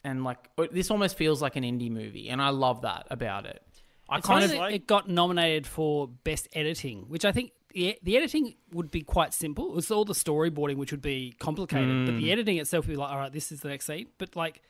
and 0.04 0.24
like 0.24 0.50
oh, 0.58 0.68
this 0.68 0.92
almost 0.92 1.18
feels 1.18 1.42
like 1.42 1.56
an 1.56 1.64
indie 1.64 1.92
movie, 1.92 2.30
and 2.30 2.42
I 2.42 2.50
love 2.50 2.82
that 2.82 3.08
about 3.10 3.46
it. 3.46 3.62
I 4.10 4.18
It's 4.18 4.28
kind 4.28 4.44
of 4.44 4.52
that 4.52 4.72
it 4.72 4.86
got 4.88 5.10
nominated 5.10 5.66
for 5.66 6.08
best 6.08 6.48
editing, 6.54 7.06
which 7.08 7.26
I 7.26 7.32
think 7.32 7.52
the, 7.74 7.98
the 8.04 8.18
editing 8.18 8.56
would 8.72 8.92
be 8.92 9.02
quite 9.02 9.34
simple. 9.34 9.78
It's 9.78 9.90
all 9.90 10.06
the 10.06 10.14
storyboarding 10.14 10.78
which 10.78 10.92
would 10.92 11.02
be 11.02 11.34
complicated, 11.40 12.06
but 12.06 12.18
the 12.18 12.28
mm. 12.28 12.32
editing 12.32 12.58
itself 12.58 12.86
would 12.86 12.94
be 12.94 12.98
like, 12.98 13.12
all 13.12 13.18
right, 13.18 13.32
this 13.32 13.52
is 13.52 13.62
the 13.62 13.70
next 13.70 13.86
scene. 13.86 14.08
But 14.18 14.36
like, 14.36 14.62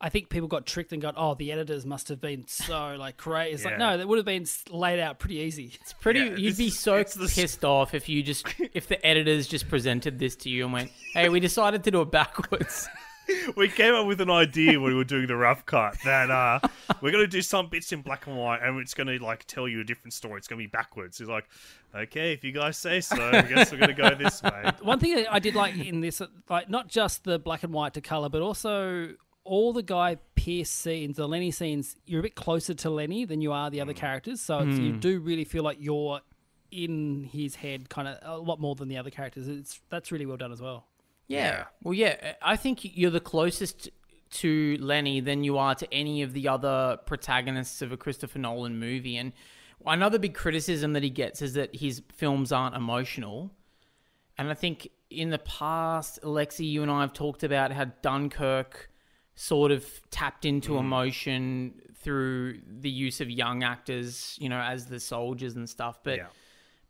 I 0.00 0.08
think 0.08 0.30
people 0.30 0.48
got 0.48 0.64
tricked 0.64 0.92
and 0.92 1.02
got, 1.02 1.14
oh, 1.16 1.34
the 1.34 1.52
editors 1.52 1.84
must 1.84 2.08
have 2.08 2.20
been 2.20 2.46
so 2.46 2.96
like 2.98 3.16
crazy. 3.18 3.54
It's 3.54 3.64
like 3.64 3.78
no, 3.78 3.98
that 3.98 4.08
would 4.08 4.16
have 4.16 4.24
been 4.24 4.46
laid 4.70 4.98
out 4.98 5.18
pretty 5.18 5.36
easy. 5.36 5.72
it's 5.80 5.92
pretty. 5.92 6.20
Yeah, 6.20 6.36
you'd 6.36 6.50
this 6.52 6.58
be 6.58 6.70
so 6.70 6.96
it's 6.96 7.14
the 7.14 7.28
pissed 7.28 7.64
off 7.64 7.92
if 7.94 8.08
you 8.08 8.22
just 8.22 8.46
if 8.72 8.88
the 8.88 9.04
editors 9.04 9.46
just 9.46 9.68
presented 9.68 10.18
this 10.18 10.36
to 10.36 10.48
you 10.48 10.64
and 10.64 10.72
went, 10.72 10.90
"Hey, 11.12 11.28
we 11.28 11.40
decided 11.40 11.84
to 11.84 11.90
do 11.90 12.00
it 12.00 12.10
backwards." 12.10 12.88
we 13.56 13.68
came 13.68 13.94
up 13.94 14.06
with 14.06 14.20
an 14.20 14.30
idea 14.30 14.80
when 14.80 14.92
we 14.92 14.94
were 14.94 15.04
doing 15.04 15.26
the 15.26 15.36
rough 15.36 15.66
cut 15.66 15.96
that 16.04 16.30
uh, 16.30 16.60
we're 17.00 17.12
going 17.12 17.24
to 17.24 17.30
do 17.30 17.42
some 17.42 17.68
bits 17.68 17.92
in 17.92 18.02
black 18.02 18.26
and 18.26 18.36
white 18.36 18.60
and 18.62 18.78
it's 18.80 18.94
going 18.94 19.06
to 19.06 19.22
like 19.24 19.44
tell 19.46 19.68
you 19.68 19.80
a 19.80 19.84
different 19.84 20.12
story. 20.12 20.38
It's 20.38 20.48
going 20.48 20.58
to 20.58 20.62
be 20.62 20.70
backwards. 20.70 21.20
It's 21.20 21.30
like, 21.30 21.48
okay, 21.94 22.32
if 22.32 22.44
you 22.44 22.52
guys 22.52 22.76
say 22.76 23.00
so, 23.00 23.16
I 23.16 23.42
guess 23.42 23.72
we're 23.72 23.78
going 23.78 23.94
to 23.94 24.02
go 24.02 24.14
this 24.14 24.42
way. 24.42 24.70
One 24.82 24.98
thing 24.98 25.26
I 25.30 25.38
did 25.38 25.54
like 25.54 25.76
in 25.76 26.00
this, 26.00 26.22
like 26.48 26.68
not 26.68 26.88
just 26.88 27.24
the 27.24 27.38
black 27.38 27.62
and 27.62 27.72
white 27.72 27.94
to 27.94 28.00
color, 28.00 28.28
but 28.28 28.42
also 28.42 29.10
all 29.44 29.72
the 29.72 29.82
Guy 29.82 30.16
Pearce 30.34 30.70
scenes, 30.70 31.16
the 31.16 31.28
Lenny 31.28 31.50
scenes. 31.50 31.96
You're 32.06 32.20
a 32.20 32.22
bit 32.24 32.34
closer 32.34 32.74
to 32.74 32.90
Lenny 32.90 33.24
than 33.24 33.40
you 33.40 33.52
are 33.52 33.70
the 33.70 33.80
other 33.80 33.92
hmm. 33.92 33.98
characters, 33.98 34.40
so 34.40 34.58
it's, 34.58 34.78
you 34.78 34.92
hmm. 34.92 35.00
do 35.00 35.20
really 35.20 35.44
feel 35.44 35.62
like 35.62 35.78
you're 35.80 36.20
in 36.70 37.24
his 37.24 37.56
head, 37.56 37.88
kind 37.88 38.08
of 38.08 38.18
a 38.22 38.38
lot 38.38 38.60
more 38.60 38.74
than 38.74 38.88
the 38.88 38.96
other 38.96 39.10
characters. 39.10 39.48
It's 39.48 39.80
that's 39.90 40.12
really 40.12 40.26
well 40.26 40.36
done 40.36 40.52
as 40.52 40.60
well. 40.60 40.86
Yeah. 41.26 41.64
Well, 41.82 41.94
yeah. 41.94 42.16
Uh, 42.22 42.32
I 42.42 42.56
think 42.56 42.80
you're 42.82 43.10
the 43.10 43.20
closest 43.20 43.88
to 44.30 44.76
Lenny 44.80 45.20
than 45.20 45.44
you 45.44 45.58
are 45.58 45.74
to 45.76 45.92
any 45.92 46.22
of 46.22 46.32
the 46.32 46.48
other 46.48 46.98
protagonists 47.06 47.82
of 47.82 47.92
a 47.92 47.96
Christopher 47.96 48.38
Nolan 48.38 48.78
movie. 48.78 49.16
And 49.16 49.32
another 49.86 50.18
big 50.18 50.34
criticism 50.34 50.92
that 50.92 51.02
he 51.02 51.10
gets 51.10 51.40
is 51.40 51.54
that 51.54 51.74
his 51.74 52.02
films 52.12 52.52
aren't 52.52 52.76
emotional. 52.76 53.50
And 54.38 54.48
I 54.50 54.54
think 54.54 54.88
in 55.08 55.30
the 55.30 55.38
past, 55.38 56.18
Alexei, 56.22 56.64
you 56.64 56.82
and 56.82 56.90
I 56.90 57.00
have 57.00 57.12
talked 57.12 57.42
about 57.42 57.72
how 57.72 57.86
Dunkirk 58.02 58.89
sort 59.40 59.72
of 59.72 59.86
tapped 60.10 60.44
into 60.44 60.72
mm. 60.72 60.80
emotion 60.80 61.72
through 61.94 62.60
the 62.68 62.90
use 62.90 63.22
of 63.22 63.30
young 63.30 63.62
actors, 63.62 64.36
you 64.38 64.50
know, 64.50 64.60
as 64.60 64.84
the 64.84 65.00
soldiers 65.00 65.56
and 65.56 65.66
stuff. 65.66 65.98
But 66.04 66.18
Yeah. 66.18 66.26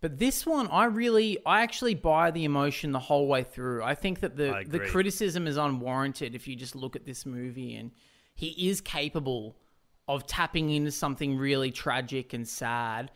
but 0.01 0.18
this 0.18 0.44
one, 0.44 0.66
I 0.66 0.86
really, 0.86 1.38
I 1.46 1.62
actually 1.62 1.94
buy 1.94 2.32
the 2.32 2.44
emotion 2.44 2.90
the 2.90 2.98
whole 2.98 3.28
way 3.28 3.44
through. 3.44 3.84
I 3.84 3.94
think 3.94 4.18
that 4.20 4.36
the 4.36 4.64
the 4.66 4.80
criticism 4.80 5.46
is 5.46 5.57
unwarranted 5.57 6.34
if 6.34 6.48
you 6.48 6.57
just 6.57 6.74
look 6.74 6.96
at 6.96 7.05
this 7.05 7.24
movie, 7.24 7.76
and 7.76 7.92
he 8.34 8.68
is 8.68 8.80
capable 8.80 9.57
of 10.09 10.26
tapping 10.26 10.70
into 10.70 10.90
something 10.90 11.38
really 11.38 11.70
tragic 11.70 12.32
and 12.32 12.48
sad. 12.48 13.12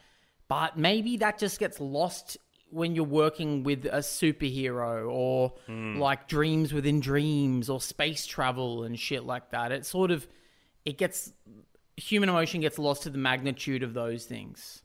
But 0.46 0.78
maybe 0.78 1.16
that 1.16 1.40
just 1.40 1.58
gets 1.58 1.80
lost 1.80 2.36
when 2.74 2.94
you're 2.96 3.04
working 3.04 3.62
with 3.62 3.84
a 3.86 3.98
superhero 3.98 5.10
or 5.10 5.52
Hmm. 5.66 5.96
like 5.98 6.28
dreams 6.28 6.72
within 6.72 7.00
dreams 7.00 7.70
or 7.70 7.80
space 7.80 8.26
travel 8.26 8.82
and 8.82 8.98
shit 8.98 9.24
like 9.24 9.50
that. 9.50 9.70
It 9.72 9.86
sort 9.86 10.10
of 10.10 10.26
it 10.84 10.98
gets 10.98 11.32
human 11.96 12.28
emotion 12.28 12.60
gets 12.60 12.78
lost 12.78 13.04
to 13.04 13.10
the 13.10 13.18
magnitude 13.18 13.82
of 13.82 13.94
those 13.94 14.24
things. 14.26 14.82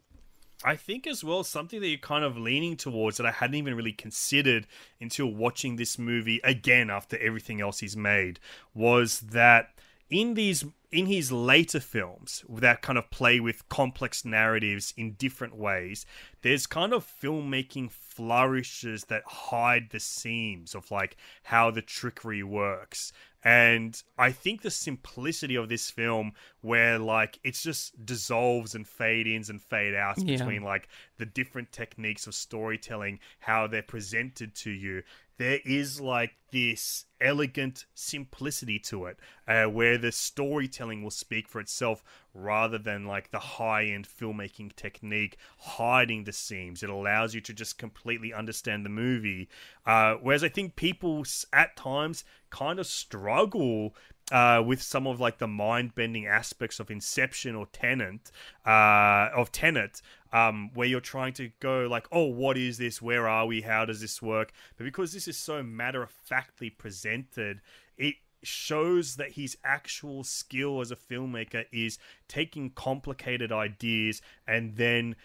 I 0.64 0.76
think 0.76 1.08
as 1.08 1.24
well 1.24 1.44
something 1.44 1.80
that 1.82 1.88
you're 1.88 1.98
kind 1.98 2.24
of 2.24 2.38
leaning 2.38 2.76
towards 2.76 3.18
that 3.18 3.26
I 3.26 3.32
hadn't 3.32 3.56
even 3.56 3.76
really 3.76 3.94
considered 3.94 4.68
until 5.02 5.28
watching 5.28 5.78
this 5.78 5.98
movie 5.98 6.40
again 6.44 6.90
after 6.90 7.18
everything 7.18 7.62
else 7.62 7.80
he's 7.80 7.96
made 7.98 8.40
was 8.74 9.22
that 9.22 9.74
in 10.10 10.34
these 10.34 10.66
in 10.91 11.05
his 11.05 11.32
later 11.32 11.80
films 11.80 12.43
that 12.49 12.82
kind 12.82 12.97
of 12.97 13.12
play 13.12 13.39
with 13.39 13.68
complex 13.70 14.26
narratives 14.26 14.91
in 14.97 15.12
different 15.14 15.55
ways 15.55 16.03
there's 16.41 16.66
kind 16.66 16.93
of 16.93 17.05
filmmaking 17.22 17.91
flourishes 17.91 19.03
that 19.05 19.22
hide 19.26 19.89
the 19.91 19.99
seams 19.99 20.74
of 20.74 20.89
like 20.89 21.16
how 21.43 21.70
the 21.70 21.82
trickery 21.82 22.41
works 22.43 23.14
and 23.43 24.01
I 24.18 24.32
think 24.34 24.64
the 24.64 24.70
simplicity 24.70 25.55
of 25.55 25.70
this 25.70 25.89
film, 25.89 26.34
where 26.60 26.99
like 26.99 27.39
it's 27.41 27.64
just 27.64 28.05
dissolves 28.05 28.76
and 28.76 28.86
fade 28.86 29.28
ins 29.28 29.49
and 29.49 29.62
fade 29.62 29.95
outs 29.95 30.22
Yeah. 30.22 30.38
between 30.38 30.62
like 30.64 30.89
the 31.18 31.26
different 31.26 31.72
techniques 31.72 32.28
of 32.28 32.36
storytelling, 32.36 33.20
how 33.39 33.66
they're 33.68 33.82
presented 33.82 34.55
to 34.55 34.72
you, 34.72 35.03
there 35.40 35.60
is 35.64 36.02
like 36.02 36.34
this 36.52 37.06
elegant 37.22 37.86
simplicity 37.94 38.78
to 38.78 39.06
it, 39.06 39.18
uh, 39.48 39.64
where 39.66 39.98
the 39.98 40.12
storytelling 40.12 41.02
will 41.02 41.10
speak 41.10 41.48
for 41.48 41.62
itself 41.62 42.04
rather 42.34 42.78
than 42.78 43.06
like 43.06 43.32
the 43.32 43.40
high 43.40 43.86
end 43.86 44.06
filmmaking 44.06 44.76
technique 44.76 45.38
hiding 45.58 46.26
the 46.26 46.34
seams. 46.34 46.84
It 46.84 46.90
allows 46.90 47.34
you 47.34 47.40
to 47.42 47.54
just 47.54 47.78
completely 47.78 48.34
understand 48.34 48.86
the 48.86 48.90
movie. 48.90 49.48
Uh, 49.86 50.16
whereas 50.16 50.44
I 50.44 50.50
think 50.50 50.76
people 50.76 51.24
at 51.54 51.78
times 51.78 52.26
kind 52.50 52.78
of 52.78 52.86
struggle 52.86 53.96
uh, 54.32 54.63
with 54.65 54.82
some 54.82 55.07
of 55.07 55.19
like 55.19 55.38
the 55.38 55.47
mind 55.47 55.95
bending 55.95 56.27
aspects 56.27 56.80
of 56.80 56.91
Inception 56.91 57.55
or 57.55 57.67
Tenant, 57.67 58.32
uh, 58.65 59.30
of 59.36 59.51
Tenet, 59.51 60.01
um, 60.32 60.71
where 60.73 60.88
you're 60.88 60.99
trying 60.99 61.34
to 61.34 61.51
go 61.59 61.88
like, 61.89 62.07
oh, 62.11 62.25
what 62.25 62.57
is 62.57 62.77
this? 62.77 63.01
Where 63.01 63.27
are 63.27 63.45
we? 63.45 63.61
How 63.61 63.86
does 63.86 64.01
this 64.01 64.21
work? 64.21 64.51
But 64.77 64.84
because 64.84 65.13
this 65.13 65.27
is 65.27 65.38
so 65.38 65.63
matter 65.63 66.03
of 66.03 66.11
factly 66.11 66.69
presented, 66.69 67.61
it 67.97 68.15
shows 68.43 69.15
that 69.15 69.34
his 69.34 69.57
actual 69.63 70.23
skill 70.23 70.82
as 70.82 70.91
a 70.91 70.95
filmmaker 70.95 71.65
is 71.71 71.97
taking 72.27 72.69
complicated 72.69 73.51
ideas 73.51 74.21
and 74.47 74.75
then 74.77 75.15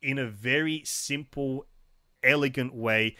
in 0.00 0.18
a 0.18 0.26
very 0.26 0.82
simple 0.84 1.66
elegant 2.22 2.74
way 2.74 3.16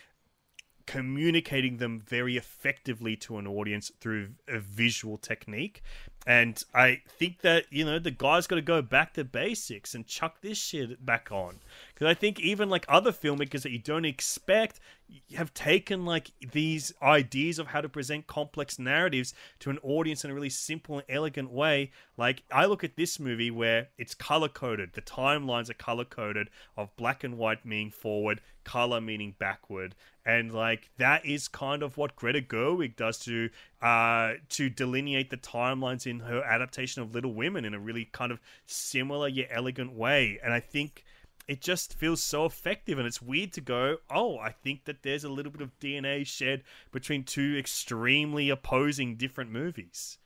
communicating 0.87 1.78
them 1.78 2.01
very 2.01 2.37
effectively 2.37 3.16
to 3.16 3.39
an 3.39 3.47
audience 3.47 3.91
through 4.01 4.30
a 4.49 4.59
visual 4.59 5.16
technique. 5.16 5.83
And 6.27 6.62
I 6.73 7.03
think 7.18 7.41
that, 7.41 7.64
you 7.70 7.85
know, 7.85 7.99
the 7.99 8.12
guy's 8.12 8.47
got 8.47 8.57
to 8.57 8.62
go 8.62 8.81
back 8.81 9.14
to 9.14 9.25
basics 9.25 9.95
and 9.95 10.07
chuck 10.07 10.41
this 10.41 10.57
shit 10.57 11.05
back 11.05 11.33
on. 11.33 11.59
Because 11.93 12.07
I 12.07 12.14
think 12.14 12.39
even 12.39 12.68
like 12.68 12.87
other 12.89 13.11
filmmakers 13.11 13.62
that 13.62 13.73
you 13.73 13.81
don't 13.81 14.05
expect 14.05 14.79
have 15.37 15.53
taken 15.53 16.07
like 16.07 16.31
these 16.53 16.93
ideas 17.03 17.59
of 17.59 17.66
how 17.66 17.81
to 17.81 17.89
present 17.89 18.27
complex 18.27 18.79
narratives 18.79 19.35
to 19.59 19.70
an 19.70 19.79
audience 19.83 20.25
in 20.25 20.31
a 20.31 20.35
really 20.35 20.49
simple 20.49 20.97
and 20.97 21.05
elegant 21.09 21.51
way. 21.51 21.91
Like 22.16 22.45
I 22.51 22.66
look 22.66 22.85
at 22.85 22.97
this 22.97 23.18
movie 23.18 23.51
where 23.51 23.89
it's 23.99 24.14
color 24.14 24.49
coded. 24.49 24.93
The 24.93 25.03
timelines 25.03 25.70
are 25.70 25.75
color 25.75 26.05
coded 26.05 26.49
of 26.77 26.95
black 26.97 27.25
and 27.25 27.37
white 27.37 27.64
meaning 27.66 27.91
forward, 27.91 28.41
color 28.64 29.01
meaning 29.01 29.35
backward, 29.39 29.95
and 30.25 30.53
like 30.53 30.91
that 30.99 31.27
is 31.27 31.49
kind 31.49 31.83
of 31.83 31.97
what 31.97 32.16
Greta 32.16 32.41
Gerwig 32.41 32.97
does 32.97 33.18
to 33.20 33.51
uh 33.83 34.35
to 34.51 34.70
delineate 34.70 35.30
the 35.30 35.37
timelines 35.37 36.07
in 36.07 36.20
her 36.20 36.43
adaptation 36.43 37.03
of 37.03 37.14
Little 37.14 37.35
Women 37.35 37.64
in 37.64 37.74
a 37.74 37.78
really 37.80 38.05
kind 38.05 38.30
of 38.30 38.41
similar 38.66 39.28
yet 39.28 39.49
elegant 39.51 39.93
way. 39.93 40.39
And 40.43 40.53
I 40.53 40.61
think 40.61 41.05
it 41.49 41.61
just 41.61 41.95
feels 41.95 42.22
so 42.22 42.45
effective, 42.45 42.99
and 42.99 43.07
it's 43.07 43.20
weird 43.20 43.53
to 43.55 43.61
go. 43.61 43.97
Oh, 44.09 44.39
I 44.39 44.51
think 44.51 44.85
that 44.85 45.03
there's 45.03 45.24
a 45.24 45.28
little 45.28 45.51
bit 45.51 45.61
of 45.61 45.76
DNA 45.80 46.26
shed 46.26 46.62
between 46.93 47.24
two 47.24 47.57
extremely 47.59 48.49
opposing 48.51 49.16
different 49.16 49.51
movies. 49.51 50.18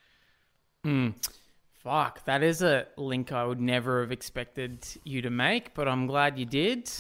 Fuck, 1.72 2.24
that 2.26 2.42
is 2.42 2.62
a 2.62 2.86
link 2.96 3.32
I 3.32 3.44
would 3.44 3.60
never 3.60 4.00
have 4.02 4.12
expected 4.12 4.86
you 5.04 5.22
to 5.22 5.30
make, 5.30 5.74
but 5.74 5.88
I'm 5.88 6.06
glad 6.06 6.38
you 6.38 6.44
did. 6.44 6.90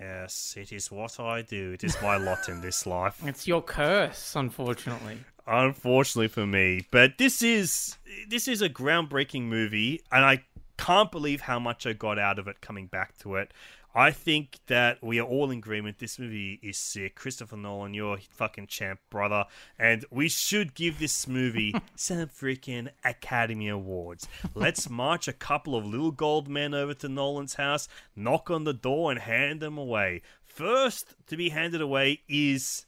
Yes, 0.00 0.54
it 0.56 0.72
is 0.72 0.90
what 0.90 1.20
I 1.20 1.42
do. 1.42 1.72
It 1.72 1.84
is 1.84 1.96
my 2.02 2.16
lot 2.16 2.48
in 2.48 2.60
this 2.60 2.86
life. 2.86 3.20
It's 3.24 3.46
your 3.46 3.62
curse, 3.62 4.34
unfortunately. 4.34 5.18
Unfortunately 5.46 6.28
for 6.28 6.46
me. 6.46 6.86
But 6.90 7.18
this 7.18 7.42
is 7.42 7.96
this 8.28 8.48
is 8.48 8.62
a 8.62 8.68
groundbreaking 8.68 9.42
movie, 9.42 10.02
and 10.10 10.24
I 10.24 10.44
can't 10.76 11.10
believe 11.10 11.42
how 11.42 11.58
much 11.58 11.86
I 11.86 11.92
got 11.92 12.18
out 12.18 12.38
of 12.38 12.48
it 12.48 12.60
coming 12.60 12.86
back 12.86 13.16
to 13.18 13.36
it. 13.36 13.52
I 13.94 14.10
think 14.10 14.58
that 14.68 15.02
we 15.02 15.20
are 15.20 15.26
all 15.26 15.50
in 15.50 15.58
agreement. 15.58 15.98
This 15.98 16.18
movie 16.18 16.58
is 16.62 16.78
sick. 16.78 17.14
Christopher 17.14 17.58
Nolan, 17.58 17.92
you're 17.92 18.16
a 18.16 18.20
fucking 18.20 18.68
champ, 18.68 19.00
brother. 19.10 19.44
And 19.78 20.06
we 20.10 20.30
should 20.30 20.74
give 20.74 20.98
this 20.98 21.28
movie 21.28 21.74
some 21.94 22.26
freaking 22.28 22.88
Academy 23.04 23.68
Awards. 23.68 24.26
Let's 24.54 24.88
march 24.88 25.28
a 25.28 25.32
couple 25.34 25.76
of 25.76 25.84
little 25.84 26.10
gold 26.10 26.48
men 26.48 26.72
over 26.72 26.94
to 26.94 27.08
Nolan's 27.08 27.54
house, 27.54 27.86
knock 28.16 28.50
on 28.50 28.64
the 28.64 28.72
door, 28.72 29.10
and 29.10 29.20
hand 29.20 29.60
them 29.60 29.76
away. 29.76 30.22
First 30.42 31.14
to 31.26 31.36
be 31.36 31.50
handed 31.50 31.82
away 31.82 32.22
is 32.28 32.86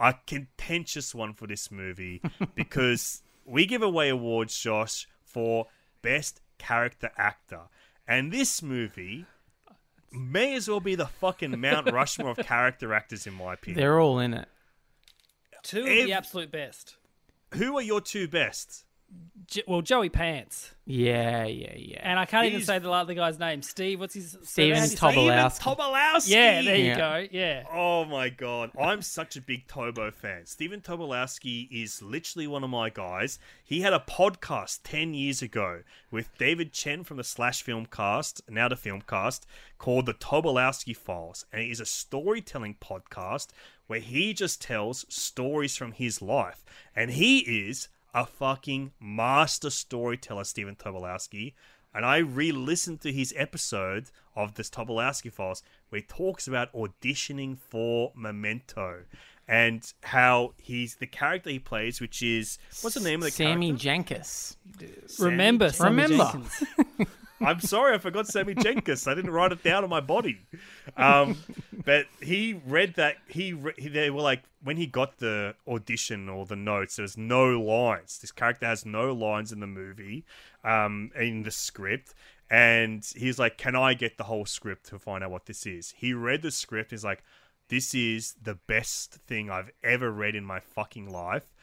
a 0.00 0.14
contentious 0.26 1.14
one 1.14 1.34
for 1.34 1.46
this 1.46 1.70
movie 1.70 2.20
because 2.54 3.22
we 3.44 3.66
give 3.66 3.82
away 3.82 4.08
awards, 4.08 4.58
Josh, 4.58 5.06
for 5.22 5.66
best 6.02 6.40
character 6.58 7.10
actor. 7.16 7.62
And 8.06 8.32
this 8.32 8.62
movie 8.62 9.26
may 10.12 10.54
as 10.54 10.68
well 10.68 10.80
be 10.80 10.94
the 10.94 11.06
fucking 11.06 11.60
Mount 11.60 11.90
Rushmore 11.92 12.30
of 12.32 12.38
character 12.38 12.92
actors, 12.94 13.26
in 13.26 13.34
my 13.34 13.54
opinion. 13.54 13.80
They're 13.80 14.00
all 14.00 14.18
in 14.18 14.34
it. 14.34 14.48
Two 15.62 15.82
of 15.82 15.88
Ev- 15.88 16.06
the 16.06 16.12
absolute 16.12 16.50
best. 16.50 16.96
Who 17.54 17.76
are 17.78 17.82
your 17.82 18.00
two 18.00 18.28
best? 18.28 18.83
Jo- 19.46 19.62
well, 19.68 19.82
Joey 19.82 20.08
Pants, 20.08 20.74
Yeah, 20.86 21.44
yeah, 21.44 21.74
yeah. 21.76 22.00
and 22.02 22.18
I 22.18 22.24
can't 22.24 22.46
even 22.46 22.62
say 22.62 22.78
the 22.78 22.90
other 22.90 23.12
guy's 23.12 23.38
name. 23.38 23.60
Steve, 23.60 24.00
what's 24.00 24.14
his? 24.14 24.38
Steven 24.42 24.78
how 24.98 25.10
do 25.10 25.20
you 25.20 25.28
say- 25.28 25.60
Tobolowsky. 25.60 26.28
Yeah, 26.30 26.62
there 26.62 26.76
you 26.76 26.84
Yeah. 26.86 26.96
go. 26.96 27.26
Yeah. 27.30 27.64
Oh 27.70 28.06
my 28.06 28.30
god, 28.30 28.70
I'm 28.80 29.02
such 29.02 29.36
a 29.36 29.42
big 29.42 29.68
Tobo 29.68 30.12
fan. 30.14 30.46
Steven 30.46 30.80
Tobolowsky 30.80 31.68
is 31.70 32.00
literally 32.00 32.46
one 32.46 32.64
of 32.64 32.70
my 32.70 32.88
guys. 32.88 33.38
He 33.62 33.82
had 33.82 33.92
a 33.92 33.98
podcast 34.00 34.80
10 34.82 35.12
years 35.12 35.42
ago 35.42 35.82
with 36.10 36.30
David 36.38 36.72
Chen 36.72 37.04
from 37.04 37.18
the 37.18 37.24
Slash 37.24 37.62
Film 37.62 37.84
Cast, 37.84 38.40
now 38.48 38.68
the 38.68 38.76
Film 38.76 39.02
Cast, 39.02 39.46
called 39.76 40.06
The 40.06 40.14
Tobolowsky 40.14 40.96
Files. 40.96 41.44
And 41.52 41.60
it 41.62 41.70
is 41.70 41.80
a 41.80 41.86
storytelling 41.86 42.76
podcast 42.80 43.48
where 43.88 44.00
he 44.00 44.32
just 44.32 44.62
tells 44.62 45.04
stories 45.14 45.76
from 45.76 45.92
his 45.92 46.22
life. 46.22 46.64
And 46.96 47.10
he 47.10 47.40
is 47.40 47.88
a 48.14 48.24
fucking 48.24 48.92
master 49.00 49.70
storyteller, 49.70 50.44
Steven 50.44 50.76
Tobolowsky. 50.76 51.54
And 51.94 52.04
I 52.04 52.18
re 52.18 52.50
listened 52.52 53.00
to 53.02 53.12
his 53.12 53.32
episode 53.36 54.10
of 54.34 54.54
this 54.54 54.70
Tobolowsky 54.70 55.32
Files 55.32 55.62
where 55.88 56.00
he 56.00 56.06
talks 56.06 56.48
about 56.48 56.72
auditioning 56.72 57.58
for 57.58 58.12
Memento 58.16 59.02
and 59.46 59.92
how 60.02 60.54
he's 60.56 60.96
the 60.96 61.06
character 61.06 61.50
he 61.50 61.58
plays, 61.58 62.00
which 62.00 62.22
is 62.22 62.58
what's 62.80 62.94
the 62.94 63.00
name 63.02 63.20
of 63.20 63.26
the 63.26 63.30
Sammy 63.30 63.68
character? 63.68 63.82
Jenkins. 63.82 64.56
Remember, 65.18 65.70
Sammy 65.70 66.02
Remember. 66.02 66.24
Jenkins. 66.32 67.08
I'm 67.40 67.60
sorry, 67.60 67.94
I 67.94 67.98
forgot 67.98 68.26
Sammy 68.26 68.54
Jenkins. 68.54 69.06
I 69.06 69.14
didn't 69.14 69.32
write 69.32 69.52
it 69.52 69.62
down 69.62 69.84
on 69.84 69.90
my 69.90 70.00
body. 70.00 70.38
Um, 70.96 71.36
but 71.84 72.06
he 72.22 72.60
read 72.66 72.94
that 72.94 73.16
he, 73.28 73.52
they 73.52 74.10
were 74.10 74.22
like 74.22 74.42
when 74.62 74.76
he 74.76 74.86
got 74.86 75.18
the 75.18 75.54
audition 75.68 76.28
or 76.28 76.46
the 76.46 76.56
notes, 76.56 76.96
There's 76.96 77.18
no 77.18 77.60
lines. 77.60 78.18
This 78.18 78.32
character 78.32 78.66
has 78.66 78.86
no 78.86 79.12
lines 79.12 79.52
in 79.52 79.60
the 79.60 79.66
movie, 79.66 80.24
um, 80.64 81.10
in 81.14 81.42
the 81.42 81.50
script. 81.50 82.14
And 82.50 83.04
he's 83.16 83.38
like, 83.38 83.58
"Can 83.58 83.74
I 83.74 83.94
get 83.94 84.16
the 84.16 84.24
whole 84.24 84.46
script 84.46 84.86
to 84.86 84.98
find 84.98 85.24
out 85.24 85.30
what 85.30 85.46
this 85.46 85.66
is?" 85.66 85.94
He 85.96 86.12
read 86.12 86.42
the 86.42 86.50
script. 86.50 86.90
He's 86.90 87.04
like, 87.04 87.22
"This 87.68 87.94
is 87.94 88.34
the 88.40 88.54
best 88.54 89.14
thing 89.26 89.50
I've 89.50 89.70
ever 89.82 90.10
read 90.10 90.34
in 90.34 90.44
my 90.44 90.60
fucking 90.60 91.10
life." 91.10 91.53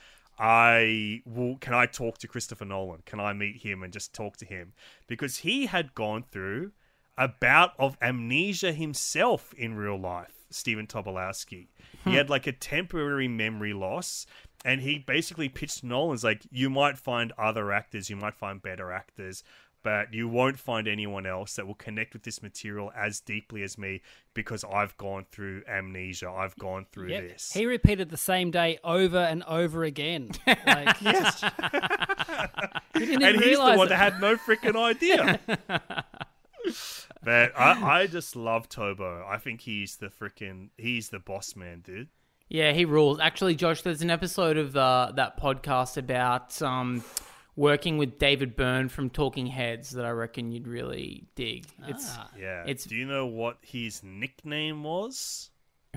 I 0.41 1.21
will. 1.23 1.57
Can 1.57 1.75
I 1.75 1.85
talk 1.85 2.17
to 2.17 2.27
Christopher 2.27 2.65
Nolan? 2.65 3.03
Can 3.05 3.19
I 3.19 3.31
meet 3.31 3.61
him 3.61 3.83
and 3.83 3.93
just 3.93 4.11
talk 4.11 4.37
to 4.37 4.45
him? 4.45 4.73
Because 5.05 5.37
he 5.37 5.67
had 5.67 5.93
gone 5.93 6.23
through 6.31 6.71
a 7.15 7.27
bout 7.27 7.73
of 7.77 7.95
amnesia 8.01 8.73
himself 8.73 9.53
in 9.53 9.75
real 9.75 9.99
life. 9.99 10.33
Steven 10.49 10.87
Tobolowsky. 10.87 11.67
He 12.03 12.09
hmm. 12.09 12.15
had 12.15 12.29
like 12.29 12.47
a 12.47 12.51
temporary 12.51 13.27
memory 13.27 13.73
loss, 13.73 14.25
and 14.65 14.81
he 14.81 14.97
basically 14.97 15.47
pitched 15.47 15.83
Nolan's 15.83 16.23
like, 16.23 16.45
"You 16.49 16.71
might 16.71 16.97
find 16.97 17.31
other 17.37 17.71
actors, 17.71 18.09
you 18.09 18.15
might 18.15 18.35
find 18.35 18.61
better 18.61 18.91
actors." 18.91 19.43
But 19.84 20.13
you 20.13 20.27
won't 20.27 20.59
find 20.59 20.88
anyone 20.88 21.25
else 21.25 21.55
that 21.55 21.65
will 21.65 21.73
connect 21.75 22.13
with 22.13 22.21
this 22.21 22.43
material 22.43 22.91
as 22.95 23.19
deeply 23.19 23.63
as 23.63 23.77
me 23.79 24.01
because 24.36 24.63
I've 24.63 24.95
gone 24.97 25.25
through 25.32 25.63
amnesia. 25.67 26.29
I've 26.29 26.55
gone 26.57 26.86
through 26.91 27.09
Yep. 27.09 27.23
this. 27.29 27.51
He 27.53 27.65
repeated 27.65 28.09
the 28.09 28.17
same 28.17 28.51
day 28.51 28.77
over 28.84 29.17
and 29.17 29.41
over 29.43 29.84
again. 29.84 30.29
Like, 30.47 31.01
yes. 31.01 31.41
he 32.93 32.99
didn't 33.05 33.21
even 33.21 33.23
and 33.23 33.36
he's 33.38 33.41
the 33.43 33.47
realize 33.49 33.77
one 33.77 33.88
it. 33.88 33.89
that 33.89 33.97
had 34.13 34.21
no 34.21 34.36
freaking 34.38 34.75
idea. 34.75 35.39
but 37.23 37.51
I, 37.57 38.01
I 38.01 38.07
just 38.07 38.36
love 38.36 38.69
Tobo. 38.69 39.25
I 39.27 39.38
think 39.38 39.61
he's 39.61 39.97
the 39.97 40.07
freaking 40.07 40.69
he's 40.77 41.09
the 41.09 41.19
boss 41.19 41.55
man, 41.55 41.82
dude. 41.82 42.09
Yeah, 42.49 42.73
he 42.73 42.84
rules. 42.86 43.19
Actually, 43.19 43.55
Josh, 43.55 43.82
there's 43.82 44.01
an 44.01 44.09
episode 44.11 44.57
of 44.57 44.73
the, 44.73 45.13
that 45.15 45.39
podcast 45.39 45.95
about 45.97 46.61
um, 46.61 47.01
working 47.55 47.97
with 47.97 48.17
David 48.17 48.55
Byrne 48.55 48.89
from 48.89 49.09
Talking 49.09 49.47
Heads 49.47 49.91
that 49.91 50.05
I 50.05 50.11
reckon 50.11 50.51
you'd 50.51 50.67
really 50.67 51.25
dig. 51.35 51.67
Ah. 51.81 51.85
It's 51.87 52.17
Yeah. 52.39 52.61
It's- 52.63 52.85
Do 52.85 52.95
you 52.95 53.05
know 53.05 53.25
what 53.25 53.57
his 53.61 54.01
nickname 54.03 54.83
was? 54.83 55.51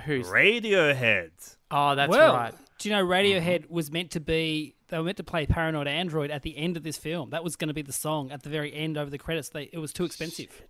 who's 0.05 0.27
Radiohead. 0.27 1.31
oh, 1.71 1.95
that's 1.95 2.11
well, 2.11 2.35
right. 2.35 2.55
do 2.79 2.89
you 2.89 2.95
know 2.95 3.05
Radiohead 3.05 3.63
mm-hmm. 3.63 3.75
was 3.75 3.91
meant 3.91 4.13
to 4.13 4.21
be? 4.21 4.75
They 4.89 4.99
were 4.99 5.05
meant 5.05 5.17
to 5.19 5.25
play 5.25 5.47
Paranoid 5.47 5.87
Android 5.87 6.31
at 6.31 6.43
the 6.43 6.57
end 6.57 6.77
of 6.77 6.83
this 6.83 6.97
film. 6.97 7.31
That 7.31 7.45
was 7.45 7.57
going 7.57 7.69
to 7.69 7.75
be 7.75 7.83
the 7.83 7.93
song 7.93 8.31
at 8.31 8.43
the 8.43 8.51
very 8.51 8.73
end 8.73 8.99
over 8.99 9.11
the 9.11 9.19
credits. 9.19 9.49
They, 9.49 9.71
it 9.73 9.79
was 9.79 9.93
too 9.93 10.05
expensive. 10.05 10.63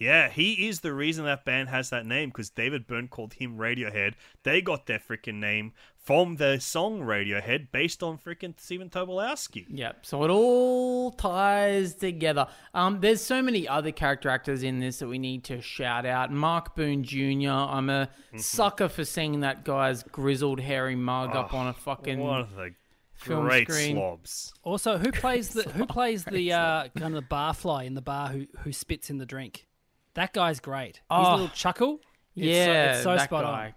Yeah, 0.00 0.30
he 0.30 0.66
is 0.68 0.80
the 0.80 0.92
reason 0.94 1.26
that 1.26 1.44
band 1.44 1.68
has 1.68 1.90
that 1.90 2.06
name 2.06 2.30
because 2.30 2.48
David 2.50 2.86
Byrne 2.86 3.06
called 3.06 3.34
him 3.34 3.58
Radiohead. 3.58 4.14
They 4.42 4.62
got 4.62 4.86
their 4.86 4.98
freaking 4.98 5.34
name 5.34 5.72
from 6.02 6.36
the 6.36 6.58
song 6.58 7.00
Radiohead 7.02 7.70
based 7.70 8.02
on 8.02 8.16
freaking 8.16 8.58
Steven 8.58 8.88
Tobolowsky. 8.88 9.66
Yep. 9.68 10.06
So 10.06 10.24
it 10.24 10.30
all 10.30 11.10
ties 11.10 11.94
together. 11.94 12.46
Um, 12.72 13.00
there's 13.00 13.20
so 13.20 13.42
many 13.42 13.68
other 13.68 13.92
character 13.92 14.30
actors 14.30 14.62
in 14.62 14.80
this 14.80 15.00
that 15.00 15.06
we 15.08 15.18
need 15.18 15.44
to 15.44 15.60
shout 15.60 16.06
out. 16.06 16.32
Mark 16.32 16.74
Boone 16.74 17.04
Jr. 17.04 17.50
I'm 17.50 17.90
a 17.90 18.08
Mm-hmm. 18.30 18.38
sucker 18.38 18.88
for 18.88 19.04
seeing 19.04 19.40
that 19.40 19.64
guy's 19.64 20.02
grizzled, 20.04 20.60
hairy 20.60 20.94
mug 20.96 21.34
up 21.36 21.52
on 21.52 21.66
a 21.66 21.72
fucking. 21.74 22.20
One 22.20 22.40
of 22.40 22.54
the 22.54 22.70
film 23.14 23.44
great 23.46 23.68
screen. 23.68 23.96
slobs. 23.96 24.54
Also, 24.62 24.96
who 24.98 25.10
plays 25.12 25.50
the 25.50 25.64
who 25.64 25.84
plays 25.84 26.24
the 26.24 26.52
uh, 26.52 26.88
kind 26.96 27.14
of 27.16 27.22
the 27.22 27.28
barfly 27.34 27.84
in 27.86 27.94
the 27.94 28.00
bar 28.00 28.28
who 28.28 28.46
who 28.60 28.72
spits 28.72 29.10
in 29.10 29.18
the 29.18 29.26
drink? 29.26 29.66
That 30.14 30.32
guy's 30.32 30.60
great. 30.60 30.96
His 30.96 31.02
Oh. 31.10 31.30
little 31.32 31.48
chuckle. 31.48 32.00
It's 32.36 32.44
so- 32.46 32.50
yeah, 32.50 32.92
it's 32.94 33.02
so 33.02 33.14
that 33.16 33.24
spot 33.24 33.44
guy. 33.44 33.66
on. 33.66 33.74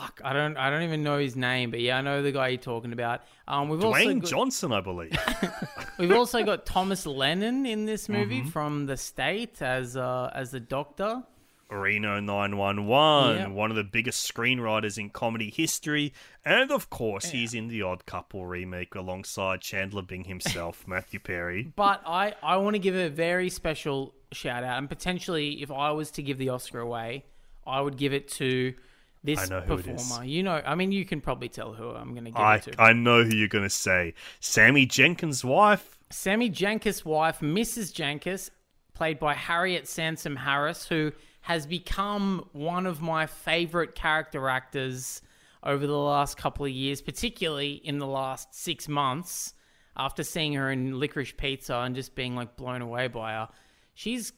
Fuck, 0.00 0.22
I 0.24 0.32
don't, 0.32 0.56
I 0.56 0.70
don't 0.70 0.84
even 0.84 1.02
know 1.02 1.18
his 1.18 1.36
name, 1.36 1.70
but 1.70 1.80
yeah, 1.80 1.98
I 1.98 2.00
know 2.00 2.22
the 2.22 2.32
guy 2.32 2.48
you're 2.48 2.56
talking 2.58 2.94
about. 2.94 3.20
Um, 3.46 3.68
we've 3.68 3.84
also 3.84 3.98
Dwayne 4.00 4.20
got, 4.22 4.30
Johnson, 4.30 4.72
I 4.72 4.80
believe. 4.80 5.12
we've 5.98 6.12
also 6.12 6.42
got 6.44 6.64
Thomas 6.64 7.04
Lennon 7.04 7.66
in 7.66 7.84
this 7.84 8.08
movie 8.08 8.40
Mm-hmm. 8.40 8.48
from 8.48 8.86
the 8.86 8.96
state 8.96 9.60
as 9.60 9.94
uh, 9.96 10.30
as 10.34 10.50
the 10.50 10.60
Doctor. 10.60 11.22
Reno 11.72 12.20
911, 12.20 13.36
Yeah. 13.36 13.48
one 13.48 13.70
of 13.70 13.76
the 13.76 13.84
biggest 13.84 14.30
screenwriters 14.32 14.98
in 14.98 15.10
comedy 15.10 15.50
history. 15.50 16.12
And 16.44 16.70
of 16.70 16.90
course, 16.90 17.30
he's 17.30 17.54
in 17.54 17.68
The 17.68 17.82
Odd 17.82 18.06
Couple 18.06 18.46
remake 18.46 18.94
alongside 18.94 19.60
Chandler 19.60 20.02
Bing 20.02 20.24
himself, 20.24 20.84
Matthew 20.86 21.20
Perry. 21.20 21.72
But 21.74 22.02
I, 22.06 22.34
I 22.42 22.56
want 22.58 22.74
to 22.74 22.78
give 22.80 22.94
a 22.94 23.08
very 23.08 23.48
special 23.50 24.14
shout 24.32 24.64
out, 24.64 24.78
and 24.78 24.88
potentially, 24.88 25.62
if 25.62 25.70
I 25.70 25.90
was 25.92 26.10
to 26.12 26.22
give 26.22 26.38
the 26.38 26.48
Oscar 26.50 26.80
away, 26.80 27.24
I 27.66 27.80
would 27.80 27.96
give 27.96 28.12
it 28.12 28.28
to 28.32 28.74
this 29.24 29.38
I 29.38 29.46
know 29.46 29.60
who 29.60 29.74
it 29.74 29.86
is. 29.86 30.02
performer. 30.02 30.24
You 30.24 30.42
know, 30.42 30.60
I 30.66 30.74
mean, 30.74 30.90
you 30.90 31.04
can 31.04 31.20
probably 31.20 31.48
tell 31.48 31.72
who 31.72 31.90
I'm 31.90 32.12
going 32.12 32.24
to 32.24 32.30
give 32.30 32.40
I, 32.40 32.56
it 32.56 32.62
to. 32.64 32.80
I 32.82 32.92
know 32.92 33.22
who 33.22 33.36
you're 33.36 33.46
going 33.48 33.62
to 33.64 33.70
say. 33.70 34.14
Sammy 34.40 34.84
Jenkins' 34.86 35.44
wife. 35.44 35.96
Sammy 36.10 36.50
Jankis' 36.50 37.04
wife, 37.04 37.38
Mrs. 37.40 37.94
Jenkins, 37.94 38.50
played 38.94 39.18
by 39.20 39.34
Harriet 39.34 39.86
Sansom 39.86 40.36
Harris, 40.36 40.86
who 40.88 41.12
has 41.42 41.66
become 41.66 42.48
one 42.52 42.86
of 42.86 43.00
my 43.00 43.26
favorite 43.26 43.94
character 43.94 44.48
actors 44.48 45.22
over 45.62 45.86
the 45.86 45.96
last 45.96 46.36
couple 46.36 46.64
of 46.64 46.70
years, 46.72 47.02
particularly 47.02 47.80
in 47.84 47.98
the 47.98 48.06
last 48.06 48.54
six 48.54 48.88
months 48.88 49.54
after 49.96 50.24
seeing 50.24 50.54
her 50.54 50.70
in 50.70 50.98
Licorice 50.98 51.36
Pizza 51.36 51.76
and 51.78 51.94
just 51.94 52.14
being 52.14 52.34
like 52.34 52.56
blown 52.56 52.80
away 52.80 53.08
by 53.08 53.32
her. 53.32 53.48
She's 53.94 54.32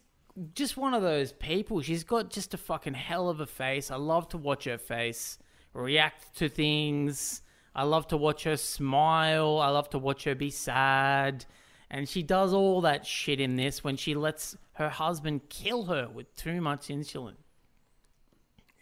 just 0.54 0.76
one 0.76 0.94
of 0.94 1.02
those 1.02 1.32
people. 1.32 1.80
She's 1.80 2.04
got 2.04 2.30
just 2.30 2.54
a 2.54 2.58
fucking 2.58 2.94
hell 2.94 3.28
of 3.28 3.40
a 3.40 3.46
face. 3.46 3.90
I 3.90 3.96
love 3.96 4.28
to 4.30 4.38
watch 4.38 4.64
her 4.64 4.78
face 4.78 5.38
react 5.72 6.36
to 6.36 6.48
things. 6.48 7.42
I 7.74 7.84
love 7.84 8.08
to 8.08 8.16
watch 8.16 8.44
her 8.44 8.56
smile. 8.56 9.58
I 9.58 9.68
love 9.68 9.90
to 9.90 9.98
watch 9.98 10.24
her 10.24 10.34
be 10.34 10.50
sad. 10.50 11.44
And 11.90 12.08
she 12.08 12.22
does 12.22 12.52
all 12.52 12.80
that 12.80 13.06
shit 13.06 13.40
in 13.40 13.56
this 13.56 13.84
when 13.84 13.96
she 13.96 14.14
lets 14.14 14.56
her 14.74 14.88
husband 14.88 15.48
kill 15.48 15.84
her 15.86 16.08
with 16.08 16.34
too 16.36 16.60
much 16.60 16.88
insulin. 16.88 17.34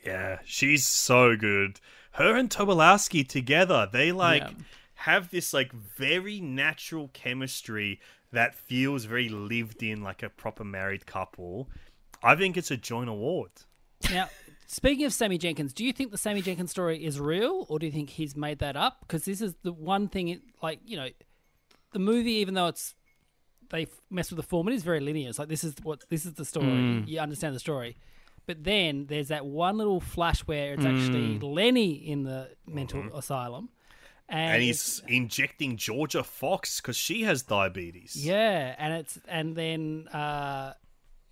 Yeah, 0.05 0.39
she's 0.45 0.85
so 0.85 1.37
good. 1.37 1.81
Her 2.13 2.37
and 2.37 2.51
Tobolowsky 2.51 3.27
together, 3.27 3.89
they 3.91 4.13
like 4.13 4.43
Yeah. 4.43 4.51
have 4.95 5.31
this 5.31 5.53
like 5.53 5.73
very 5.73 6.41
natural 6.41 7.09
chemistry 7.13 8.01
that 8.33 8.55
feels 8.55 9.05
very 9.05 9.29
lived 9.29 9.83
in, 9.83 10.03
like 10.03 10.23
a 10.23 10.31
proper 10.31 10.65
married 10.65 11.07
couple. 11.07 11.69
I 12.23 12.35
think 12.35 12.57
it's 12.57 12.71
a 12.71 12.77
joint 12.77 13.11
award. 13.11 13.51
Now, 14.11 14.29
speaking 14.67 15.05
of 15.05 15.13
Sammy 15.13 15.39
Jenkins, 15.39 15.73
do 15.73 15.85
you 15.85 15.93
think 15.93 16.11
the 16.11 16.19
Sammy 16.19 16.43
Jenkins 16.43 16.71
story 16.71 17.05
is 17.05 17.21
real, 17.21 17.67
or 17.69 17.79
do 17.79 17.87
you 17.87 17.93
think 17.93 18.11
he's 18.11 18.35
made 18.35 18.59
that 18.61 18.77
up? 18.77 18.99
Because 19.03 19.25
this 19.25 19.41
is 19.41 19.55
the 19.63 19.73
one 19.73 20.09
thing, 20.09 20.29
it, 20.29 20.41
like 20.63 20.81
you 20.85 20.97
know, 20.97 21.09
the 21.93 21.99
movie, 21.99 22.33
even 22.33 22.55
though 22.55 22.69
it's 22.69 22.95
they 23.73 23.89
mess 24.11 24.31
with 24.31 24.37
the 24.37 24.43
form, 24.45 24.69
it 24.69 24.75
is 24.75 24.85
very 24.85 25.01
linear. 25.01 25.29
It's 25.29 25.39
like 25.39 25.49
this 25.49 25.65
is 25.65 25.75
what 25.83 26.05
this 26.09 26.25
is 26.25 26.35
the 26.35 26.45
story. 26.45 26.67
Mm. 26.67 27.09
You 27.09 27.19
understand 27.19 27.55
the 27.55 27.61
story, 27.61 27.97
but 28.47 28.63
then 28.63 29.07
there's 29.07 29.29
that 29.29 29.45
one 29.45 29.77
little 29.77 30.01
flash 30.01 30.41
where 30.41 30.75
it's 30.75 30.85
actually 30.85 31.39
mm. 31.39 31.43
Lenny 31.43 31.93
in 31.93 32.23
the 32.23 32.51
mental 32.67 33.01
mm-hmm. 33.01 33.17
asylum, 33.17 33.71
and, 34.29 34.55
And 34.55 34.63
he's 34.63 35.03
injecting 35.09 35.77
Jorja 35.77 36.25
Fox 36.25 36.81
because 36.81 36.97
she 36.97 37.25
has 37.25 37.43
diabetes. 37.43 38.15
Yeah, 38.15 38.75
and 38.79 38.95
it's 38.95 39.19
and 39.27 39.57
then 39.57 40.07
uh, 40.09 40.75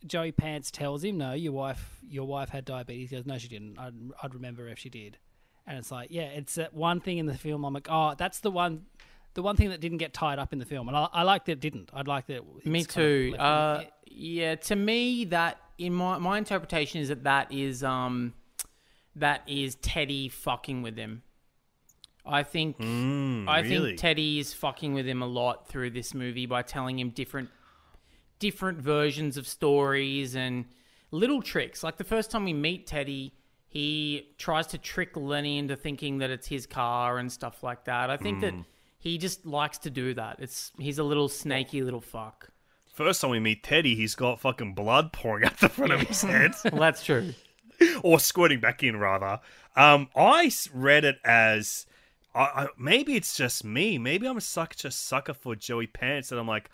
Joey 0.04 0.32
Pants 0.32 0.72
tells 0.72 1.04
him, 1.04 1.18
"No, 1.18 1.34
your 1.34 1.52
wife, 1.52 2.00
your 2.08 2.26
wife 2.26 2.48
had 2.48 2.64
diabetes." 2.64 3.10
He 3.10 3.16
goes, 3.16 3.26
"No, 3.26 3.38
she 3.38 3.48
didn't. 3.48 3.78
I'd, 3.78 3.94
I'd 4.22 4.34
remember 4.34 4.66
if 4.68 4.78
she 4.78 4.88
did." 4.90 5.18
And 5.66 5.78
it's 5.78 5.92
like, 5.92 6.08
yeah, 6.10 6.22
it's 6.22 6.56
that 6.56 6.74
one 6.74 7.00
thing 7.00 7.18
in 7.18 7.26
the 7.26 7.36
film. 7.36 7.64
I'm 7.64 7.72
like, 7.72 7.86
oh, 7.88 8.14
that's 8.18 8.40
the 8.40 8.50
one, 8.50 8.86
the 9.34 9.42
one 9.42 9.56
thing 9.56 9.68
that 9.70 9.80
didn't 9.80 9.98
get 9.98 10.12
tied 10.12 10.38
up 10.38 10.52
in 10.52 10.58
the 10.58 10.64
film, 10.66 10.88
and 10.88 10.96
I, 10.96 11.08
I 11.12 11.22
like 11.22 11.44
that 11.46 11.52
it 11.52 11.60
didn't. 11.60 11.90
I'd 11.92 12.08
like 12.08 12.26
that. 12.26 12.42
it's 12.56 12.66
Me 12.66 12.84
kind 12.84 12.88
of 12.88 12.94
too. 12.94 13.36
Uh, 13.38 13.80
in- 13.82 13.88
yeah, 14.12 14.54
to 14.56 14.76
me, 14.76 15.24
that 15.26 15.58
in 15.78 15.92
my 15.94 16.18
my 16.18 16.38
interpretation 16.38 17.00
is 17.00 17.08
that 17.08 17.24
that 17.24 17.52
is 17.52 17.82
um 17.84 18.34
that 19.16 19.42
is 19.46 19.76
Teddy 19.76 20.28
fucking 20.28 20.82
with 20.82 20.96
him. 20.96 21.22
I 22.26 22.42
think 22.42 22.76
I 22.80 22.82
Hmm, 22.84 23.48
really? 23.48 23.88
think 23.90 23.98
Teddy 24.00 24.38
is 24.38 24.52
fucking 24.52 24.92
with 24.94 25.06
him 25.06 25.22
a 25.22 25.26
lot 25.26 25.68
through 25.68 25.90
this 25.90 26.12
movie 26.12 26.46
by 26.46 26.62
telling 26.62 26.98
him 26.98 27.10
different 27.10 27.48
different 28.38 28.78
versions 28.78 29.36
of 29.36 29.46
stories 29.46 30.34
and 30.34 30.64
little 31.10 31.42
tricks. 31.42 31.82
Like 31.82 31.96
the 31.96 32.04
first 32.04 32.30
time 32.30 32.44
we 32.44 32.52
meet 32.52 32.86
Teddy, 32.86 33.34
he 33.68 34.28
tries 34.38 34.66
to 34.68 34.78
trick 34.78 35.16
Lenny 35.16 35.58
into 35.58 35.76
thinking 35.76 36.18
that 36.18 36.30
it's 36.30 36.46
his 36.46 36.66
car 36.66 37.18
and 37.18 37.30
stuff 37.30 37.62
like 37.62 37.84
that. 37.84 38.10
I 38.10 38.16
think 38.16 38.40
that 38.40 38.54
he 39.00 39.18
just 39.18 39.44
likes 39.46 39.78
to 39.78 39.90
do 39.90 40.14
that. 40.14 40.36
It's 40.38 40.70
he's 40.78 40.98
a 40.98 41.02
little 41.02 41.28
snaky 41.28 41.82
little 41.82 42.00
fuck. 42.00 42.50
First 42.92 43.22
time 43.22 43.30
we 43.30 43.40
meet 43.40 43.62
Teddy, 43.64 43.94
he's 43.94 44.14
got 44.14 44.40
fucking 44.40 44.74
blood 44.74 45.12
pouring 45.12 45.44
out 45.44 45.58
the 45.58 45.68
front 45.70 45.92
of 45.92 46.00
his 46.02 46.22
head. 46.22 46.52
Well, 46.64 46.80
that's 46.80 47.02
true. 47.04 47.32
or 48.02 48.20
squirting 48.20 48.60
back 48.60 48.82
in 48.82 48.96
rather. 48.96 49.40
Um, 49.74 50.08
I 50.14 50.52
read 50.74 51.04
it 51.04 51.16
as 51.24 51.86
I, 52.34 52.40
I, 52.40 52.66
maybe 52.78 53.16
it's 53.16 53.34
just 53.34 53.64
me. 53.64 53.96
Maybe 53.96 54.26
I'm 54.28 54.38
such 54.40 54.84
a 54.84 54.90
sucker 54.90 55.32
for 55.32 55.56
Joey 55.56 55.86
Pants 55.86 56.28
that 56.28 56.38
I'm 56.38 56.46
like, 56.46 56.70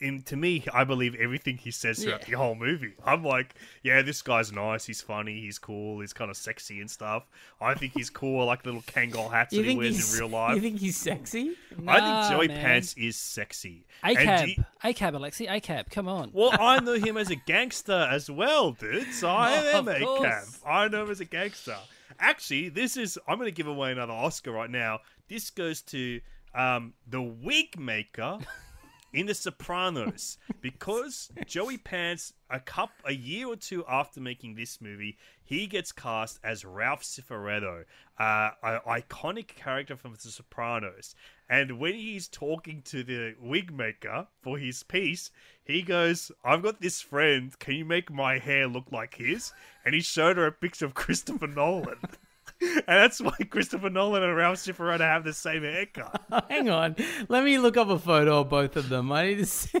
in, 0.00 0.22
to 0.22 0.36
me, 0.36 0.64
I 0.72 0.84
believe 0.84 1.14
everything 1.16 1.58
he 1.58 1.70
says 1.70 2.02
throughout 2.02 2.22
the 2.22 2.32
whole 2.32 2.54
movie. 2.54 2.94
I'm 3.04 3.22
like, 3.22 3.54
yeah, 3.82 4.00
this 4.02 4.22
guy's 4.22 4.50
nice. 4.50 4.86
He's 4.86 5.00
funny. 5.02 5.40
He's 5.40 5.58
cool. 5.58 6.00
He's 6.00 6.12
kind 6.12 6.30
of 6.30 6.36
sexy 6.36 6.80
and 6.80 6.90
stuff. 6.90 7.24
I 7.60 7.74
think 7.74 7.92
he's 7.94 8.08
cool. 8.10 8.40
I 8.40 8.44
like 8.44 8.62
the 8.62 8.70
little 8.72 8.82
Kangol 8.82 9.30
hats 9.30 9.52
You 9.52 9.62
that 9.62 9.68
he 9.70 9.76
wears 9.76 10.14
in 10.14 10.18
real 10.20 10.28
life. 10.38 10.54
You 10.56 10.62
think 10.62 10.78
he's 10.80 10.96
sexy? 10.96 11.54
I 11.86 12.00
think 12.00 12.30
Joey 12.32 12.48
man. 12.48 12.60
Pants 12.60 12.94
is 12.96 13.16
sexy. 13.16 13.84
ACAB, 14.02 14.56
you- 14.56 14.64
ACAB, 14.82 15.14
Alexei, 15.14 15.46
ACAB, 15.46 15.90
come 15.90 16.08
on. 16.08 16.30
well, 16.32 16.50
I 16.58 16.80
know 16.84 16.94
him 16.94 17.16
as 17.16 17.30
a 17.30 17.36
gangster 17.36 18.08
as 18.10 18.30
well, 18.30 18.72
dude. 18.72 19.12
So 19.12 19.28
I 19.28 19.50
am 19.52 19.86
of 19.86 19.94
a 19.94 20.00
course. 20.00 20.60
I 20.66 20.88
know 20.88 21.04
him 21.04 21.10
as 21.10 21.20
a 21.20 21.26
gangster. 21.26 21.76
Actually, 22.18 22.70
this 22.70 22.96
is. 22.96 23.18
I'm 23.28 23.36
going 23.38 23.46
to 23.48 23.54
give 23.54 23.66
away 23.66 23.92
another 23.92 24.12
Oscar 24.12 24.52
right 24.52 24.70
now. 24.70 25.00
This 25.28 25.50
goes 25.50 25.82
to 25.82 26.20
um, 26.54 26.94
the 27.06 27.22
wig 27.22 27.78
maker 27.78 28.38
in 29.12 29.26
The 29.26 29.34
Sopranos 29.34 30.38
because 30.60 31.30
Joey 31.46 31.78
Pants, 31.78 32.32
a 32.48 32.60
cup 32.60 32.90
a 33.04 33.12
year 33.12 33.48
or 33.48 33.56
two 33.56 33.84
after 33.88 34.20
making 34.20 34.54
this 34.54 34.80
movie, 34.80 35.16
he 35.42 35.66
gets 35.66 35.92
cast 35.92 36.38
as 36.44 36.64
Ralph 36.64 37.02
Cifaretto, 37.02 37.84
uh, 38.18 38.50
an 38.62 38.80
iconic 38.86 39.48
character 39.48 39.96
from 39.96 40.12
The 40.12 40.30
Sopranos. 40.30 41.14
And 41.48 41.78
when 41.78 41.94
he's 41.94 42.28
talking 42.28 42.82
to 42.82 43.02
the 43.02 43.34
wig 43.40 43.72
maker 43.72 44.28
for 44.42 44.58
his 44.58 44.82
piece, 44.84 45.30
he 45.64 45.82
goes, 45.82 46.30
"I've 46.44 46.62
got 46.62 46.80
this 46.80 47.00
friend. 47.00 47.58
Can 47.58 47.74
you 47.74 47.84
make 47.84 48.10
my 48.10 48.38
hair 48.38 48.68
look 48.68 48.92
like 48.92 49.16
his?" 49.16 49.52
And 49.84 49.94
he 49.94 50.00
showed 50.00 50.36
her 50.36 50.46
a 50.46 50.52
picture 50.52 50.86
of 50.86 50.94
Christopher 50.94 51.48
Nolan. 51.48 51.98
And 52.62 52.82
that's 52.86 53.20
why 53.20 53.36
Christopher 53.48 53.88
Nolan 53.88 54.22
and 54.22 54.36
Ralph 54.36 54.58
Cifaretto 54.58 55.00
have 55.00 55.24
the 55.24 55.32
same 55.32 55.62
haircut. 55.62 56.20
Hang 56.50 56.68
on. 56.68 56.94
Let 57.28 57.44
me 57.44 57.58
look 57.58 57.76
up 57.76 57.88
a 57.88 57.98
photo 57.98 58.40
of 58.40 58.50
both 58.50 58.76
of 58.76 58.88
them. 58.88 59.10
I 59.12 59.28
need 59.28 59.38
to 59.38 59.46
see. 59.46 59.80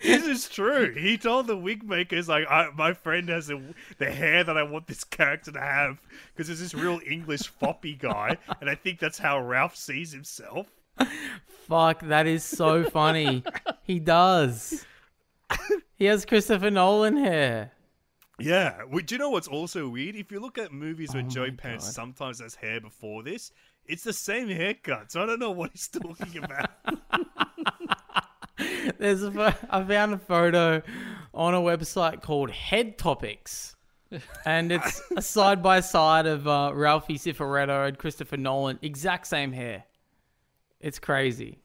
This 0.00 0.24
is 0.24 0.48
true. 0.48 0.94
He 0.94 1.18
told 1.18 1.46
the 1.46 1.56
wig 1.56 1.82
makers, 1.82 2.28
like, 2.28 2.46
I, 2.48 2.68
my 2.76 2.92
friend 2.92 3.28
has 3.30 3.48
the, 3.48 3.60
the 3.98 4.10
hair 4.10 4.44
that 4.44 4.56
I 4.56 4.62
want 4.62 4.86
this 4.86 5.02
character 5.02 5.50
to 5.52 5.60
have 5.60 5.98
because 6.32 6.46
there's 6.46 6.60
this 6.60 6.74
real 6.74 7.00
English 7.06 7.50
foppy 7.60 7.98
guy, 7.98 8.36
and 8.60 8.68
I 8.68 8.74
think 8.74 9.00
that's 9.00 9.18
how 9.18 9.40
Ralph 9.40 9.74
sees 9.74 10.12
himself. 10.12 10.66
Fuck, 11.66 12.00
that 12.00 12.26
is 12.26 12.44
so 12.44 12.84
funny. 12.84 13.42
he 13.82 13.98
does. 13.98 14.84
He 15.96 16.04
has 16.06 16.26
Christopher 16.26 16.70
Nolan 16.70 17.16
hair. 17.16 17.72
Yeah. 18.38 18.82
Well, 18.90 19.02
do 19.04 19.14
you 19.14 19.18
know 19.18 19.30
what's 19.30 19.48
also 19.48 19.88
weird? 19.88 20.16
If 20.16 20.32
you 20.32 20.40
look 20.40 20.58
at 20.58 20.72
movies 20.72 21.10
Oh 21.10 21.14
where 21.14 21.22
Joey 21.22 21.52
Pants 21.52 21.92
sometimes 21.92 22.40
has 22.40 22.54
hair 22.54 22.80
before 22.80 23.22
this, 23.22 23.52
it's 23.86 24.02
the 24.04 24.12
same 24.12 24.48
haircut. 24.48 25.12
So 25.12 25.22
I 25.22 25.26
don't 25.26 25.38
know 25.38 25.50
what 25.52 25.70
he's 25.72 25.88
talking 26.02 26.42
about. 26.42 26.70
There's 28.98 29.22
a 29.22 29.56
I 29.70 29.82
found 29.84 30.14
a 30.14 30.18
photo 30.18 30.82
on 31.32 31.54
a 31.54 31.60
website 31.60 32.22
called 32.22 32.50
Head 32.50 32.98
Topics. 32.98 33.74
And 34.46 34.70
it's 34.70 35.02
a 35.16 35.22
side 35.22 35.60
by 35.62 35.80
side 35.80 36.26
of 36.26 36.46
uh, 36.46 36.70
Ralphie 36.72 37.18
Cifaretto 37.18 37.88
and 37.88 37.98
Christopher 37.98 38.36
Nolan. 38.36 38.78
Exact 38.80 39.26
same 39.26 39.50
hair. 39.52 39.84
It's 40.80 40.98
crazy. 41.00 41.58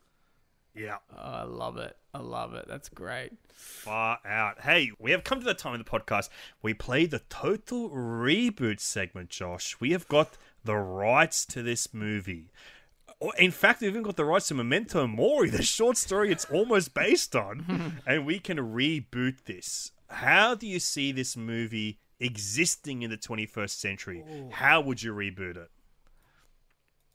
yeah. 0.73 0.97
Oh, 1.15 1.21
I 1.21 1.43
love 1.43 1.77
it. 1.77 1.95
I 2.13 2.19
love 2.19 2.53
it. 2.55 2.65
That's 2.67 2.89
great. 2.89 3.31
far 3.53 4.19
out. 4.25 4.61
Hey, 4.61 4.91
we 4.99 5.11
have 5.11 5.23
come 5.23 5.39
to 5.39 5.45
the 5.45 5.53
time 5.53 5.73
of 5.73 5.83
the 5.83 5.89
podcast 5.89 6.29
we 6.61 6.73
play 6.73 7.05
the 7.05 7.19
total 7.29 7.89
reboot 7.91 8.79
segment, 8.79 9.29
Josh. 9.29 9.75
We 9.79 9.91
have 9.91 10.07
got 10.07 10.37
the 10.63 10.75
rights 10.75 11.45
to 11.47 11.61
this 11.61 11.93
movie. 11.93 12.51
In 13.37 13.51
fact, 13.51 13.81
we've 13.81 13.91
even 13.91 14.01
got 14.03 14.15
the 14.15 14.25
rights 14.25 14.47
to 14.47 14.53
Memento 14.55 15.05
Mori, 15.05 15.49
the 15.49 15.61
short 15.61 15.97
story 15.97 16.31
it's 16.31 16.45
almost 16.45 16.93
based 16.93 17.35
on, 17.35 18.01
and 18.07 18.25
we 18.25 18.39
can 18.39 18.57
reboot 18.57 19.43
this. 19.45 19.91
How 20.07 20.55
do 20.55 20.65
you 20.65 20.79
see 20.79 21.11
this 21.11 21.35
movie 21.37 21.99
existing 22.19 23.01
in 23.03 23.09
the 23.11 23.17
21st 23.17 23.69
century? 23.71 24.23
How 24.51 24.81
would 24.81 25.03
you 25.03 25.13
reboot 25.13 25.57
it? 25.57 25.69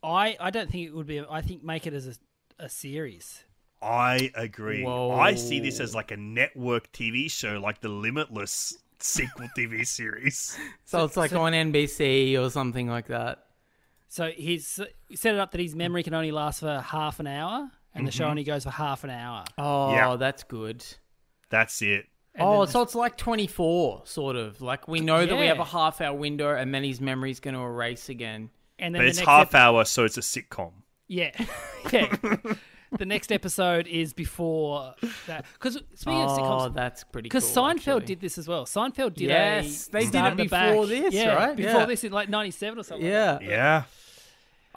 I, 0.03 0.37
I 0.39 0.51
don't 0.51 0.69
think 0.69 0.87
it 0.87 0.95
would 0.95 1.07
be. 1.07 1.19
I 1.27 1.41
think 1.41 1.63
make 1.63 1.87
it 1.87 1.93
as 1.93 2.07
a, 2.07 2.63
a 2.65 2.69
series. 2.69 3.43
I 3.81 4.31
agree. 4.35 4.83
Whoa. 4.83 5.11
I 5.11 5.35
see 5.35 5.59
this 5.59 5.79
as 5.79 5.93
like 5.93 6.11
a 6.11 6.17
network 6.17 6.91
TV 6.91 7.29
show, 7.29 7.59
like 7.59 7.81
the 7.81 7.89
Limitless 7.89 8.77
sequel 8.99 9.47
TV 9.57 9.85
series. 9.87 10.57
So, 10.85 11.03
it's 11.03 11.17
like 11.17 11.33
on 11.33 11.51
NBC 11.53 12.39
or 12.39 12.49
something 12.49 12.87
like 12.87 13.07
that. 13.07 13.43
So 14.07 14.27
he's 14.29 14.79
set 15.13 15.35
it 15.35 15.39
up 15.39 15.51
that 15.51 15.59
his 15.61 15.75
memory 15.75 16.01
can 16.03 16.13
only 16.13 16.31
last 16.31 16.61
for 16.61 16.79
half 16.79 17.19
an 17.19 17.27
hour, 17.27 17.69
and 17.93 18.07
the 18.07 18.11
Mm-hmm. 18.11 18.17
show 18.17 18.25
only 18.29 18.43
goes 18.43 18.63
for 18.63 18.69
half 18.69 19.03
an 19.03 19.09
hour. 19.09 19.43
Oh, 19.57 19.91
Yeah. 19.91 20.15
that's 20.15 20.43
good. 20.43 20.85
That's 21.49 21.81
it. 21.81 22.05
And 22.33 22.47
oh, 22.47 22.65
so 22.65 22.81
it's 22.81 22.95
like 22.95 23.17
24, 23.17 24.01
sort 24.05 24.35
of. 24.35 24.61
Like 24.61 24.87
we 24.87 24.99
know 25.01 25.25
that 25.25 25.37
we 25.37 25.45
have 25.47 25.59
a 25.59 25.63
half 25.65 26.01
hour 26.01 26.13
window 26.15 26.55
and 26.55 26.73
then 26.73 26.83
his 26.83 26.99
memory's 27.01 27.39
going 27.39 27.53
to 27.55 27.61
erase 27.61 28.09
again. 28.09 28.49
and 28.79 28.93
then 28.95 28.99
But 28.99 29.03
the 29.03 29.09
it's 29.09 29.17
next 29.19 29.27
half 29.29 29.47
ep- 29.53 29.55
hour, 29.61 29.85
so 29.85 30.03
it's 30.05 30.17
a 30.17 30.21
sitcom. 30.21 30.71
Yeah, 31.07 31.31
yeah. 31.93 32.13
The 32.97 33.05
next 33.05 33.31
episode 33.31 33.87
is 33.87 34.13
before 34.13 34.95
that. 35.27 35.45
Because 35.53 35.79
speaking 35.95 36.21
of 36.21 36.29
Oh, 36.31 36.41
sitcoms, 36.41 36.73
that's 36.75 37.03
pretty 37.03 37.27
because 37.27 37.43
cool. 37.53 37.63
Seinfeld 37.63 37.75
actually. 38.01 38.05
did 38.05 38.21
this 38.21 38.37
as 38.37 38.47
well. 38.47 38.65
Seinfeld 38.65 39.13
did 39.15 39.29
Yes, 39.29 39.87
a 39.87 39.91
they 39.91 39.99
did 40.05 40.15
it 40.15 40.17
at 40.17 40.37
the 40.37 40.47
back. 40.47 40.71
before 40.71 40.87
this, 40.87 41.13
yeah, 41.13 41.33
right? 41.33 41.55
Before 41.55 41.81
Yeah. 41.81 41.85
this 41.85 42.03
in 42.03 42.11
like 42.11 42.29
'97 42.29 42.79
or 42.79 42.83
something. 42.83 43.05
Yeah. 43.07 43.39
Yeah. 43.41 43.83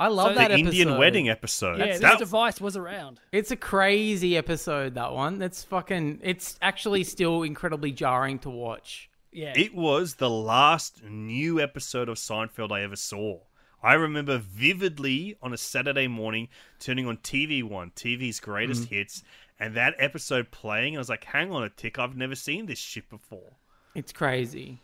I 0.01 0.07
love 0.09 0.29
So- 0.29 0.35
that 0.37 0.49
the 0.53 0.59
Indian 0.59 0.97
wedding 0.97 1.29
episode. 1.29 1.79
Yeah, 1.81 1.87
this 1.87 2.01
That- 2.01 2.19
device 2.19 2.61
was 2.61 2.77
around. 2.77 3.19
It's 3.33 3.51
a 3.51 3.57
crazy 3.57 4.37
episode. 4.37 4.95
That 4.95 5.12
one. 5.12 5.39
That's 5.39 5.64
fucking. 5.64 6.21
It's 6.23 6.57
actually 6.62 7.03
still 7.05 7.43
incredibly 7.43 7.91
jarring 7.91 8.39
to 8.41 8.51
watch. 8.51 9.11
Yeah. 9.33 9.53
It 9.57 9.75
was 9.75 10.14
the 10.14 10.31
last 10.31 11.03
new 11.05 11.61
episode 11.61 12.09
of 12.09 12.16
Seinfeld 12.16 12.71
I 12.73 12.83
ever 12.83 12.97
saw. 12.97 13.41
I 13.83 13.95
remember 13.95 14.39
vividly 14.39 15.37
on 15.43 15.53
a 15.53 15.57
Saturday 15.57 16.09
morning 16.09 16.49
turning 16.81 17.07
on 17.07 17.18
TV 17.18 17.62
One, 17.62 17.93
TV's 17.95 18.41
greatest 18.41 18.85
Mm. 18.85 18.89
hits, 18.89 19.22
and 19.59 19.74
that 19.74 19.95
episode 19.99 20.51
playing. 20.51 20.97
I 20.97 20.99
was 20.99 21.09
like, 21.09 21.24
"Hang 21.24 21.53
on 21.53 21.62
a 21.62 21.68
tick, 21.70 21.99
I've 21.99 22.16
never 22.16 22.35
seen 22.35 22.66
this 22.66 22.79
shit 22.79 23.09
before." 23.09 23.53
It's 23.95 24.12
crazy. 24.12 24.79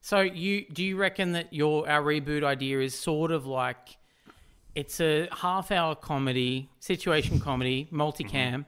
So 0.00 0.20
you 0.20 0.66
do 0.72 0.82
you 0.82 0.96
reckon 0.96 1.32
that 1.32 1.52
your 1.52 1.88
our 1.88 2.02
reboot 2.02 2.42
idea 2.42 2.80
is 2.80 2.98
sort 2.98 3.30
of 3.30 3.46
like 3.46 3.96
it's 4.74 5.00
a 5.00 5.28
half 5.32 5.70
hour 5.70 5.94
comedy, 5.94 6.68
situation 6.78 7.40
comedy, 7.40 7.88
multicam. 7.92 8.64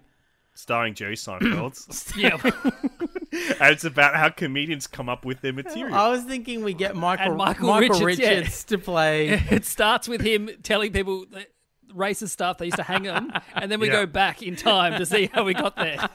Starring 0.54 0.92
Jerry 0.94 1.16
Seinfeld, 1.16 2.16
yeah. 2.16 2.36
and 3.60 3.72
it's 3.72 3.84
about 3.84 4.14
how 4.16 4.28
comedians 4.28 4.86
come 4.86 5.08
up 5.08 5.24
with 5.24 5.40
their 5.40 5.52
material. 5.54 5.94
I 5.94 6.08
was 6.08 6.24
thinking 6.24 6.62
we 6.62 6.74
get 6.74 6.94
Michael 6.94 7.26
And 7.28 7.36
Michael 7.38 7.68
Michael, 7.68 8.00
Richards, 8.04 8.20
yeah. 8.20 8.42
To 8.66 8.78
play. 8.78 9.28
it 9.50 9.64
starts 9.64 10.08
with 10.08 10.20
him 10.20 10.50
telling 10.62 10.92
people 10.92 11.24
that 11.32 11.46
racist 11.94 12.30
stuff 12.30 12.58
they 12.58 12.66
used 12.66 12.76
to 12.76 12.82
hang 12.82 13.04
them, 13.04 13.32
and 13.54 13.72
then 13.72 13.80
we 13.80 13.86
Yeah. 13.86 13.92
go 13.94 14.06
back 14.06 14.42
in 14.42 14.54
time 14.56 14.98
to 14.98 15.06
see 15.06 15.30
how 15.32 15.44
we 15.44 15.54
got 15.54 15.74
there. 15.76 16.06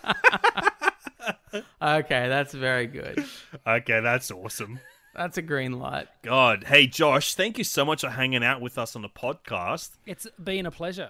okay, 1.81 2.27
that's 2.27 2.53
very 2.53 2.87
good. 2.87 3.25
Okay, 3.65 3.99
that's 4.01 4.31
awesome. 4.31 4.79
That's 5.15 5.37
a 5.37 5.41
green 5.41 5.79
light. 5.79 6.07
God, 6.21 6.65
hey 6.65 6.85
Josh, 6.85 7.33
thank 7.33 7.57
you 7.57 7.63
so 7.63 7.83
much 7.83 8.01
for 8.01 8.09
hanging 8.09 8.43
out 8.43 8.61
with 8.61 8.77
us 8.77 8.95
on 8.95 9.01
the 9.01 9.09
podcast. 9.09 9.97
It's 10.05 10.27
been 10.41 10.65
a 10.67 10.71
pleasure. 10.71 11.09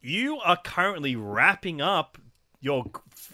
you 0.00 0.38
are 0.38 0.56
currently 0.56 1.16
wrapping 1.16 1.80
up 1.80 2.16
your 2.60 2.84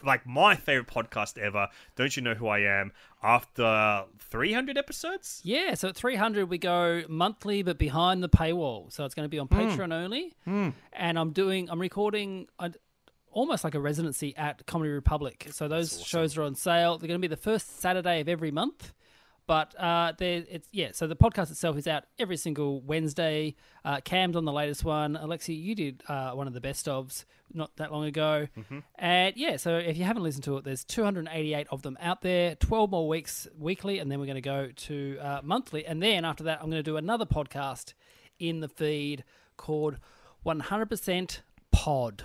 like 0.04 0.26
my 0.26 0.54
favorite 0.54 0.88
podcast 0.88 1.38
ever 1.38 1.68
don't 1.96 2.16
you 2.16 2.22
know 2.22 2.34
who 2.34 2.46
i 2.46 2.60
am 2.60 2.92
after 3.22 4.04
300 4.30 4.76
episodes 4.76 5.40
Yeah, 5.44 5.74
so 5.74 5.88
at 5.88 5.96
300 5.96 6.48
we 6.48 6.58
go 6.58 7.02
monthly, 7.08 7.62
but 7.62 7.78
behind 7.78 8.22
the 8.22 8.28
paywall. 8.28 8.92
So 8.92 9.04
it's 9.04 9.14
going 9.14 9.24
to 9.24 9.30
be 9.30 9.38
on 9.38 9.46
hmm. 9.46 9.56
Patreon 9.56 9.92
only. 9.92 10.34
Hmm. 10.44 10.70
And 10.92 11.18
I'm 11.18 11.32
doing, 11.32 11.70
I'm 11.70 11.80
recording 11.80 12.48
almost 13.30 13.64
like 13.64 13.74
a 13.74 13.80
residency 13.80 14.36
at 14.36 14.66
Comedy 14.66 14.90
Republic. 14.90 15.48
So 15.50 15.68
those 15.68 16.02
shows 16.02 16.36
are 16.36 16.42
on 16.42 16.54
sale. 16.54 16.98
They're 16.98 17.08
going 17.08 17.20
to 17.20 17.28
be 17.28 17.32
the 17.32 17.40
first 17.40 17.80
Saturday 17.80 18.20
of 18.20 18.28
every 18.28 18.50
month. 18.50 18.92
But 19.46 19.78
uh, 19.80 20.12
there, 20.18 20.44
it's 20.50 20.68
yeah. 20.72 20.88
So 20.92 21.06
the 21.06 21.14
podcast 21.14 21.50
itself 21.50 21.76
is 21.76 21.86
out 21.86 22.04
every 22.18 22.36
single 22.36 22.80
Wednesday. 22.80 23.54
Uh, 23.84 24.00
Cam's 24.00 24.34
on 24.34 24.44
the 24.44 24.52
latest 24.52 24.84
one. 24.84 25.14
Alexei, 25.16 25.52
you 25.52 25.74
did 25.74 26.02
uh, 26.08 26.32
one 26.32 26.48
of 26.48 26.52
the 26.52 26.60
best 26.60 26.86
ofs 26.86 27.24
not 27.54 27.76
that 27.76 27.92
long 27.92 28.04
ago, 28.04 28.48
and 28.96 29.36
yeah. 29.36 29.56
So 29.56 29.76
if 29.76 29.96
you 29.96 30.04
haven't 30.04 30.24
listened 30.24 30.44
to 30.44 30.56
it, 30.56 30.64
there's 30.64 30.82
288 30.84 31.68
of 31.70 31.82
them 31.82 31.96
out 32.00 32.22
there. 32.22 32.56
12 32.56 32.90
more 32.90 33.06
weeks 33.06 33.46
weekly, 33.56 34.00
and 34.00 34.10
then 34.10 34.18
we're 34.18 34.26
going 34.26 34.34
to 34.34 34.40
go 34.40 34.70
to 34.74 35.18
uh, 35.20 35.40
monthly, 35.44 35.86
and 35.86 36.02
then 36.02 36.24
after 36.24 36.44
that, 36.44 36.58
I'm 36.60 36.68
going 36.68 36.82
to 36.82 36.90
do 36.90 36.96
another 36.96 37.24
podcast 37.24 37.94
in 38.40 38.60
the 38.60 38.68
feed 38.68 39.22
called 39.56 39.98
100% 40.44 41.40
Pod 41.70 42.24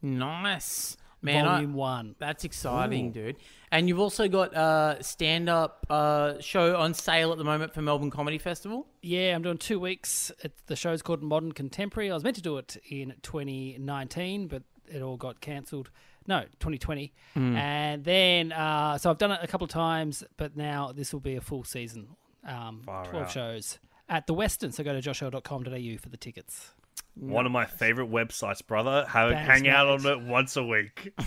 Nice. 0.00 0.96
Man, 1.22 1.46
I- 1.46 1.52
Volume 1.54 1.74
One. 1.74 2.14
That's 2.18 2.44
exciting, 2.44 3.12
dude. 3.12 3.36
And 3.70 3.88
you've 3.88 4.00
also 4.00 4.28
got 4.28 4.54
a 4.54 4.98
stand-up 5.02 5.86
uh, 5.88 6.40
show 6.40 6.76
on 6.76 6.92
sale 6.94 7.32
at 7.32 7.38
the 7.38 7.44
moment 7.44 7.72
for 7.72 7.80
Melbourne 7.80 8.10
Comedy 8.10 8.36
Festival. 8.38 8.86
Yeah, 9.00 9.34
I'm 9.34 9.42
doing 9.42 9.56
two 9.58 9.80
weeks. 9.80 10.30
It, 10.42 10.52
the 10.66 10.76
show's 10.76 11.00
called 11.00 11.22
Modern 11.22 11.52
Contemporary. 11.52 12.10
I 12.10 12.14
was 12.14 12.22
meant 12.24 12.36
to 12.36 12.42
do 12.42 12.58
it 12.58 12.76
in 12.90 13.14
2019, 13.22 14.48
but 14.48 14.62
it 14.92 15.00
all 15.00 15.16
got 15.16 15.40
cancelled. 15.40 15.90
No, 16.26 16.42
2020. 16.60 17.12
And 17.34 18.04
then, 18.04 18.52
uh, 18.52 18.98
so 18.98 19.10
I've 19.10 19.18
done 19.18 19.32
it 19.32 19.40
a 19.42 19.46
couple 19.46 19.64
of 19.64 19.70
times, 19.70 20.22
but 20.36 20.56
now 20.56 20.92
this 20.92 21.12
will 21.12 21.20
be 21.20 21.36
a 21.36 21.40
full 21.40 21.64
season. 21.64 22.08
Um, 22.46 22.82
12 22.84 23.14
out. 23.14 23.30
shows 23.30 23.78
at 24.08 24.26
the 24.26 24.34
Westin. 24.34 24.72
So 24.72 24.84
go 24.84 24.92
to 24.92 25.00
joshearl.com.au 25.10 25.98
for 25.98 26.08
the 26.08 26.16
tickets. 26.16 26.74
One 27.14 27.46
of 27.46 27.52
my 27.52 27.66
favorite 27.66 28.10
websites 28.10 28.66
brother 28.66 29.04
have 29.08 29.32
hang 29.32 29.68
out 29.68 29.86
on 29.86 30.06
it 30.06 30.20
once 30.20 30.56
a 30.56 30.64
week 30.64 31.12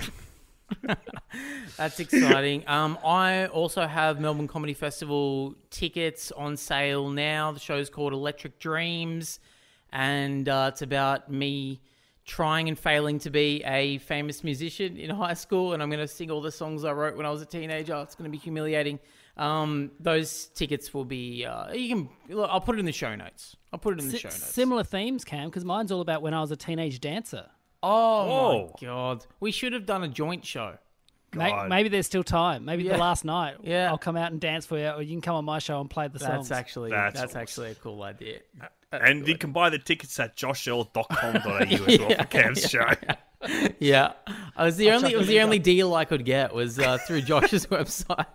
That's 1.77 1.99
exciting. 1.99 2.63
um, 2.67 2.97
I 3.05 3.47
also 3.47 3.85
have 3.85 4.19
Melbourne 4.19 4.47
Comedy 4.47 4.73
Festival 4.73 5.55
tickets 5.69 6.31
on 6.31 6.57
sale 6.57 7.09
now. 7.09 7.51
The 7.51 7.59
show's 7.59 7.89
called 7.89 8.13
Electric 8.13 8.59
Dreams, 8.59 9.39
and 9.91 10.47
uh, 10.47 10.71
it's 10.71 10.81
about 10.81 11.31
me 11.31 11.81
trying 12.25 12.67
and 12.67 12.77
failing 12.77 13.19
to 13.19 13.29
be 13.29 13.63
a 13.65 13.99
famous 13.99 14.43
musician 14.43 14.97
in 14.97 15.11
high 15.11 15.35
school, 15.35 15.73
and 15.73 15.83
I'm 15.83 15.89
going 15.89 15.99
to 15.99 16.07
sing 16.07 16.31
all 16.31 16.41
the 16.41 16.51
songs 16.51 16.83
I 16.83 16.91
wrote 16.91 17.15
when 17.15 17.25
I 17.25 17.29
was 17.29 17.41
a 17.41 17.45
teenager. 17.45 17.95
It's 18.01 18.15
going 18.15 18.29
to 18.29 18.35
be 18.35 18.41
humiliating. 18.41 18.99
Um, 19.37 19.91
those 19.99 20.47
tickets 20.47 20.93
will 20.93 21.05
be. 21.05 21.45
Uh, 21.45 21.73
you 21.73 21.89
can. 21.89 22.09
Look, 22.29 22.49
I'll 22.49 22.61
put 22.61 22.75
it 22.75 22.79
in 22.79 22.85
the 22.85 22.91
show 22.93 23.15
notes. 23.15 23.55
I'll 23.73 23.79
put 23.79 23.95
it 23.95 23.99
in 23.99 24.05
the 24.07 24.11
Si- 24.13 24.19
show 24.19 24.29
notes. 24.29 24.43
similar 24.45 24.83
themes, 24.83 25.25
Cam, 25.25 25.49
because 25.49 25.65
mine's 25.65 25.91
all 25.91 26.01
about 26.01 26.21
when 26.21 26.33
I 26.33 26.41
was 26.41 26.51
a 26.51 26.55
teenage 26.55 27.01
dancer. 27.01 27.45
oh 27.83 28.27
Whoa. 28.27 28.65
my 28.81 28.87
god, 28.87 29.25
we 29.39 29.51
should 29.51 29.73
have 29.73 29.85
done 29.85 30.03
a 30.03 30.07
joint 30.07 30.45
show. 30.45 30.77
May- 31.33 31.51
God. 31.51 31.67
Maybe 31.69 31.89
there's 31.89 32.05
still 32.05 32.23
time. 32.23 32.63
Maybe 32.63 32.83
Yeah. 32.85 32.93
the 32.93 32.97
last 32.99 33.25
night. 33.25 33.57
Yeah. 33.61 33.89
I'll 33.89 33.97
come 33.97 34.15
out 34.15 34.31
and 34.31 34.39
dance 34.39 34.65
for 34.65 34.77
you, 34.79 34.87
or 34.87 35.01
you 35.01 35.11
can 35.11 35.19
come 35.21 35.35
on 35.35 35.43
my 35.43 35.59
show 35.59 35.81
and 35.81 35.89
play 35.89 36.07
the 36.07 36.17
songs. 36.19 36.47
That's 36.47 36.57
actually 36.57 36.91
That's 36.91 37.19
that's, 37.19 37.31
awesome. 37.31 37.41
actually 37.41 37.71
a 37.71 37.75
cool 37.75 38.01
idea. 38.03 38.39
and 39.03 39.27
you 39.27 39.37
can 39.37 39.51
buy 39.51 39.69
the 39.69 39.79
tickets 39.79 40.19
at 40.19 40.35
joshearl.com.au 40.35 41.57
as 41.57 41.99
well 41.99 42.09
for 42.09 42.25
cam's 42.25 42.69
show 42.69 42.89
Yeah, 43.79 44.13
I 44.55 44.65
was 44.65 44.77
the 44.77 44.91
only 44.91 45.13
it 45.13 45.17
was 45.17 45.27
the 45.27 45.41
only 45.41 45.59
deal 45.59 45.93
I 45.93 46.05
could 46.05 46.25
get 46.25 46.53
was 46.53 46.79
uh, 46.79 46.97
through 46.97 47.21
Josh's 47.29 47.67
website. 47.67 48.25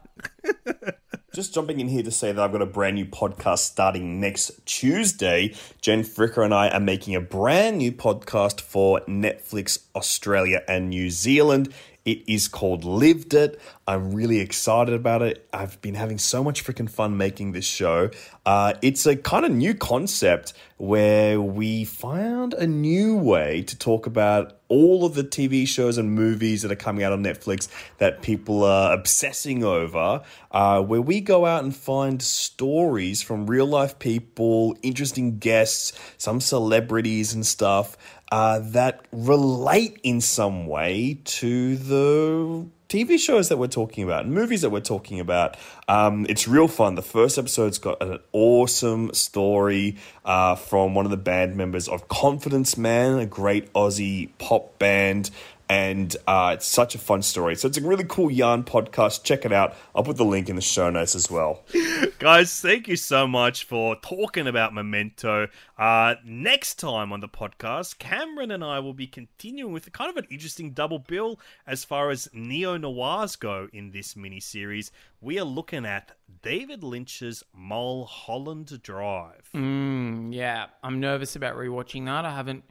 Just 1.32 1.54
jumping 1.54 1.78
in 1.78 1.88
here 1.88 2.02
to 2.02 2.10
say 2.10 2.32
that 2.32 2.42
I've 2.42 2.50
got 2.50 2.60
a 2.60 2.66
brand 2.66 2.96
new 2.96 3.06
podcast 3.06 3.60
starting 3.60 4.20
next 4.20 4.66
Tuesday. 4.66 5.54
Jen 5.80 6.02
Fricker 6.02 6.44
and 6.44 6.52
I 6.52 6.68
are 6.70 6.80
making 6.80 7.14
a 7.14 7.20
brand 7.20 7.78
new 7.78 7.92
podcast 7.92 8.60
for 8.60 9.00
Netflix 9.02 9.84
Australia 9.94 10.62
and 10.66 10.90
New 10.90 11.08
Zealand. 11.08 11.72
It 12.04 12.22
is 12.26 12.48
called 12.48 12.84
Lived 12.84 13.34
It. 13.34 13.60
I'm 13.86 14.12
really 14.12 14.38
excited 14.38 14.94
about 14.94 15.22
it. 15.22 15.48
I've 15.52 15.80
been 15.82 15.94
having 15.94 16.18
so 16.18 16.42
much 16.42 16.64
freaking 16.64 16.88
fun 16.88 17.16
making 17.16 17.52
this 17.52 17.66
show. 17.66 18.10
Uh, 18.46 18.74
it's 18.82 19.04
a 19.04 19.16
kind 19.16 19.44
of 19.44 19.52
new 19.52 19.74
concept 19.74 20.54
where 20.76 21.40
we 21.40 21.84
found 21.84 22.54
a 22.54 22.66
new 22.66 23.16
way 23.16 23.62
to 23.62 23.76
talk 23.76 24.06
about 24.06 24.60
all 24.68 25.04
of 25.04 25.14
the 25.14 25.24
TV 25.24 25.66
shows 25.66 25.98
and 25.98 26.14
movies 26.14 26.62
that 26.62 26.70
are 26.70 26.76
coming 26.76 27.04
out 27.04 27.12
on 27.12 27.22
Netflix 27.22 27.68
that 27.98 28.22
people 28.22 28.64
are 28.64 28.94
obsessing 28.94 29.62
over, 29.62 30.22
uh, 30.52 30.80
where 30.80 31.02
we 31.02 31.20
go 31.20 31.44
out 31.44 31.64
and 31.64 31.76
find 31.76 32.22
stories 32.22 33.20
from 33.20 33.46
real 33.46 33.66
life 33.66 33.98
people, 33.98 34.74
interesting 34.82 35.38
guests, 35.38 35.92
some 36.16 36.40
celebrities 36.40 37.34
and 37.34 37.44
stuff 37.44 37.96
uh, 38.30 38.60
that 38.60 39.04
relate 39.12 39.98
in 40.02 40.20
some 40.20 40.66
way 40.66 41.18
to 41.24 41.76
the 41.76 42.66
TV 42.90 43.18
shows 43.20 43.48
that 43.48 43.56
we're 43.56 43.68
talking 43.68 44.02
about, 44.02 44.24
and 44.24 44.34
movies 44.34 44.62
that 44.62 44.70
we're 44.70 44.80
talking 44.80 45.20
about. 45.20 45.56
Um, 45.86 46.26
it's 46.28 46.48
real 46.48 46.66
fun. 46.66 46.96
The 46.96 47.02
first 47.02 47.38
episode's 47.38 47.78
got 47.78 48.02
an 48.02 48.18
awesome 48.32 49.14
story 49.14 49.96
uh, 50.24 50.56
from 50.56 50.94
one 50.94 51.04
of 51.04 51.12
the 51.12 51.16
band 51.16 51.56
members 51.56 51.88
of 51.88 52.08
Confidence 52.08 52.76
Man, 52.76 53.20
a 53.20 53.26
great 53.26 53.72
Aussie 53.74 54.30
pop 54.38 54.76
band. 54.80 55.30
And 55.70 56.14
uh, 56.26 56.54
it's 56.54 56.66
such 56.66 56.94
a 56.94 56.98
fun 56.98 57.22
story. 57.22 57.54
So 57.54 57.68
it's 57.68 57.78
a 57.78 57.82
really 57.82 58.04
cool 58.04 58.30
yarn 58.30 58.64
podcast. 58.64 59.22
Check 59.22 59.44
it 59.44 59.52
out. 59.52 59.76
I'll 59.94 60.02
put 60.02 60.16
the 60.16 60.24
link 60.24 60.48
in 60.48 60.56
the 60.56 60.62
show 60.62 60.90
notes 60.90 61.14
as 61.14 61.30
well. 61.30 61.62
guys 62.18 62.60
thank 62.60 62.86
you 62.88 62.96
so 62.96 63.26
much 63.26 63.64
for 63.64 63.96
talking 63.96 64.46
about 64.46 64.74
memento 64.74 65.48
uh, 65.78 66.14
next 66.24 66.78
time 66.78 67.12
on 67.12 67.20
the 67.20 67.28
podcast 67.28 67.98
cameron 67.98 68.50
and 68.50 68.62
i 68.62 68.78
will 68.78 68.92
be 68.92 69.06
continuing 69.06 69.72
with 69.72 69.90
kind 69.92 70.10
of 70.10 70.16
an 70.16 70.26
interesting 70.30 70.72
double 70.72 70.98
bill 70.98 71.40
as 71.66 71.82
far 71.82 72.10
as 72.10 72.28
neo-noirs 72.34 73.36
go 73.36 73.68
in 73.72 73.90
this 73.90 74.16
mini-series 74.16 74.90
we 75.20 75.38
are 75.38 75.44
looking 75.44 75.86
at 75.86 76.12
david 76.42 76.82
lynch's 76.82 77.42
mulholland 77.54 78.82
drive 78.82 79.48
Mm, 79.54 80.32
yeah, 80.32 80.66
I'm 80.82 81.00
nervous 81.00 81.36
about 81.36 81.56
rewatching 81.56 82.06
that. 82.06 82.24
I 82.24 82.34
haven't 82.34 82.64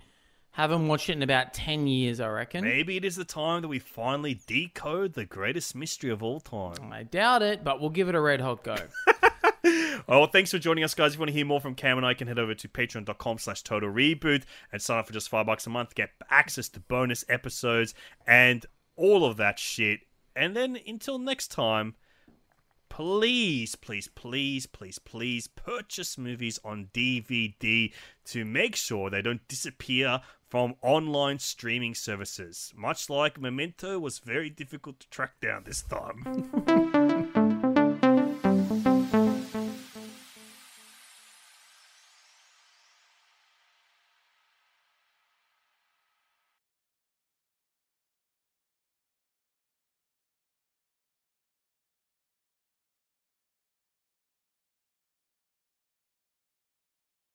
haven't 0.51 0.88
watched 0.88 1.09
it 1.09 1.13
in 1.13 1.21
about 1.23 1.53
ten 1.53 1.88
years. 1.88 2.19
I 2.19 2.27
reckon. 2.30 2.63
maybe 2.63 2.97
it 2.97 3.05
is 3.05 3.15
the 3.15 3.26
time 3.26 3.61
that 3.61 3.67
we 3.67 3.80
finally 3.80 4.39
decode 4.47 5.13
the 5.13 5.26
greatest 5.26 5.76
mystery 5.76 6.09
of 6.09 6.21
all 6.23 6.39
time 6.39 6.91
I 6.91 7.03
doubt 7.03 7.41
it, 7.41 7.63
but 7.63 7.80
we'll 7.80 7.89
give 7.89 8.09
it 8.09 8.15
a 8.15 8.21
red 8.21 8.41
hot 8.41 8.63
go. 8.63 8.76
Oh, 10.07 10.19
well, 10.19 10.27
thanks 10.27 10.49
for 10.49 10.57
joining 10.57 10.84
us, 10.84 10.95
guys. 10.95 11.11
If 11.11 11.17
you 11.17 11.19
want 11.19 11.30
to 11.30 11.34
hear 11.34 11.45
more 11.45 11.59
from 11.59 11.76
Cam 11.76 11.97
and 11.97 12.05
I, 12.05 12.11
you 12.11 12.15
can 12.15 12.27
head 12.27 12.39
over 12.39 12.55
to 12.55 12.67
patreon.com 12.67 13.38
slash 13.38 13.61
total 13.61 13.91
reboot 13.91 14.43
and 14.71 14.81
sign 14.81 14.97
up 14.97 15.05
for 15.05 15.13
just 15.13 15.30
five 15.30 15.45
bucks 15.45 15.67
a 15.67 15.69
month. 15.69 15.93
Get 15.93 16.11
access 16.31 16.69
to 16.69 16.80
bonus 16.80 17.26
episodes 17.30 17.93
and 18.26 18.65
all 18.95 19.26
of 19.26 19.38
that 19.38 19.59
shit. 19.59 19.99
And 20.35 20.55
then 20.55 20.80
until 20.88 21.19
next 21.19 21.49
time, 21.49 21.95
please, 22.88 23.76
please, 23.76 24.07
please, 24.07 24.65
please, 24.65 24.97
please 24.97 25.47
purchase 25.47 26.17
movies 26.17 26.59
on 26.63 26.89
DVD 26.93 27.91
to 28.26 28.45
make 28.45 28.76
sure 28.76 29.09
they 29.09 29.21
don't 29.21 29.47
disappear 29.47 30.21
from 30.49 30.76
online 30.81 31.39
streaming 31.39 31.93
services. 31.93 32.73
Much 32.76 33.09
like 33.09 33.39
Memento 33.39 33.99
was 33.99 34.19
very 34.19 34.49
difficult 34.49 34.99
to 34.99 35.09
track 35.09 35.39
down 35.39 35.63
this 35.65 35.84
time. 35.84 36.95